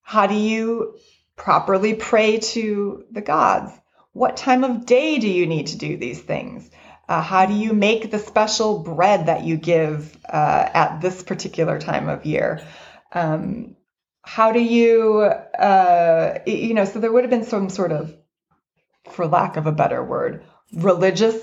How 0.03 0.27
do 0.27 0.35
you 0.35 0.99
properly 1.37 1.94
pray 1.94 2.38
to 2.38 3.05
the 3.11 3.20
gods? 3.20 3.72
What 4.12 4.37
time 4.37 4.64
of 4.64 4.87
day 4.87 5.18
do 5.18 5.29
you 5.29 5.46
need 5.46 5.68
to 5.68 5.79
do 5.79 5.96
these 5.96 6.20
things? 6.20 6.70
Uh, 7.09 7.20
how 7.20 7.46
do 7.46 7.55
you 7.55 7.72
make 7.72 8.11
the 8.11 8.18
special 8.18 8.81
bread 8.81 9.27
that 9.27 9.44
you 9.44 9.57
give 9.57 10.16
uh, 10.29 10.68
at 10.72 11.01
this 11.01 11.22
particular 11.22 11.79
time 11.79 12.09
of 12.09 12.27
year? 12.27 12.61
Um, 13.12 13.77
how 14.22 14.53
do 14.53 14.61
you, 14.61 15.20
uh, 15.20 16.38
you 16.46 16.75
know, 16.75 16.85
so 16.85 16.99
there 16.99 17.12
would 17.12 17.22
have 17.22 17.31
been 17.31 17.44
some 17.44 17.70
sort 17.70 17.92
of, 17.92 18.14
for 19.11 19.27
lack 19.27 19.57
of 19.57 19.66
a 19.66 19.72
better 19.72 20.03
word, 20.03 20.44
religious 20.72 21.37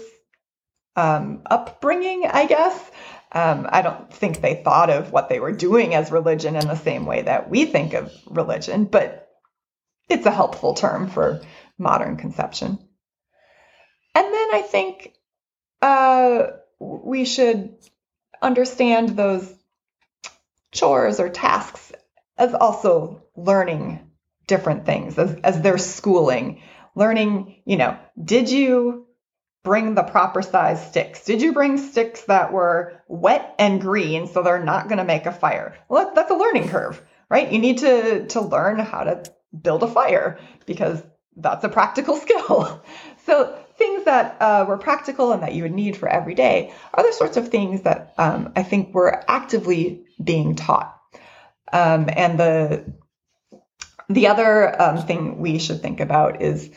um, 0.95 1.41
upbringing, 1.45 2.25
I 2.25 2.45
guess, 2.45 2.91
um, 3.33 3.67
I 3.69 3.81
don't 3.81 4.13
think 4.13 4.41
they 4.41 4.61
thought 4.63 4.89
of 4.89 5.11
what 5.11 5.29
they 5.29 5.39
were 5.39 5.51
doing 5.51 5.95
as 5.95 6.11
religion 6.11 6.55
in 6.55 6.67
the 6.67 6.75
same 6.75 7.05
way 7.05 7.23
that 7.23 7.49
we 7.49 7.65
think 7.65 7.93
of 7.93 8.13
religion, 8.27 8.85
but 8.85 9.27
it's 10.09 10.25
a 10.25 10.31
helpful 10.31 10.75
term 10.75 11.09
for 11.09 11.41
modern 11.77 12.17
conception. 12.17 12.77
And 14.15 14.25
then 14.25 14.53
I 14.53 14.61
think 14.61 15.13
uh, 15.81 16.47
we 16.79 17.25
should 17.25 17.75
understand 18.41 19.09
those 19.09 19.51
chores 20.71 21.19
or 21.19 21.29
tasks 21.29 21.91
as 22.37 22.53
also 22.53 23.23
learning 23.35 24.11
different 24.45 24.85
things, 24.85 25.17
as, 25.17 25.33
as 25.43 25.61
their 25.61 25.77
schooling. 25.77 26.61
Learning, 26.95 27.61
you 27.65 27.77
know, 27.77 27.97
did 28.23 28.51
you 28.51 29.02
bring 29.63 29.95
the 29.95 30.03
proper 30.03 30.41
size 30.41 30.85
sticks? 30.85 31.23
Did 31.23 31.41
you 31.41 31.53
bring 31.53 31.77
sticks 31.77 32.21
that 32.25 32.51
were 32.51 33.01
wet 33.07 33.55
and 33.57 33.81
green 33.81 34.27
so 34.27 34.43
they're 34.43 34.63
not 34.63 34.87
going 34.87 34.97
to 34.97 35.03
make 35.03 35.25
a 35.25 35.31
fire? 35.31 35.77
Well, 35.89 36.11
that's 36.13 36.31
a 36.31 36.35
learning 36.35 36.69
curve, 36.69 37.01
right? 37.29 37.51
You 37.51 37.59
need 37.59 37.79
to 37.79 38.27
to 38.27 38.41
learn 38.41 38.79
how 38.79 39.03
to 39.05 39.23
build 39.59 39.83
a 39.83 39.87
fire 39.87 40.39
because 40.65 41.01
that's 41.35 41.63
a 41.63 41.69
practical 41.69 42.15
skill. 42.17 42.83
so 43.25 43.57
things 43.77 44.05
that 44.05 44.37
uh, 44.39 44.65
were 44.67 44.77
practical 44.77 45.31
and 45.31 45.41
that 45.43 45.53
you 45.53 45.63
would 45.63 45.73
need 45.73 45.97
for 45.97 46.07
every 46.07 46.35
day 46.35 46.73
are 46.93 47.03
the 47.03 47.13
sorts 47.13 47.37
of 47.37 47.49
things 47.49 47.81
that 47.81 48.13
um, 48.17 48.51
I 48.55 48.63
think 48.63 48.93
were 48.93 49.23
actively 49.27 50.05
being 50.23 50.55
taught. 50.55 50.99
Um, 51.71 52.07
and 52.11 52.39
the 52.39 52.93
the 54.09 54.27
other 54.27 54.79
um, 54.81 54.97
thing 54.97 55.39
we 55.39 55.59
should 55.59 55.81
think 55.81 56.01
about 56.01 56.41
is 56.41 56.69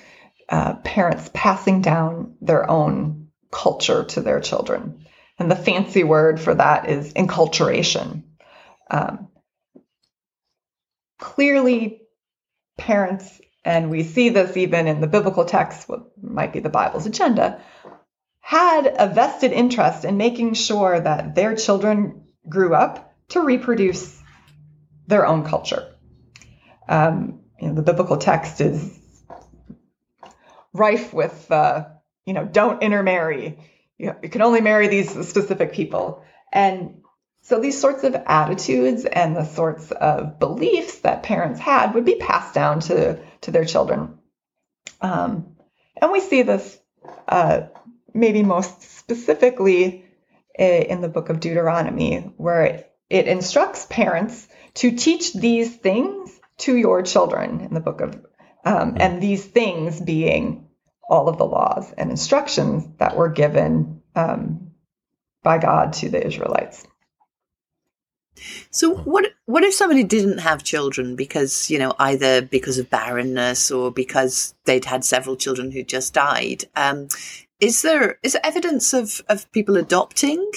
uh, 0.48 0.74
parents 0.76 1.30
passing 1.32 1.82
down 1.82 2.36
their 2.40 2.68
own 2.70 3.28
culture 3.50 4.04
to 4.04 4.20
their 4.20 4.40
children. 4.40 5.06
And 5.38 5.50
the 5.50 5.56
fancy 5.56 6.04
word 6.04 6.40
for 6.40 6.54
that 6.54 6.88
is 6.88 7.12
enculturation. 7.14 8.22
Um, 8.90 9.28
clearly, 11.18 12.02
parents, 12.76 13.40
and 13.64 13.90
we 13.90 14.02
see 14.04 14.28
this 14.30 14.56
even 14.56 14.86
in 14.86 15.00
the 15.00 15.06
biblical 15.06 15.44
text, 15.44 15.88
what 15.88 16.06
might 16.22 16.52
be 16.52 16.60
the 16.60 16.68
Bible's 16.68 17.06
agenda, 17.06 17.60
had 18.40 18.94
a 18.96 19.08
vested 19.08 19.52
interest 19.52 20.04
in 20.04 20.16
making 20.16 20.54
sure 20.54 21.00
that 21.00 21.34
their 21.34 21.56
children 21.56 22.26
grew 22.48 22.74
up 22.74 23.12
to 23.28 23.40
reproduce 23.40 24.22
their 25.08 25.26
own 25.26 25.44
culture. 25.44 25.92
Um, 26.88 27.40
you 27.60 27.68
know, 27.68 27.74
the 27.74 27.82
biblical 27.82 28.18
text 28.18 28.60
is 28.60 28.95
rife 30.78 31.12
with, 31.12 31.50
uh, 31.50 31.86
you 32.24 32.34
know, 32.34 32.44
don't 32.44 32.82
intermarry. 32.82 33.58
You, 33.98 34.14
you 34.22 34.28
can 34.28 34.42
only 34.42 34.60
marry 34.60 34.88
these 34.88 35.10
specific 35.28 35.72
people. 35.72 36.22
And 36.52 37.02
so 37.42 37.60
these 37.60 37.80
sorts 37.80 38.04
of 38.04 38.14
attitudes 38.14 39.04
and 39.04 39.36
the 39.36 39.44
sorts 39.44 39.90
of 39.92 40.38
beliefs 40.38 41.00
that 41.00 41.22
parents 41.22 41.60
had 41.60 41.94
would 41.94 42.04
be 42.04 42.16
passed 42.16 42.54
down 42.54 42.80
to, 42.80 43.20
to 43.42 43.50
their 43.50 43.64
children. 43.64 44.18
Um, 45.00 45.56
and 45.96 46.10
we 46.10 46.20
see 46.20 46.42
this 46.42 46.78
uh, 47.28 47.68
maybe 48.12 48.42
most 48.42 48.82
specifically 48.82 50.04
in 50.58 51.02
the 51.02 51.08
book 51.08 51.28
of 51.28 51.38
Deuteronomy, 51.38 52.32
where 52.38 52.62
it, 52.62 52.92
it 53.10 53.28
instructs 53.28 53.86
parents 53.90 54.48
to 54.74 54.90
teach 54.90 55.34
these 55.34 55.76
things 55.76 56.30
to 56.58 56.74
your 56.74 57.02
children 57.02 57.60
in 57.60 57.74
the 57.74 57.80
book 57.80 58.00
of, 58.00 58.26
um, 58.64 58.96
and 58.98 59.22
these 59.22 59.44
things 59.44 60.00
being 60.00 60.65
all 61.08 61.28
of 61.28 61.38
the 61.38 61.46
laws 61.46 61.92
and 61.96 62.10
instructions 62.10 62.86
that 62.98 63.16
were 63.16 63.28
given 63.28 64.02
um, 64.14 64.72
by 65.42 65.58
God 65.58 65.92
to 65.94 66.08
the 66.08 66.24
Israelites. 66.24 66.86
So 68.70 68.96
what 68.96 69.32
what 69.46 69.64
if 69.64 69.72
somebody 69.72 70.04
didn't 70.04 70.38
have 70.38 70.62
children 70.62 71.16
because 71.16 71.70
you 71.70 71.78
know 71.78 71.94
either 71.98 72.42
because 72.42 72.78
of 72.78 72.90
barrenness 72.90 73.70
or 73.70 73.90
because 73.90 74.54
they'd 74.64 74.84
had 74.84 75.04
several 75.04 75.36
children 75.36 75.70
who 75.70 75.82
just 75.82 76.12
died? 76.12 76.64
Um, 76.74 77.08
is 77.60 77.82
there 77.82 78.18
is 78.22 78.34
there 78.34 78.44
evidence 78.44 78.92
of 78.92 79.22
of 79.28 79.50
people 79.52 79.76
adopting? 79.76 80.50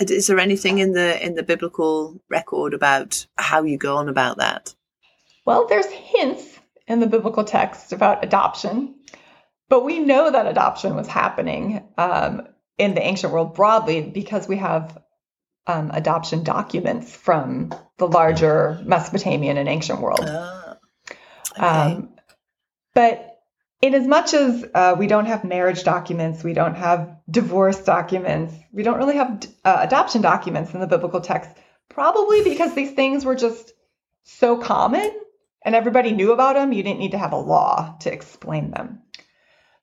Is 0.00 0.28
there 0.28 0.38
anything 0.38 0.78
in 0.78 0.92
the 0.92 1.22
in 1.24 1.34
the 1.34 1.42
biblical 1.42 2.18
record 2.30 2.72
about 2.72 3.26
how 3.36 3.62
you 3.64 3.76
go 3.76 3.96
on 3.96 4.08
about 4.08 4.38
that? 4.38 4.74
Well, 5.44 5.66
there's 5.66 5.86
hints 5.86 6.58
in 6.86 7.00
the 7.00 7.06
biblical 7.06 7.44
text 7.44 7.92
about 7.92 8.24
adoption, 8.24 8.94
but 9.68 9.84
we 9.84 9.98
know 9.98 10.30
that 10.30 10.46
adoption 10.46 10.94
was 10.94 11.06
happening 11.06 11.86
um, 11.96 12.48
in 12.78 12.94
the 12.94 13.02
ancient 13.02 13.32
world 13.32 13.54
broadly 13.54 14.02
because 14.02 14.48
we 14.48 14.56
have 14.56 14.98
um, 15.66 15.90
adoption 15.92 16.44
documents 16.44 17.14
from 17.14 17.74
the 17.98 18.08
larger 18.08 18.80
Mesopotamian 18.84 19.58
and 19.58 19.68
ancient 19.68 20.00
world. 20.00 20.24
Ah, 20.26 20.78
okay. 21.52 21.66
Um, 21.66 22.14
but 22.94 23.40
in 23.80 23.94
as 23.94 24.06
much 24.06 24.34
as 24.34 24.64
uh, 24.74 24.96
we 24.98 25.06
don't 25.06 25.26
have 25.26 25.44
marriage 25.44 25.84
documents, 25.84 26.42
we 26.42 26.52
don't 26.52 26.74
have 26.74 27.16
divorce 27.30 27.78
documents, 27.78 28.54
we 28.72 28.82
don't 28.82 28.98
really 28.98 29.16
have 29.16 29.46
uh, 29.64 29.78
adoption 29.80 30.22
documents 30.22 30.72
in 30.72 30.80
the 30.80 30.86
biblical 30.86 31.20
text, 31.20 31.50
probably 31.88 32.42
because 32.42 32.74
these 32.74 32.92
things 32.92 33.24
were 33.24 33.36
just 33.36 33.72
so 34.24 34.56
common 34.56 35.10
and 35.62 35.74
everybody 35.74 36.12
knew 36.12 36.32
about 36.32 36.54
them, 36.54 36.72
you 36.72 36.82
didn't 36.82 36.98
need 36.98 37.12
to 37.12 37.18
have 37.18 37.32
a 37.32 37.36
law 37.36 37.96
to 38.00 38.12
explain 38.12 38.70
them. 38.70 39.02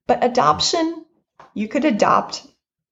But 0.07 0.23
adoption, 0.23 1.05
you 1.53 1.67
could 1.67 1.85
adopt, 1.85 2.45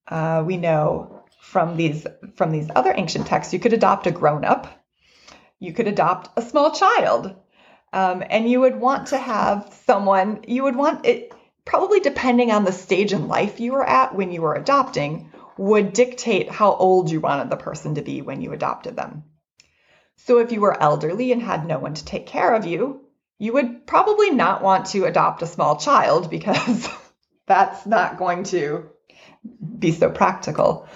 uh, 0.07 0.43
we 0.45 0.57
know 0.57 1.23
from 1.41 1.77
these 1.77 2.07
from 2.35 2.51
these 2.51 2.69
other 2.75 2.93
ancient 2.95 3.27
texts, 3.27 3.53
you 3.53 3.59
could 3.59 3.73
adopt 3.73 4.07
a 4.07 4.11
grown 4.11 4.43
up, 4.45 4.67
you 5.59 5.73
could 5.73 5.87
adopt 5.87 6.29
a 6.37 6.41
small 6.41 6.71
child, 6.71 7.35
um, 7.91 8.23
and 8.27 8.49
you 8.49 8.61
would 8.61 8.79
want 8.79 9.07
to 9.07 9.17
have 9.17 9.71
someone. 9.85 10.43
You 10.47 10.63
would 10.63 10.75
want 10.75 11.05
it 11.05 11.33
probably 11.65 11.99
depending 11.99 12.51
on 12.51 12.65
the 12.65 12.71
stage 12.71 13.13
in 13.13 13.27
life 13.27 13.59
you 13.59 13.73
were 13.73 13.87
at 13.87 14.15
when 14.15 14.31
you 14.31 14.41
were 14.41 14.55
adopting 14.55 15.31
would 15.57 15.93
dictate 15.93 16.49
how 16.49 16.73
old 16.73 17.11
you 17.11 17.21
wanted 17.21 17.49
the 17.49 17.57
person 17.57 17.95
to 17.95 18.01
be 18.01 18.21
when 18.21 18.41
you 18.41 18.51
adopted 18.53 18.95
them. 18.95 19.23
So 20.17 20.39
if 20.39 20.51
you 20.51 20.61
were 20.61 20.81
elderly 20.81 21.31
and 21.31 21.41
had 21.41 21.65
no 21.65 21.79
one 21.79 21.93
to 21.93 22.05
take 22.05 22.25
care 22.25 22.53
of 22.53 22.65
you, 22.65 23.01
you 23.37 23.53
would 23.53 23.85
probably 23.85 24.31
not 24.31 24.63
want 24.63 24.87
to 24.87 25.05
adopt 25.05 25.41
a 25.41 25.47
small 25.47 25.77
child 25.77 26.29
because 26.29 26.89
that's 27.45 27.85
not 27.85 28.17
going 28.17 28.43
to 28.45 28.89
be 29.77 29.91
so 29.91 30.09
practical. 30.09 30.87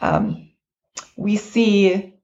Um, 0.00 0.50
we 1.16 1.36
see 1.36 2.14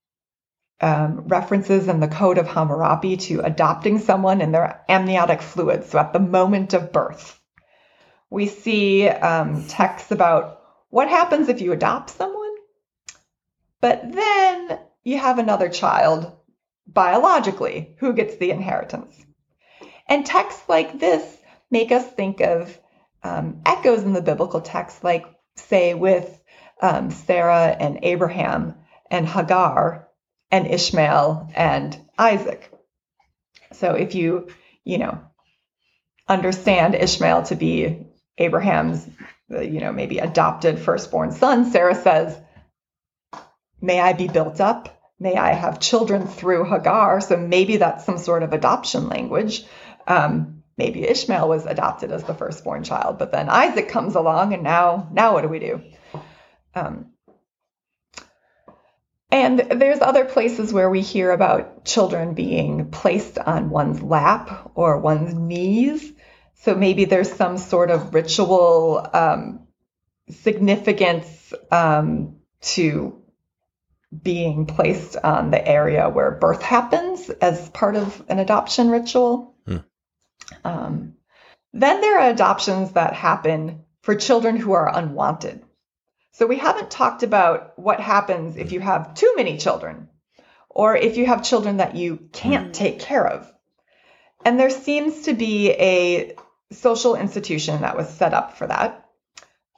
um, 0.81 1.27
references 1.27 1.89
in 1.89 2.01
the 2.01 2.09
Code 2.09 2.39
of 2.39 2.47
Hammurabi 2.47 3.17
to 3.17 3.41
adopting 3.41 3.99
someone 3.99 4.41
in 4.41 4.53
their 4.53 4.85
amniotic 4.89 5.43
fluid, 5.43 5.85
so 5.85 5.99
at 5.99 6.13
the 6.13 6.21
moment 6.21 6.73
of 6.75 6.93
birth. 6.93 7.41
We 8.31 8.47
see 8.47 9.09
um, 9.09 9.67
texts 9.67 10.11
about 10.11 10.61
what 10.91 11.09
happens 11.09 11.49
if 11.49 11.61
you 11.61 11.73
adopt 11.73 12.11
someone, 12.11 12.55
but 13.81 14.13
then 14.13 14.79
you 15.03 15.19
have 15.19 15.39
another 15.39 15.69
child 15.69 16.33
biologically 16.87 17.95
who 17.99 18.13
gets 18.13 18.37
the 18.37 18.51
inheritance. 18.51 19.15
And 20.07 20.25
texts 20.25 20.63
like 20.69 20.99
this 20.99 21.37
make 21.71 21.93
us 21.93 22.07
think 22.07 22.41
of 22.41 22.79
um, 23.23 23.63
echoes 23.67 24.03
in 24.03 24.13
the 24.13 24.23
biblical 24.23 24.61
text, 24.61 25.03
like, 25.05 25.27
say, 25.57 25.95
with 25.95 26.41
um, 26.81 27.11
Sarah 27.11 27.67
and 27.69 28.01
Abraham 28.03 28.75
and 29.11 29.27
Hagar 29.27 30.09
and 30.51 30.67
Ishmael 30.67 31.51
and 31.55 31.99
Isaac. 32.19 32.73
So 33.73 33.95
if 33.95 34.15
you, 34.15 34.49
you 34.85 34.99
know, 34.99 35.21
understand 36.29 36.95
Ishmael 36.95 37.45
to 37.45 37.57
be 37.57 38.07
Abraham's, 38.37 39.07
uh, 39.53 39.61
you 39.61 39.81
know, 39.81 39.93
maybe 39.93 40.19
adopted 40.19 40.79
firstborn 40.79 41.33
son, 41.33 41.71
Sarah 41.71 41.95
says, 41.95 42.39
May 43.81 44.01
I 44.01 44.13
be 44.13 44.29
built 44.29 44.61
up? 44.61 44.95
May 45.21 45.37
I 45.37 45.53
have 45.53 45.81
children 45.81 46.27
through 46.27 46.65
Hagar? 46.65 47.21
So 47.21 47.37
maybe 47.37 47.77
that's 47.77 48.05
some 48.05 48.19
sort 48.19 48.43
of 48.43 48.53
adoption 48.53 49.09
language. 49.09 49.65
Um, 50.07 50.58
maybe 50.79 51.07
Ishmael 51.07 51.49
was 51.49 51.67
adopted 51.67 52.13
as 52.13 52.25
the 52.25 52.35
firstborn 52.35 52.85
child, 52.85 53.19
but 53.19 53.33
then 53.33 53.51
Isaac 53.51 53.89
comes 53.89 54.15
along, 54.15 54.55
and 54.55 54.63
now, 54.63 55.09
now 55.13 55.35
what 55.35 55.43
do 55.43 55.49
we 55.49 55.59
do? 55.59 55.83
Um, 56.75 57.13
and 59.31 59.59
there's 59.59 60.01
other 60.01 60.25
places 60.25 60.73
where 60.73 60.89
we 60.89 61.03
hear 61.03 61.31
about 61.31 61.85
children 61.85 62.33
being 62.33 62.91
placed 62.91 63.39
on 63.39 63.69
one's 63.69 64.01
lap 64.01 64.71
or 64.75 64.99
one's 64.99 65.35
knees. 65.35 66.13
So 66.63 66.75
maybe 66.75 67.05
there's 67.05 67.33
some 67.33 67.59
sort 67.59 67.91
of 67.91 68.15
ritual 68.15 69.07
um, 69.13 69.67
significance 70.31 71.53
um, 71.71 72.37
to 72.61 73.23
being 74.23 74.65
placed 74.65 75.17
on 75.17 75.51
the 75.51 75.67
area 75.67 76.09
where 76.09 76.31
birth 76.31 76.63
happens 76.63 77.29
as 77.29 77.69
part 77.71 77.97
of 77.97 78.25
an 78.29 78.39
adoption 78.39 78.89
ritual. 78.89 79.55
Um, 80.65 81.15
then 81.73 82.01
there 82.01 82.19
are 82.21 82.31
adoptions 82.31 82.93
that 82.93 83.15
happen 83.15 83.85
for 84.03 84.15
children 84.15 84.57
who 84.57 84.73
are 84.73 84.97
unwanted. 84.97 85.63
So 86.33 86.47
we 86.47 86.57
haven't 86.57 86.91
talked 86.91 87.23
about 87.23 87.79
what 87.79 88.01
happens 88.01 88.57
if 88.57 88.73
you 88.73 88.81
have 88.81 89.15
too 89.15 89.33
many 89.37 89.59
children 89.59 90.09
or 90.69 90.97
if 90.97 91.17
you 91.17 91.27
have 91.27 91.43
children 91.43 91.79
that 91.79 91.97
you 91.97 92.29
can't 92.33 92.71
mm. 92.71 92.73
take 92.73 93.01
care 93.01 93.27
of. 93.27 93.53
And 94.45 94.59
there 94.59 94.71
seems 94.71 95.23
to 95.23 95.35
be 95.35 95.71
a 95.71 96.37
social 96.71 97.17
institution 97.17 97.81
that 97.81 97.97
was 97.97 98.09
set 98.09 98.35
up 98.35 98.57
for 98.57 98.67
that. 98.69 99.09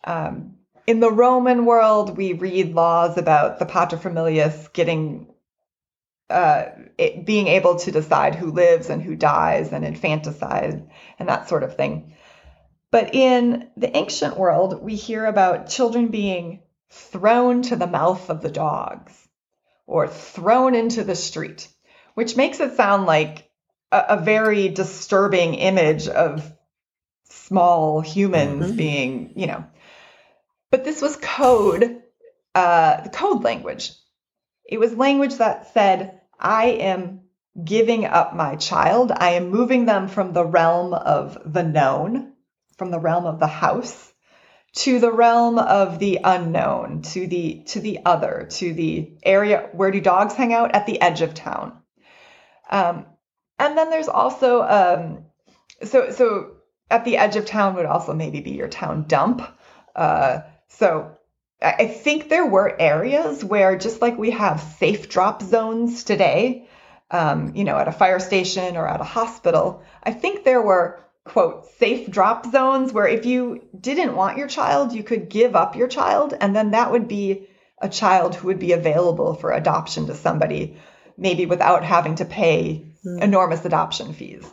Um, 0.05 0.57
in 0.87 1.01
the 1.01 1.11
Roman 1.11 1.65
world, 1.65 2.17
we 2.17 2.33
read 2.35 2.75
laws 2.75 3.17
about 3.17 3.59
the 3.59 3.67
paterfamilias 3.67 4.73
getting, 4.73 5.30
uh, 6.31 6.71
it, 6.97 7.27
being 7.27 7.49
able 7.49 7.77
to 7.81 7.91
decide 7.91 8.35
who 8.35 8.53
lives 8.53 8.91
and 8.91 9.03
who 9.03 9.17
dies 9.17 9.73
and 9.73 9.85
infanticide 9.85 10.89
and 11.19 11.29
that 11.29 11.49
sort 11.49 11.63
of 11.63 11.77
thing. 11.77 12.15
But 12.91 13.15
in 13.15 13.71
the 13.77 13.97
ancient 13.97 14.37
world, 14.37 14.83
we 14.83 14.97
hear 14.97 15.27
about 15.27 15.69
children 15.69 16.09
being 16.09 16.63
thrown 16.91 17.63
to 17.63 17.77
the 17.77 17.87
mouth 17.87 18.31
of 18.31 18.43
the 18.43 18.51
dogs 18.51 19.13
or 19.87 20.09
thrown 20.09 20.75
into 20.75 21.05
the 21.05 21.15
street, 21.15 21.69
which 22.15 22.37
makes 22.37 22.61
it 22.61 22.77
sound 22.77 23.07
like 23.07 23.49
a, 23.93 24.05
a 24.11 24.17
very 24.21 24.69
disturbing 24.69 25.55
image 25.55 26.09
of 26.09 26.53
small 27.25 28.01
humans 28.01 28.67
mm-hmm. 28.67 28.77
being, 28.77 29.33
you 29.37 29.47
know. 29.47 29.65
But 30.71 30.85
this 30.85 31.03
was 31.03 31.17
code, 31.17 32.03
uh, 32.55 33.09
code 33.09 33.43
language. 33.43 33.93
It 34.71 34.81
was 34.81 34.95
language 34.95 35.35
that 35.37 35.73
said, 35.75 36.21
I 36.39 36.67
am 36.67 37.21
giving 37.63 38.07
up 38.07 38.35
my 38.35 38.57
child. 38.57 39.13
I 39.15 39.33
am 39.33 39.51
moving 39.51 39.85
them 39.85 40.09
from 40.09 40.33
the 40.33 40.45
realm 40.45 40.95
of 40.95 41.37
the 41.45 41.63
known 41.63 42.31
from 42.81 42.91
the 42.91 42.99
realm 42.99 43.27
of 43.27 43.39
the 43.39 43.47
house 43.47 44.11
to 44.73 45.01
the 45.01 45.13
realm 45.13 45.59
of 45.59 45.99
the 45.99 46.21
unknown, 46.25 47.03
to 47.03 47.27
the 47.27 47.63
to 47.67 47.79
the 47.79 47.99
other, 48.07 48.49
to 48.53 48.73
the 48.73 49.13
area 49.23 49.69
where 49.73 49.91
do 49.91 50.01
dogs 50.01 50.33
hang 50.33 50.55
out 50.55 50.75
at 50.75 50.87
the 50.87 50.99
edge 50.99 51.21
of 51.21 51.35
town. 51.35 51.75
Um, 52.71 53.05
and 53.59 53.77
then 53.77 53.91
there's 53.91 54.09
also 54.09 54.63
um, 54.63 55.27
so 55.85 56.11
so 56.11 56.53
at 56.91 57.05
the 57.05 57.19
edge 57.19 57.37
of 57.37 57.45
town 57.45 57.75
would 57.75 57.85
also 57.85 58.15
maybe 58.15 58.41
be 58.41 58.53
your 58.53 58.69
town 58.69 59.05
dump. 59.07 59.43
Uh, 59.95 60.41
so 60.69 61.19
I 61.63 61.87
think 61.87 62.29
there 62.29 62.47
were 62.47 62.75
areas 62.81 63.45
where 63.45 63.77
just 63.77 64.01
like 64.01 64.17
we 64.17 64.31
have 64.31 64.61
safe 64.79 65.09
drop 65.11 65.43
zones 65.43 66.05
today, 66.05 66.67
um, 67.11 67.55
you 67.55 67.65
know, 67.65 67.77
at 67.77 67.89
a 67.89 67.93
fire 67.93 68.19
station 68.19 68.77
or 68.77 68.89
at 68.89 69.01
a 69.01 69.05
hospital, 69.05 69.83
I 70.03 70.13
think 70.13 70.45
there 70.45 70.63
were 70.63 71.01
quote 71.25 71.67
safe 71.79 72.11
drop 72.11 72.47
zones 72.47 72.93
where 72.93 73.07
if 73.07 73.27
you 73.27 73.63
didn't 73.79 74.17
want 74.17 74.39
your 74.39 74.49
child 74.49 74.93
you 74.93 75.03
could 75.03 75.29
give 75.29 75.55
up 75.55 75.77
your 75.77 75.87
child 75.87 76.35
and 76.41 76.57
then 76.57 76.71
that 76.71 76.91
would 76.91 77.09
be 77.09 77.47
a 77.79 77.89
child 77.89 78.35
who 78.35 78.49
would 78.49 78.59
be 78.59 78.73
available 78.73 79.35
for 79.35 79.53
adoption 79.53 80.07
to 80.07 80.15
somebody 80.15 80.79
maybe 81.19 81.45
without 81.45 81.85
having 81.85 82.15
to 82.15 82.25
pay 82.25 82.87
mm. 83.05 83.23
enormous 83.23 83.65
adoption 83.67 84.15
fees 84.15 84.51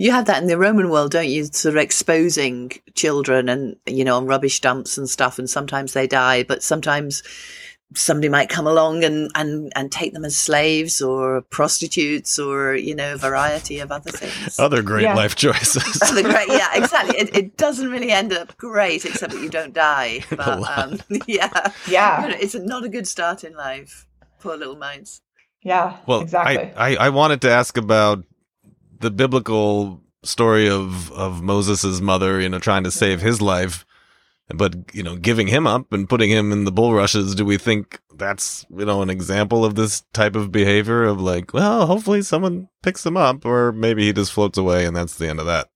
you 0.00 0.10
have 0.12 0.24
that 0.26 0.40
in 0.42 0.48
the 0.48 0.58
roman 0.58 0.88
world 0.90 1.10
don't 1.12 1.28
you 1.28 1.44
sort 1.44 1.74
of 1.74 1.80
exposing 1.80 2.72
children 2.94 3.48
and 3.48 3.76
you 3.86 4.04
know 4.04 4.16
on 4.16 4.26
rubbish 4.26 4.60
dumps 4.60 4.96
and 4.98 5.08
stuff 5.08 5.38
and 5.38 5.48
sometimes 5.50 5.92
they 5.92 6.06
die 6.06 6.42
but 6.42 6.62
sometimes 6.62 7.22
somebody 7.94 8.28
might 8.28 8.48
come 8.48 8.68
along 8.68 9.02
and, 9.02 9.30
and, 9.34 9.72
and 9.74 9.90
take 9.90 10.12
them 10.12 10.24
as 10.24 10.36
slaves 10.36 11.02
or 11.02 11.42
prostitutes 11.50 12.38
or, 12.38 12.76
you 12.76 12.94
know, 12.94 13.14
a 13.14 13.16
variety 13.16 13.80
of 13.80 13.90
other 13.90 14.12
things. 14.12 14.60
Other 14.60 14.80
great 14.80 15.02
Yeah. 15.02 15.14
life 15.16 15.34
choices. 15.34 16.00
Other 16.08 16.22
great, 16.22 16.46
yeah, 16.46 16.68
exactly. 16.74 17.18
It, 17.18 17.36
it 17.36 17.56
doesn't 17.56 17.90
really 17.90 18.12
end 18.12 18.32
up 18.32 18.56
great, 18.56 19.04
except 19.04 19.32
that 19.32 19.42
you 19.42 19.48
don't 19.48 19.74
die. 19.74 20.20
But 20.30 20.62
um, 20.78 21.00
yeah, 21.26 21.72
Yeah. 21.88 22.28
it's 22.28 22.54
not 22.54 22.84
a 22.84 22.88
good 22.88 23.08
start 23.08 23.42
in 23.42 23.54
life. 23.54 24.06
Poor 24.38 24.56
little 24.56 24.76
minds. 24.76 25.20
Yeah. 25.64 25.96
Well, 26.06 26.20
exactly. 26.20 26.72
I, 26.76 26.94
I, 26.94 27.06
I 27.06 27.08
wanted 27.08 27.40
to 27.42 27.50
ask 27.50 27.76
about 27.76 28.22
the 29.00 29.10
biblical 29.10 30.02
story 30.22 30.68
of, 30.68 31.10
of 31.12 31.42
Moses' 31.42 32.00
mother, 32.00 32.40
you 32.40 32.48
know, 32.48 32.58
trying 32.58 32.84
to 32.84 32.90
save 32.90 33.20
his 33.20 33.40
life, 33.40 33.84
but, 34.48 34.74
you 34.94 35.02
know, 35.02 35.16
giving 35.16 35.46
him 35.46 35.66
up 35.66 35.92
and 35.92 36.08
putting 36.08 36.30
him 36.30 36.52
in 36.52 36.64
the 36.64 36.72
bulrushes. 36.72 37.34
Do 37.34 37.44
we 37.44 37.56
think 37.56 38.00
that's, 38.14 38.66
you 38.70 38.84
know, 38.84 39.02
an 39.02 39.10
example 39.10 39.64
of 39.64 39.74
this 39.74 40.02
type 40.12 40.36
of 40.36 40.52
behavior 40.52 41.04
of 41.04 41.20
like, 41.20 41.54
well, 41.54 41.86
hopefully 41.86 42.22
someone 42.22 42.68
picks 42.82 43.04
him 43.04 43.16
up 43.16 43.44
or 43.44 43.72
maybe 43.72 44.04
he 44.04 44.12
just 44.12 44.32
floats 44.32 44.58
away 44.58 44.84
and 44.84 44.96
that's 44.96 45.16
the 45.16 45.28
end 45.28 45.40
of 45.40 45.46
that? 45.46 45.68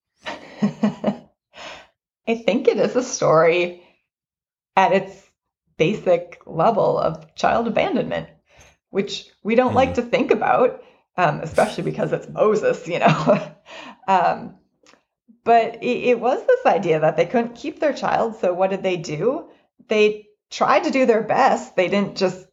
I 2.27 2.37
think 2.37 2.69
it 2.69 2.79
is 2.79 2.97
a 2.97 3.03
story 3.03 3.83
at 4.77 4.93
its 4.93 5.31
basic 5.77 6.43
level 6.47 6.99
of 6.99 7.35
child 7.35 7.67
abandonment, 7.67 8.29
which 8.91 9.29
we 9.43 9.55
don't 9.55 9.75
like 9.75 9.91
hmm. 9.91 9.95
to 9.95 10.03
think 10.03 10.31
about, 10.31 10.83
um, 11.17 11.41
especially 11.41 11.85
because 11.85 12.13
it's 12.13 12.29
Moses, 12.29 12.87
you 12.89 12.99
know. 12.99 13.53
um, 14.09 14.57
but 15.45 15.83
it, 15.83 16.05
it 16.09 16.21
was 16.21 16.45
this 16.47 16.67
idea 16.67 17.01
that 17.01 17.17
they 17.17 17.27
couldn't 17.27 17.57
keep 17.57 17.81
their 17.81 17.93
child. 17.93 18.37
So 18.41 18.53
what 18.53 18.71
did 18.71 18.83
they 18.83 18.97
do? 18.97 19.49
They 19.89 20.29
tried 20.51 20.85
to 20.85 20.91
do 20.91 21.07
their 21.07 21.23
best. 21.23 21.77
They 21.77 21.89
didn't 21.89 22.17
just 22.17 22.47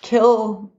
kill 0.00 0.72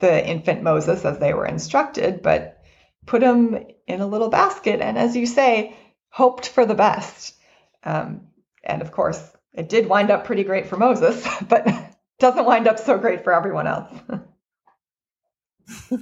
the 0.00 0.26
infant 0.26 0.62
Moses 0.62 1.04
as 1.04 1.18
they 1.18 1.32
were 1.32 1.46
instructed, 1.46 2.22
but 2.22 2.62
put 3.06 3.22
him 3.22 3.64
in 3.86 4.00
a 4.00 4.06
little 4.06 4.28
basket. 4.28 4.80
And 4.80 4.98
as 4.98 5.16
you 5.16 5.26
say, 5.26 5.76
hoped 6.08 6.48
for 6.48 6.66
the 6.66 6.74
best. 6.74 7.34
Um, 7.84 8.28
and 8.62 8.82
of 8.82 8.92
course, 8.92 9.20
it 9.52 9.68
did 9.68 9.88
wind 9.88 10.10
up 10.10 10.24
pretty 10.24 10.44
great 10.44 10.66
for 10.66 10.76
Moses, 10.76 11.26
but 11.48 11.68
doesn't 12.18 12.44
wind 12.44 12.68
up 12.68 12.78
so 12.78 12.98
great 12.98 13.24
for 13.24 13.32
everyone 13.32 13.66
else. 13.66 13.92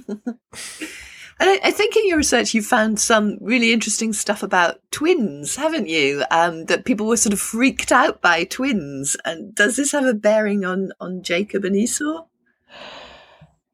And 1.39 1.49
I, 1.49 1.59
I 1.63 1.71
think 1.71 1.95
in 1.95 2.07
your 2.07 2.17
research 2.17 2.53
you 2.53 2.61
found 2.61 2.99
some 2.99 3.39
really 3.41 3.73
interesting 3.73 4.13
stuff 4.13 4.43
about 4.43 4.79
twins, 4.91 5.55
haven't 5.55 5.87
you? 5.87 6.23
Um, 6.29 6.65
that 6.65 6.85
people 6.85 7.07
were 7.07 7.17
sort 7.17 7.33
of 7.33 7.39
freaked 7.39 7.91
out 7.91 8.21
by 8.21 8.43
twins. 8.43 9.17
And 9.25 9.55
does 9.55 9.75
this 9.75 9.91
have 9.93 10.05
a 10.05 10.13
bearing 10.13 10.63
on 10.65 10.91
on 10.99 11.23
Jacob 11.23 11.65
and 11.65 11.75
Esau? 11.75 12.25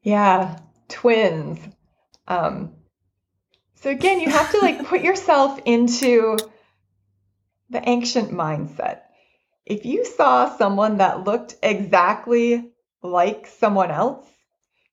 yeah, 0.02 0.58
twins. 0.88 1.58
Um, 2.26 2.72
so 3.74 3.90
again, 3.90 4.20
you 4.20 4.30
have 4.30 4.50
to 4.52 4.58
like 4.60 4.86
put 4.86 5.02
yourself 5.08 5.60
into 5.66 6.38
the 7.68 7.86
ancient 7.86 8.30
mindset. 8.30 9.00
If 9.66 9.84
you 9.84 10.06
saw 10.06 10.56
someone 10.56 10.98
that 10.98 11.24
looked 11.24 11.56
exactly 11.62 12.72
like 13.02 13.46
someone 13.46 13.90
else, 13.90 14.26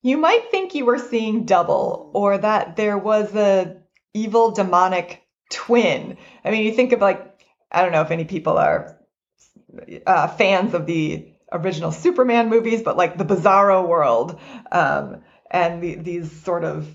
you 0.06 0.16
might 0.16 0.52
think 0.52 0.76
you 0.76 0.84
were 0.84 0.98
seeing 0.98 1.46
double 1.46 2.12
or 2.14 2.38
that 2.38 2.76
there 2.76 2.96
was 2.96 3.34
a 3.34 3.76
evil 4.14 4.52
demonic 4.52 5.24
twin. 5.50 6.16
I 6.44 6.52
mean, 6.52 6.64
you 6.64 6.72
think 6.72 6.92
of 6.92 7.00
like 7.00 7.40
I 7.72 7.82
don't 7.82 7.90
know 7.90 8.02
if 8.02 8.12
any 8.12 8.24
people 8.24 8.56
are 8.56 9.00
uh, 10.06 10.28
fans 10.28 10.74
of 10.74 10.86
the 10.86 11.32
original 11.50 11.90
Superman 11.90 12.48
movies, 12.48 12.82
but 12.82 12.96
like 12.96 13.18
the 13.18 13.24
Bizarro 13.24 13.88
world 13.88 14.38
um, 14.70 15.24
and 15.50 15.82
the, 15.82 15.96
these 15.96 16.30
sort 16.30 16.62
of 16.62 16.86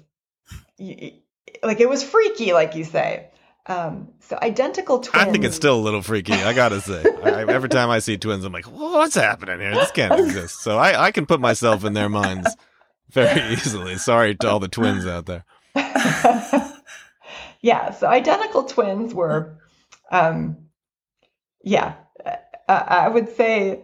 like 0.79 1.81
it 1.81 1.89
was 1.89 2.03
freaky, 2.03 2.53
like 2.53 2.75
you 2.75 2.85
say. 2.85 3.27
Um, 3.65 4.13
so 4.21 4.39
identical 4.41 4.99
twins. 5.01 5.27
I 5.27 5.31
think 5.31 5.43
it's 5.43 5.57
still 5.57 5.75
a 5.75 5.83
little 5.83 6.01
freaky. 6.01 6.33
I 6.33 6.53
gotta 6.53 6.79
say, 6.79 7.03
I, 7.23 7.43
every 7.43 7.69
time 7.69 7.89
I 7.89 7.99
see 7.99 8.17
twins, 8.17 8.45
I'm 8.45 8.53
like, 8.53 8.65
"What's 8.65 9.15
happening 9.15 9.59
here? 9.59 9.75
This 9.75 9.91
can't 9.91 10.17
exist." 10.25 10.61
So 10.61 10.77
I, 10.77 11.07
I 11.07 11.11
can 11.11 11.25
put 11.25 11.41
myself 11.41 11.83
in 11.83 11.91
their 11.91 12.09
minds 12.09 12.55
very 13.11 13.53
easily. 13.53 13.97
Sorry 13.97 14.35
to 14.35 14.49
all 14.49 14.59
the 14.59 14.67
twins 14.67 15.05
out 15.05 15.25
there. 15.25 15.45
yeah, 17.61 17.91
so 17.91 18.07
identical 18.07 18.63
twins 18.63 19.13
were, 19.13 19.57
um, 20.11 20.57
yeah, 21.63 21.95
uh, 22.25 22.35
I 22.67 23.09
would 23.09 23.35
say 23.35 23.81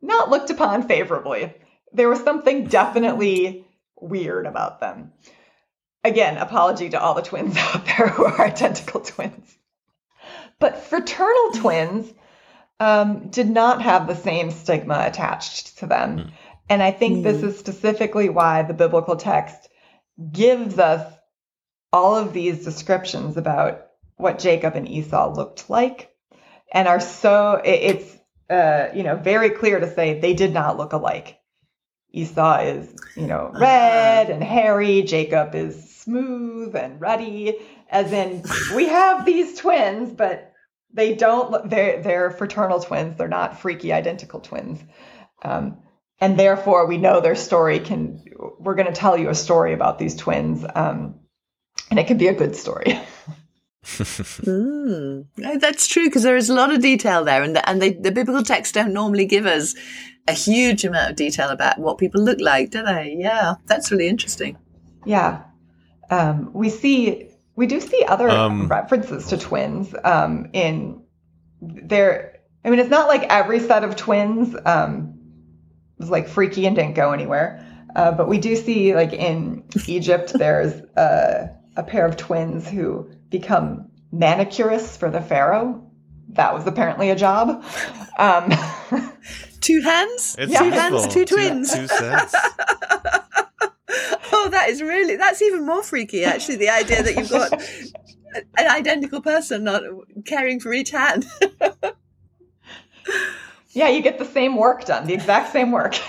not 0.00 0.30
looked 0.30 0.50
upon 0.50 0.86
favorably. 0.88 1.52
There 1.92 2.08
was 2.08 2.20
something 2.20 2.66
definitely 2.66 3.66
weird 4.00 4.46
about 4.46 4.80
them. 4.80 5.12
Again, 6.02 6.36
apology 6.36 6.90
to 6.90 7.00
all 7.00 7.14
the 7.14 7.22
twins 7.22 7.56
out 7.58 7.84
there 7.86 8.08
who 8.08 8.24
are 8.24 8.40
identical 8.40 9.00
twins. 9.00 9.56
But 10.58 10.84
fraternal 10.84 11.52
twins 11.54 12.12
um, 12.80 13.28
did 13.28 13.48
not 13.48 13.82
have 13.82 14.06
the 14.06 14.16
same 14.16 14.50
stigma 14.50 15.04
attached 15.06 15.78
to 15.78 15.86
them. 15.86 16.32
And 16.68 16.82
I 16.82 16.90
think 16.90 17.22
this 17.22 17.42
is 17.42 17.58
specifically 17.58 18.28
why 18.28 18.62
the 18.62 18.74
biblical 18.74 19.16
text 19.16 19.68
gives 20.32 20.78
us 20.78 21.12
all 21.92 22.16
of 22.16 22.32
these 22.32 22.64
descriptions 22.64 23.36
about 23.36 23.86
what 24.16 24.38
Jacob 24.38 24.74
and 24.74 24.88
Esau 24.88 25.34
looked 25.34 25.68
like 25.68 26.14
and 26.74 26.88
are 26.88 27.00
so 27.00 27.62
it's 27.64 28.16
uh, 28.50 28.88
you 28.94 29.04
know 29.04 29.16
very 29.16 29.50
clear 29.50 29.80
to 29.80 29.94
say 29.94 30.20
they 30.20 30.34
did 30.34 30.52
not 30.52 30.76
look 30.76 30.92
alike. 30.92 31.38
Esau 32.10 32.58
is 32.60 32.94
you 33.16 33.26
know 33.26 33.50
red 33.54 34.28
and 34.28 34.42
hairy. 34.42 35.02
Jacob 35.02 35.54
is 35.54 35.96
smooth 35.96 36.74
and 36.76 37.00
ruddy. 37.00 37.56
As 37.88 38.12
in, 38.12 38.42
we 38.74 38.88
have 38.88 39.24
these 39.24 39.56
twins, 39.58 40.12
but 40.12 40.52
they 40.92 41.14
don't. 41.14 41.70
They're 41.70 42.02
they're 42.02 42.30
fraternal 42.30 42.80
twins. 42.80 43.16
They're 43.16 43.28
not 43.28 43.60
freaky 43.60 43.92
identical 43.92 44.40
twins. 44.40 44.80
Um, 45.42 45.78
and 46.24 46.38
therefore, 46.38 46.86
we 46.86 46.96
know 46.96 47.20
their 47.20 47.34
story 47.34 47.78
can. 47.80 48.24
We're 48.58 48.76
going 48.76 48.86
to 48.86 48.98
tell 48.98 49.18
you 49.18 49.28
a 49.28 49.34
story 49.34 49.74
about 49.74 49.98
these 49.98 50.16
twins, 50.16 50.64
um, 50.74 51.16
and 51.90 51.98
it 51.98 52.06
can 52.06 52.16
be 52.16 52.28
a 52.28 52.34
good 52.34 52.56
story. 52.56 52.98
Mm, 53.86 55.26
that's 55.60 55.86
true 55.86 56.06
because 56.06 56.22
there 56.22 56.38
is 56.38 56.48
a 56.48 56.54
lot 56.54 56.72
of 56.72 56.80
detail 56.80 57.22
there, 57.22 57.42
and 57.42 57.54
the, 57.54 57.68
and 57.68 57.82
they, 57.82 57.92
the 57.92 58.10
biblical 58.10 58.42
texts 58.42 58.72
don't 58.72 58.94
normally 58.94 59.26
give 59.26 59.44
us 59.44 59.74
a 60.26 60.32
huge 60.32 60.86
amount 60.86 61.10
of 61.10 61.16
detail 61.16 61.50
about 61.50 61.78
what 61.78 61.98
people 61.98 62.24
look 62.24 62.40
like, 62.40 62.70
do 62.70 62.82
they? 62.82 63.14
Yeah, 63.18 63.56
that's 63.66 63.92
really 63.92 64.08
interesting. 64.08 64.56
Yeah. 65.04 65.42
Um, 66.08 66.50
we 66.54 66.70
see 66.70 67.28
we 67.56 67.66
do 67.66 67.78
see 67.78 68.02
other 68.08 68.30
Um, 68.30 68.68
references 68.68 69.26
to 69.26 69.36
twins 69.36 69.94
um, 70.02 70.48
in 70.54 71.02
there. 71.60 72.38
I 72.64 72.70
mean, 72.70 72.78
it's 72.78 72.88
not 72.88 73.08
like 73.08 73.24
every 73.24 73.60
set 73.60 73.84
of 73.84 73.96
twins 73.96 74.56
um, 74.64 75.13
was 76.04 76.10
like 76.10 76.28
freaky 76.28 76.66
and 76.66 76.76
didn't 76.76 76.94
go 76.94 77.12
anywhere, 77.12 77.64
uh, 77.96 78.12
but 78.12 78.28
we 78.28 78.36
do 78.38 78.54
see 78.56 78.94
like 78.94 79.12
in 79.14 79.64
Egypt, 79.88 80.32
there's 80.38 80.74
a, 80.96 81.48
a 81.76 81.82
pair 81.82 82.04
of 82.06 82.16
twins 82.18 82.68
who 82.68 83.08
become 83.30 83.88
manicurists 84.14 84.98
for 84.98 85.10
the 85.10 85.20
pharaoh. 85.22 85.80
That 86.30 86.52
was 86.52 86.66
apparently 86.66 87.08
a 87.10 87.16
job. 87.16 87.64
Um, 88.18 88.52
Two 89.60 89.80
hands, 89.80 90.36
It's 90.38 90.52
two 90.58 90.66
Yeah. 90.66 90.74
hands, 90.74 91.06
two 91.14 91.24
twins. 91.24 91.72
Two 91.72 91.86
sets. 91.86 92.34
oh, 94.32 94.48
that 94.50 94.66
is 94.68 94.82
really 94.82 95.16
that's 95.16 95.40
even 95.40 95.64
more 95.64 95.82
freaky. 95.82 96.22
Actually, 96.22 96.56
the 96.56 96.68
idea 96.68 97.02
that 97.02 97.16
you've 97.16 97.30
got 97.30 97.50
an 98.58 98.68
identical 98.68 99.22
person 99.22 99.64
not 99.64 99.82
caring 100.26 100.60
for 100.60 100.74
each 100.74 100.90
hand. 100.90 101.24
Yeah, 103.74 103.88
you 103.88 104.02
get 104.02 104.18
the 104.18 104.24
same 104.24 104.56
work 104.56 104.84
done, 104.84 105.06
the 105.06 105.14
exact 105.14 105.52
same 105.52 105.72
work. 105.72 105.94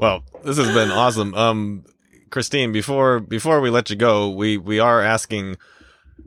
Well, 0.00 0.24
this 0.44 0.56
has 0.56 0.68
been 0.72 0.90
awesome. 0.90 1.34
Um, 1.34 1.84
Kristine, 2.30 2.72
before 2.72 3.20
before 3.20 3.60
we 3.60 3.68
let 3.68 3.90
you 3.90 3.96
go, 3.96 4.30
we 4.30 4.56
we 4.56 4.78
are 4.80 5.02
asking 5.02 5.58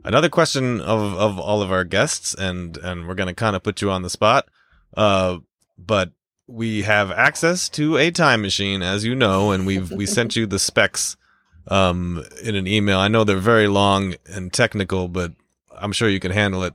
another 0.04 0.28
question 0.28 0.80
of 0.80 1.00
of 1.14 1.40
all 1.40 1.60
of 1.60 1.72
our 1.72 1.82
guests, 1.82 2.34
and 2.34 2.76
and 2.76 3.08
we're 3.08 3.16
gonna 3.16 3.34
kind 3.34 3.56
of 3.56 3.64
put 3.64 3.82
you 3.82 3.90
on 3.90 4.02
the 4.02 4.10
spot. 4.10 4.46
Uh, 4.96 5.38
but 5.76 6.12
we 6.46 6.82
have 6.82 7.10
access 7.10 7.68
to 7.70 7.96
a 7.96 8.12
time 8.12 8.42
machine, 8.42 8.80
as 8.80 9.04
you 9.04 9.16
know, 9.16 9.50
and 9.50 9.66
we've 9.66 9.90
we 9.90 10.06
sent 10.06 10.36
you 10.36 10.46
the 10.46 10.60
specs 10.60 11.16
um 11.66 12.22
in 12.44 12.54
an 12.54 12.68
email. 12.68 13.00
I 13.00 13.08
know 13.08 13.24
they're 13.24 13.38
very 13.38 13.66
long 13.66 14.14
and 14.26 14.52
technical, 14.52 15.08
but 15.08 15.32
I'm 15.76 15.90
sure 15.90 16.08
you 16.08 16.20
can 16.20 16.30
handle 16.30 16.62
it. 16.62 16.74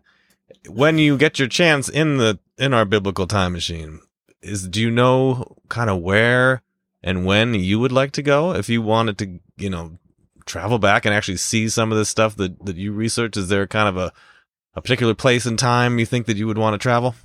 When 0.67 0.97
you 0.97 1.17
get 1.17 1.39
your 1.39 1.47
chance 1.47 1.89
in 1.89 2.17
the 2.17 2.39
in 2.57 2.73
our 2.73 2.85
biblical 2.85 3.27
time 3.27 3.53
machine, 3.53 4.01
is 4.41 4.67
do 4.67 4.81
you 4.81 4.91
know 4.91 5.55
kind 5.69 5.89
of 5.89 5.99
where 6.01 6.61
and 7.01 7.25
when 7.25 7.53
you 7.53 7.79
would 7.79 7.91
like 7.91 8.11
to 8.13 8.21
go 8.21 8.53
if 8.53 8.69
you 8.69 8.81
wanted 8.81 9.17
to, 9.19 9.39
you 9.57 9.69
know, 9.69 9.97
travel 10.45 10.79
back 10.79 11.05
and 11.05 11.13
actually 11.13 11.37
see 11.37 11.69
some 11.69 11.91
of 11.91 11.97
this 11.97 12.09
stuff 12.09 12.35
that, 12.37 12.65
that 12.65 12.75
you 12.75 12.91
research? 12.91 13.37
Is 13.37 13.47
there 13.47 13.67
kind 13.67 13.87
of 13.87 13.97
a, 13.97 14.11
a 14.75 14.81
particular 14.81 15.13
place 15.13 15.45
and 15.45 15.57
time 15.57 15.99
you 15.99 16.05
think 16.05 16.25
that 16.25 16.37
you 16.37 16.47
would 16.47 16.57
want 16.57 16.73
to 16.73 16.77
travel? 16.77 17.15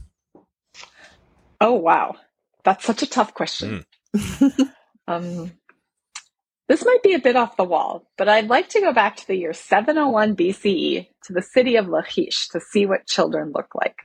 Oh 1.60 1.72
wow. 1.72 2.16
that's 2.62 2.84
such 2.84 3.02
a 3.02 3.06
tough 3.06 3.34
question. 3.34 3.84
Mm. 4.14 4.70
um, 5.08 5.52
this 6.68 6.84
might 6.84 7.02
be 7.02 7.14
a 7.14 7.18
bit 7.18 7.36
off 7.36 7.56
the 7.56 7.64
wall, 7.64 8.06
but 8.16 8.28
I'd 8.28 8.48
like 8.48 8.68
to 8.70 8.80
go 8.80 8.92
back 8.92 9.16
to 9.16 9.26
the 9.26 9.36
year 9.36 9.52
701 9.52 10.34
BCE 10.34 11.08
to 11.24 11.32
the 11.32 11.42
city 11.42 11.76
of 11.76 11.88
Lachish 11.88 12.48
to 12.48 12.60
see 12.60 12.86
what 12.86 13.06
children 13.06 13.52
look 13.54 13.74
like. 13.74 13.96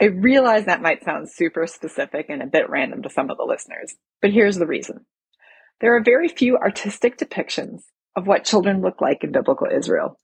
I 0.00 0.06
realize 0.06 0.64
that 0.64 0.80
might 0.80 1.04
sound 1.04 1.30
super 1.30 1.66
specific 1.66 2.26
and 2.28 2.42
a 2.42 2.46
bit 2.46 2.70
random 2.70 3.02
to 3.02 3.10
some 3.10 3.30
of 3.30 3.36
the 3.36 3.44
listeners, 3.44 3.94
but 4.22 4.32
here's 4.32 4.56
the 4.56 4.66
reason. 4.66 5.04
There 5.80 5.96
are 5.96 6.02
very 6.02 6.28
few 6.28 6.56
artistic 6.56 7.18
depictions 7.18 7.80
of 8.16 8.26
what 8.26 8.44
children 8.44 8.80
look 8.80 9.00
like 9.00 9.22
in 9.22 9.32
biblical 9.32 9.68
Israel. 9.70 10.18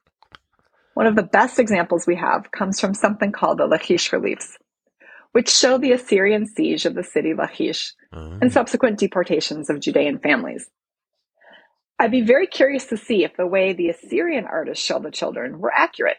One 0.95 1.07
of 1.07 1.17
the 1.17 1.23
best 1.23 1.59
examples 1.59 2.07
we 2.07 2.17
have 2.17 2.51
comes 2.51 2.81
from 2.81 2.95
something 2.95 3.33
called 3.33 3.59
the 3.59 3.67
Lachish 3.67 4.13
reliefs, 4.13 4.57
which 5.33 5.51
show 5.51 5.77
the 5.77 5.93
Assyrian 5.93 6.47
siege 6.47 6.87
of 6.87 6.95
the 6.95 7.03
city 7.03 7.35
Lachish 7.35 7.93
and 8.13 8.43
mm. 8.43 8.53
subsequent 8.53 8.99
deportations 8.99 9.69
of 9.69 9.81
Judean 9.81 10.19
families. 10.19 10.71
I'd 11.99 12.11
be 12.11 12.23
very 12.23 12.47
curious 12.47 12.87
to 12.87 12.97
see 12.97 13.25
if 13.25 13.37
the 13.37 13.47
way 13.47 13.73
the 13.73 13.89
Assyrian 13.89 14.45
artists 14.47 14.85
show 14.85 14.99
the 14.99 15.11
children 15.11 15.61
were 15.61 15.73
accurate. 15.73 16.17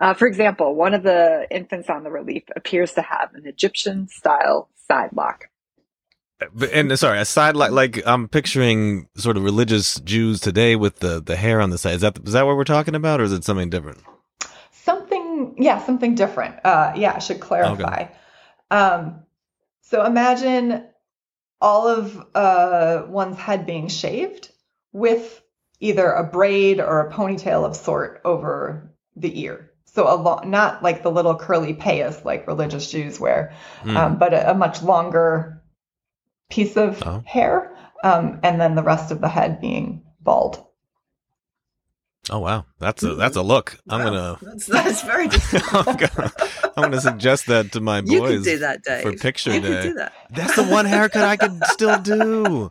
Uh, 0.00 0.14
for 0.14 0.28
example, 0.28 0.76
one 0.76 0.94
of 0.94 1.02
the 1.02 1.46
infants 1.50 1.90
on 1.90 2.04
the 2.04 2.10
relief 2.10 2.44
appears 2.54 2.92
to 2.94 3.02
have 3.02 3.34
an 3.34 3.46
Egyptian 3.46 4.06
style 4.08 4.68
side 4.86 5.10
lock. 5.12 5.46
And 6.72 6.96
sorry, 6.96 7.18
a 7.18 7.24
side 7.24 7.56
like 7.56 7.72
like 7.72 8.00
I'm 8.06 8.28
picturing 8.28 9.08
sort 9.16 9.36
of 9.36 9.42
religious 9.42 9.98
Jews 10.00 10.40
today 10.40 10.76
with 10.76 11.00
the 11.00 11.20
the 11.20 11.34
hair 11.34 11.60
on 11.60 11.70
the 11.70 11.78
side. 11.78 11.96
Is 11.96 12.02
that 12.02 12.16
is 12.24 12.32
that 12.32 12.46
what 12.46 12.56
we're 12.56 12.62
talking 12.62 12.94
about, 12.94 13.20
or 13.20 13.24
is 13.24 13.32
it 13.32 13.42
something 13.42 13.70
different? 13.70 13.98
Something, 14.70 15.56
yeah, 15.58 15.84
something 15.84 16.14
different. 16.14 16.64
Uh, 16.64 16.92
yeah, 16.94 17.14
I 17.16 17.18
should 17.18 17.40
clarify. 17.40 18.02
Okay. 18.02 18.08
Um, 18.70 19.24
so 19.80 20.04
imagine 20.04 20.84
all 21.60 21.88
of 21.88 22.26
uh, 22.34 23.04
one's 23.08 23.38
head 23.38 23.66
being 23.66 23.88
shaved 23.88 24.50
with 24.92 25.42
either 25.80 26.10
a 26.10 26.24
braid 26.24 26.80
or 26.80 27.00
a 27.00 27.12
ponytail 27.12 27.64
of 27.64 27.76
sort 27.76 28.20
over 28.24 28.92
the 29.16 29.40
ear. 29.40 29.72
So 29.86 30.12
a 30.12 30.14
lo- 30.16 30.42
not 30.44 30.82
like 30.82 31.02
the 31.02 31.10
little 31.10 31.36
curly 31.36 31.74
payas 31.74 32.24
like 32.24 32.46
religious 32.46 32.90
Jews 32.90 33.18
wear, 33.18 33.54
mm. 33.82 33.96
um, 33.96 34.18
but 34.18 34.32
a, 34.32 34.50
a, 34.50 34.54
much 34.54 34.82
longer 34.82 35.62
piece 36.50 36.76
of 36.76 37.02
oh. 37.04 37.22
hair, 37.26 37.76
um, 38.04 38.40
and 38.42 38.60
then 38.60 38.74
the 38.74 38.82
rest 38.82 39.10
of 39.10 39.20
the 39.20 39.28
head 39.28 39.60
being 39.60 40.04
bald. 40.20 40.64
Oh 42.30 42.40
wow, 42.40 42.66
that's 42.78 43.02
a 43.02 43.14
that's 43.14 43.36
a 43.36 43.40
mm. 43.40 43.46
look. 43.46 43.78
I'm 43.88 44.02
gonna 44.02 44.38
that's, 44.42 44.66
that's 44.66 45.02
very. 45.02 45.28
I'm, 45.72 45.96
gonna, 45.96 46.32
I'm 46.76 46.82
gonna 46.82 47.00
suggest 47.00 47.46
that 47.46 47.72
to 47.72 47.80
my 47.80 48.00
boys. 48.02 48.10
You 48.10 48.22
can 48.22 48.42
do 48.42 48.58
that, 48.58 48.82
Dave. 48.82 49.02
for 49.02 49.12
picture 49.14 49.54
you 49.54 49.60
day. 49.60 49.82
do 49.82 49.94
that. 49.94 50.12
That's 50.30 50.56
the 50.56 50.64
one 50.64 50.84
haircut 50.84 51.24
I 51.24 51.36
can 51.36 51.60
still 51.64 51.98
do. 51.98 52.68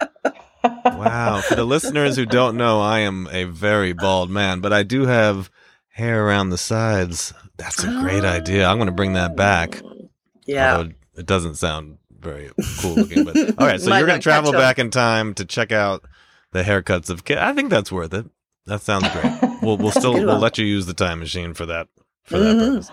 Wow, 0.64 1.42
for 1.42 1.56
the 1.56 1.66
listeners 1.66 2.16
who 2.16 2.26
don't 2.26 2.58
know, 2.58 2.82
I 2.82 3.00
am 3.00 3.28
a 3.32 3.46
very 3.46 3.94
bald 3.94 4.30
man, 4.30 4.60
but 4.60 4.74
I 4.74 4.84
do 4.84 5.06
have 5.06 5.50
hair 5.90 6.26
around 6.26 6.50
the 6.50 6.58
sides. 6.58 7.34
That's 7.58 7.84
a 7.84 7.88
great 7.88 8.24
oh. 8.24 8.30
idea. 8.30 8.68
I'm 8.68 8.78
gonna 8.78 8.92
bring 8.92 9.14
that 9.14 9.36
back. 9.36 9.82
Oh. 9.84 10.10
Yeah, 10.46 10.78
Although 10.78 10.92
it 11.18 11.26
doesn't 11.26 11.56
sound 11.56 11.98
very 12.20 12.52
cool 12.82 12.96
looking, 12.96 13.26
but 13.26 13.38
all 13.60 13.68
right. 13.68 13.82
So 13.82 13.96
you're 13.96 14.08
gonna 14.08 14.20
travel 14.20 14.52
back 14.52 14.80
in 14.80 14.92
time 14.92 15.34
to 15.36 15.46
check 15.46 15.72
out 15.72 16.06
the 16.52 16.64
haircuts 16.64 17.10
of 17.10 17.24
kids. 17.24 17.42
I 17.42 17.54
think 17.54 17.70
that's 17.70 17.92
worth 17.92 18.14
it. 18.14 18.28
That 18.68 18.82
sounds 18.82 19.10
great. 19.10 19.34
We'll 19.60 19.78
we'll 19.78 19.92
still 19.92 20.14
we'll 20.14 20.38
let 20.38 20.60
you 20.60 20.66
use 20.66 20.86
the 20.86 20.94
time 20.94 21.20
machine 21.20 21.56
for 21.56 21.66
that 21.66 21.88
for 22.26 22.38
that 22.38 22.56
mm-hmm. 22.56 22.74
purpose. 22.76 22.92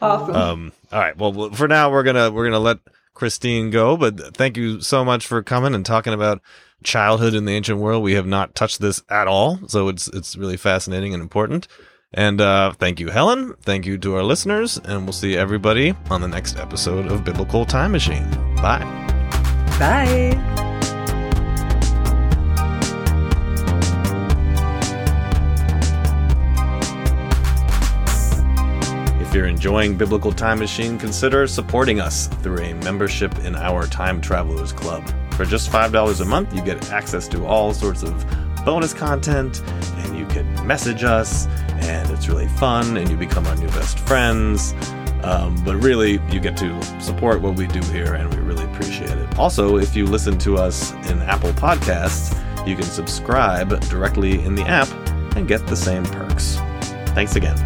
Awesome. 0.00 0.34
Um, 0.34 0.72
all 0.90 0.98
right. 0.98 1.16
Well, 1.16 1.50
for 1.50 1.68
now 1.68 1.90
we're 1.90 2.02
gonna 2.02 2.30
we're 2.30 2.44
gonna 2.44 2.58
let 2.58 2.78
Kristine 3.14 3.70
go, 3.70 3.96
but 3.96 4.34
thank 4.34 4.56
you 4.56 4.80
so 4.80 5.04
much 5.04 5.26
for 5.26 5.42
coming 5.42 5.74
and 5.74 5.84
talking 5.84 6.14
about 6.14 6.40
childhood 6.82 7.34
in 7.34 7.44
the 7.44 7.52
ancient 7.52 7.78
world. 7.78 8.02
We 8.02 8.14
have 8.14 8.26
not 8.26 8.54
touched 8.54 8.80
this 8.80 9.02
at 9.10 9.28
all, 9.28 9.60
so 9.68 9.88
it's 9.88 10.08
it's 10.08 10.36
really 10.36 10.56
fascinating 10.56 11.12
and 11.12 11.22
important. 11.22 11.68
And 12.14 12.40
uh, 12.40 12.72
thank 12.72 13.00
you, 13.00 13.08
Helen. 13.08 13.54
Thank 13.62 13.84
you 13.84 13.98
to 13.98 14.16
our 14.16 14.22
listeners, 14.22 14.78
and 14.78 15.04
we'll 15.04 15.12
see 15.12 15.36
everybody 15.36 15.94
on 16.10 16.22
the 16.22 16.28
next 16.28 16.56
episode 16.56 17.06
of 17.12 17.24
Biblical 17.24 17.66
Time 17.66 17.92
Machine. 17.92 18.28
Bye. 18.56 18.82
Bye. 19.78 20.67
If 29.28 29.34
you're 29.34 29.46
enjoying 29.46 29.98
Biblical 29.98 30.32
Time 30.32 30.58
Machine, 30.58 30.98
consider 30.98 31.46
supporting 31.46 32.00
us 32.00 32.28
through 32.28 32.60
a 32.60 32.72
membership 32.72 33.38
in 33.40 33.54
our 33.56 33.86
Time 33.86 34.22
Travelers 34.22 34.72
Club. 34.72 35.06
For 35.34 35.44
just 35.44 35.70
$5 35.70 36.22
a 36.22 36.24
month, 36.24 36.54
you 36.54 36.62
get 36.62 36.90
access 36.90 37.28
to 37.28 37.44
all 37.44 37.74
sorts 37.74 38.02
of 38.02 38.24
bonus 38.64 38.94
content, 38.94 39.60
and 39.98 40.16
you 40.16 40.24
can 40.28 40.66
message 40.66 41.04
us, 41.04 41.46
and 41.82 42.10
it's 42.10 42.26
really 42.26 42.48
fun, 42.48 42.96
and 42.96 43.10
you 43.10 43.18
become 43.18 43.46
our 43.46 43.56
new 43.56 43.68
best 43.68 43.98
friends. 43.98 44.72
Um, 45.22 45.62
but 45.62 45.76
really, 45.76 46.12
you 46.32 46.40
get 46.40 46.56
to 46.56 46.82
support 46.98 47.42
what 47.42 47.54
we 47.54 47.66
do 47.66 47.80
here, 47.92 48.14
and 48.14 48.34
we 48.34 48.40
really 48.40 48.64
appreciate 48.64 49.10
it. 49.10 49.38
Also, 49.38 49.76
if 49.76 49.94
you 49.94 50.06
listen 50.06 50.38
to 50.38 50.56
us 50.56 50.92
in 51.10 51.20
Apple 51.20 51.52
Podcasts, 51.52 52.34
you 52.66 52.74
can 52.74 52.86
subscribe 52.86 53.78
directly 53.90 54.42
in 54.42 54.54
the 54.54 54.64
app 54.64 54.88
and 55.36 55.46
get 55.46 55.66
the 55.66 55.76
same 55.76 56.04
perks. 56.04 56.56
Thanks 57.12 57.36
again. 57.36 57.58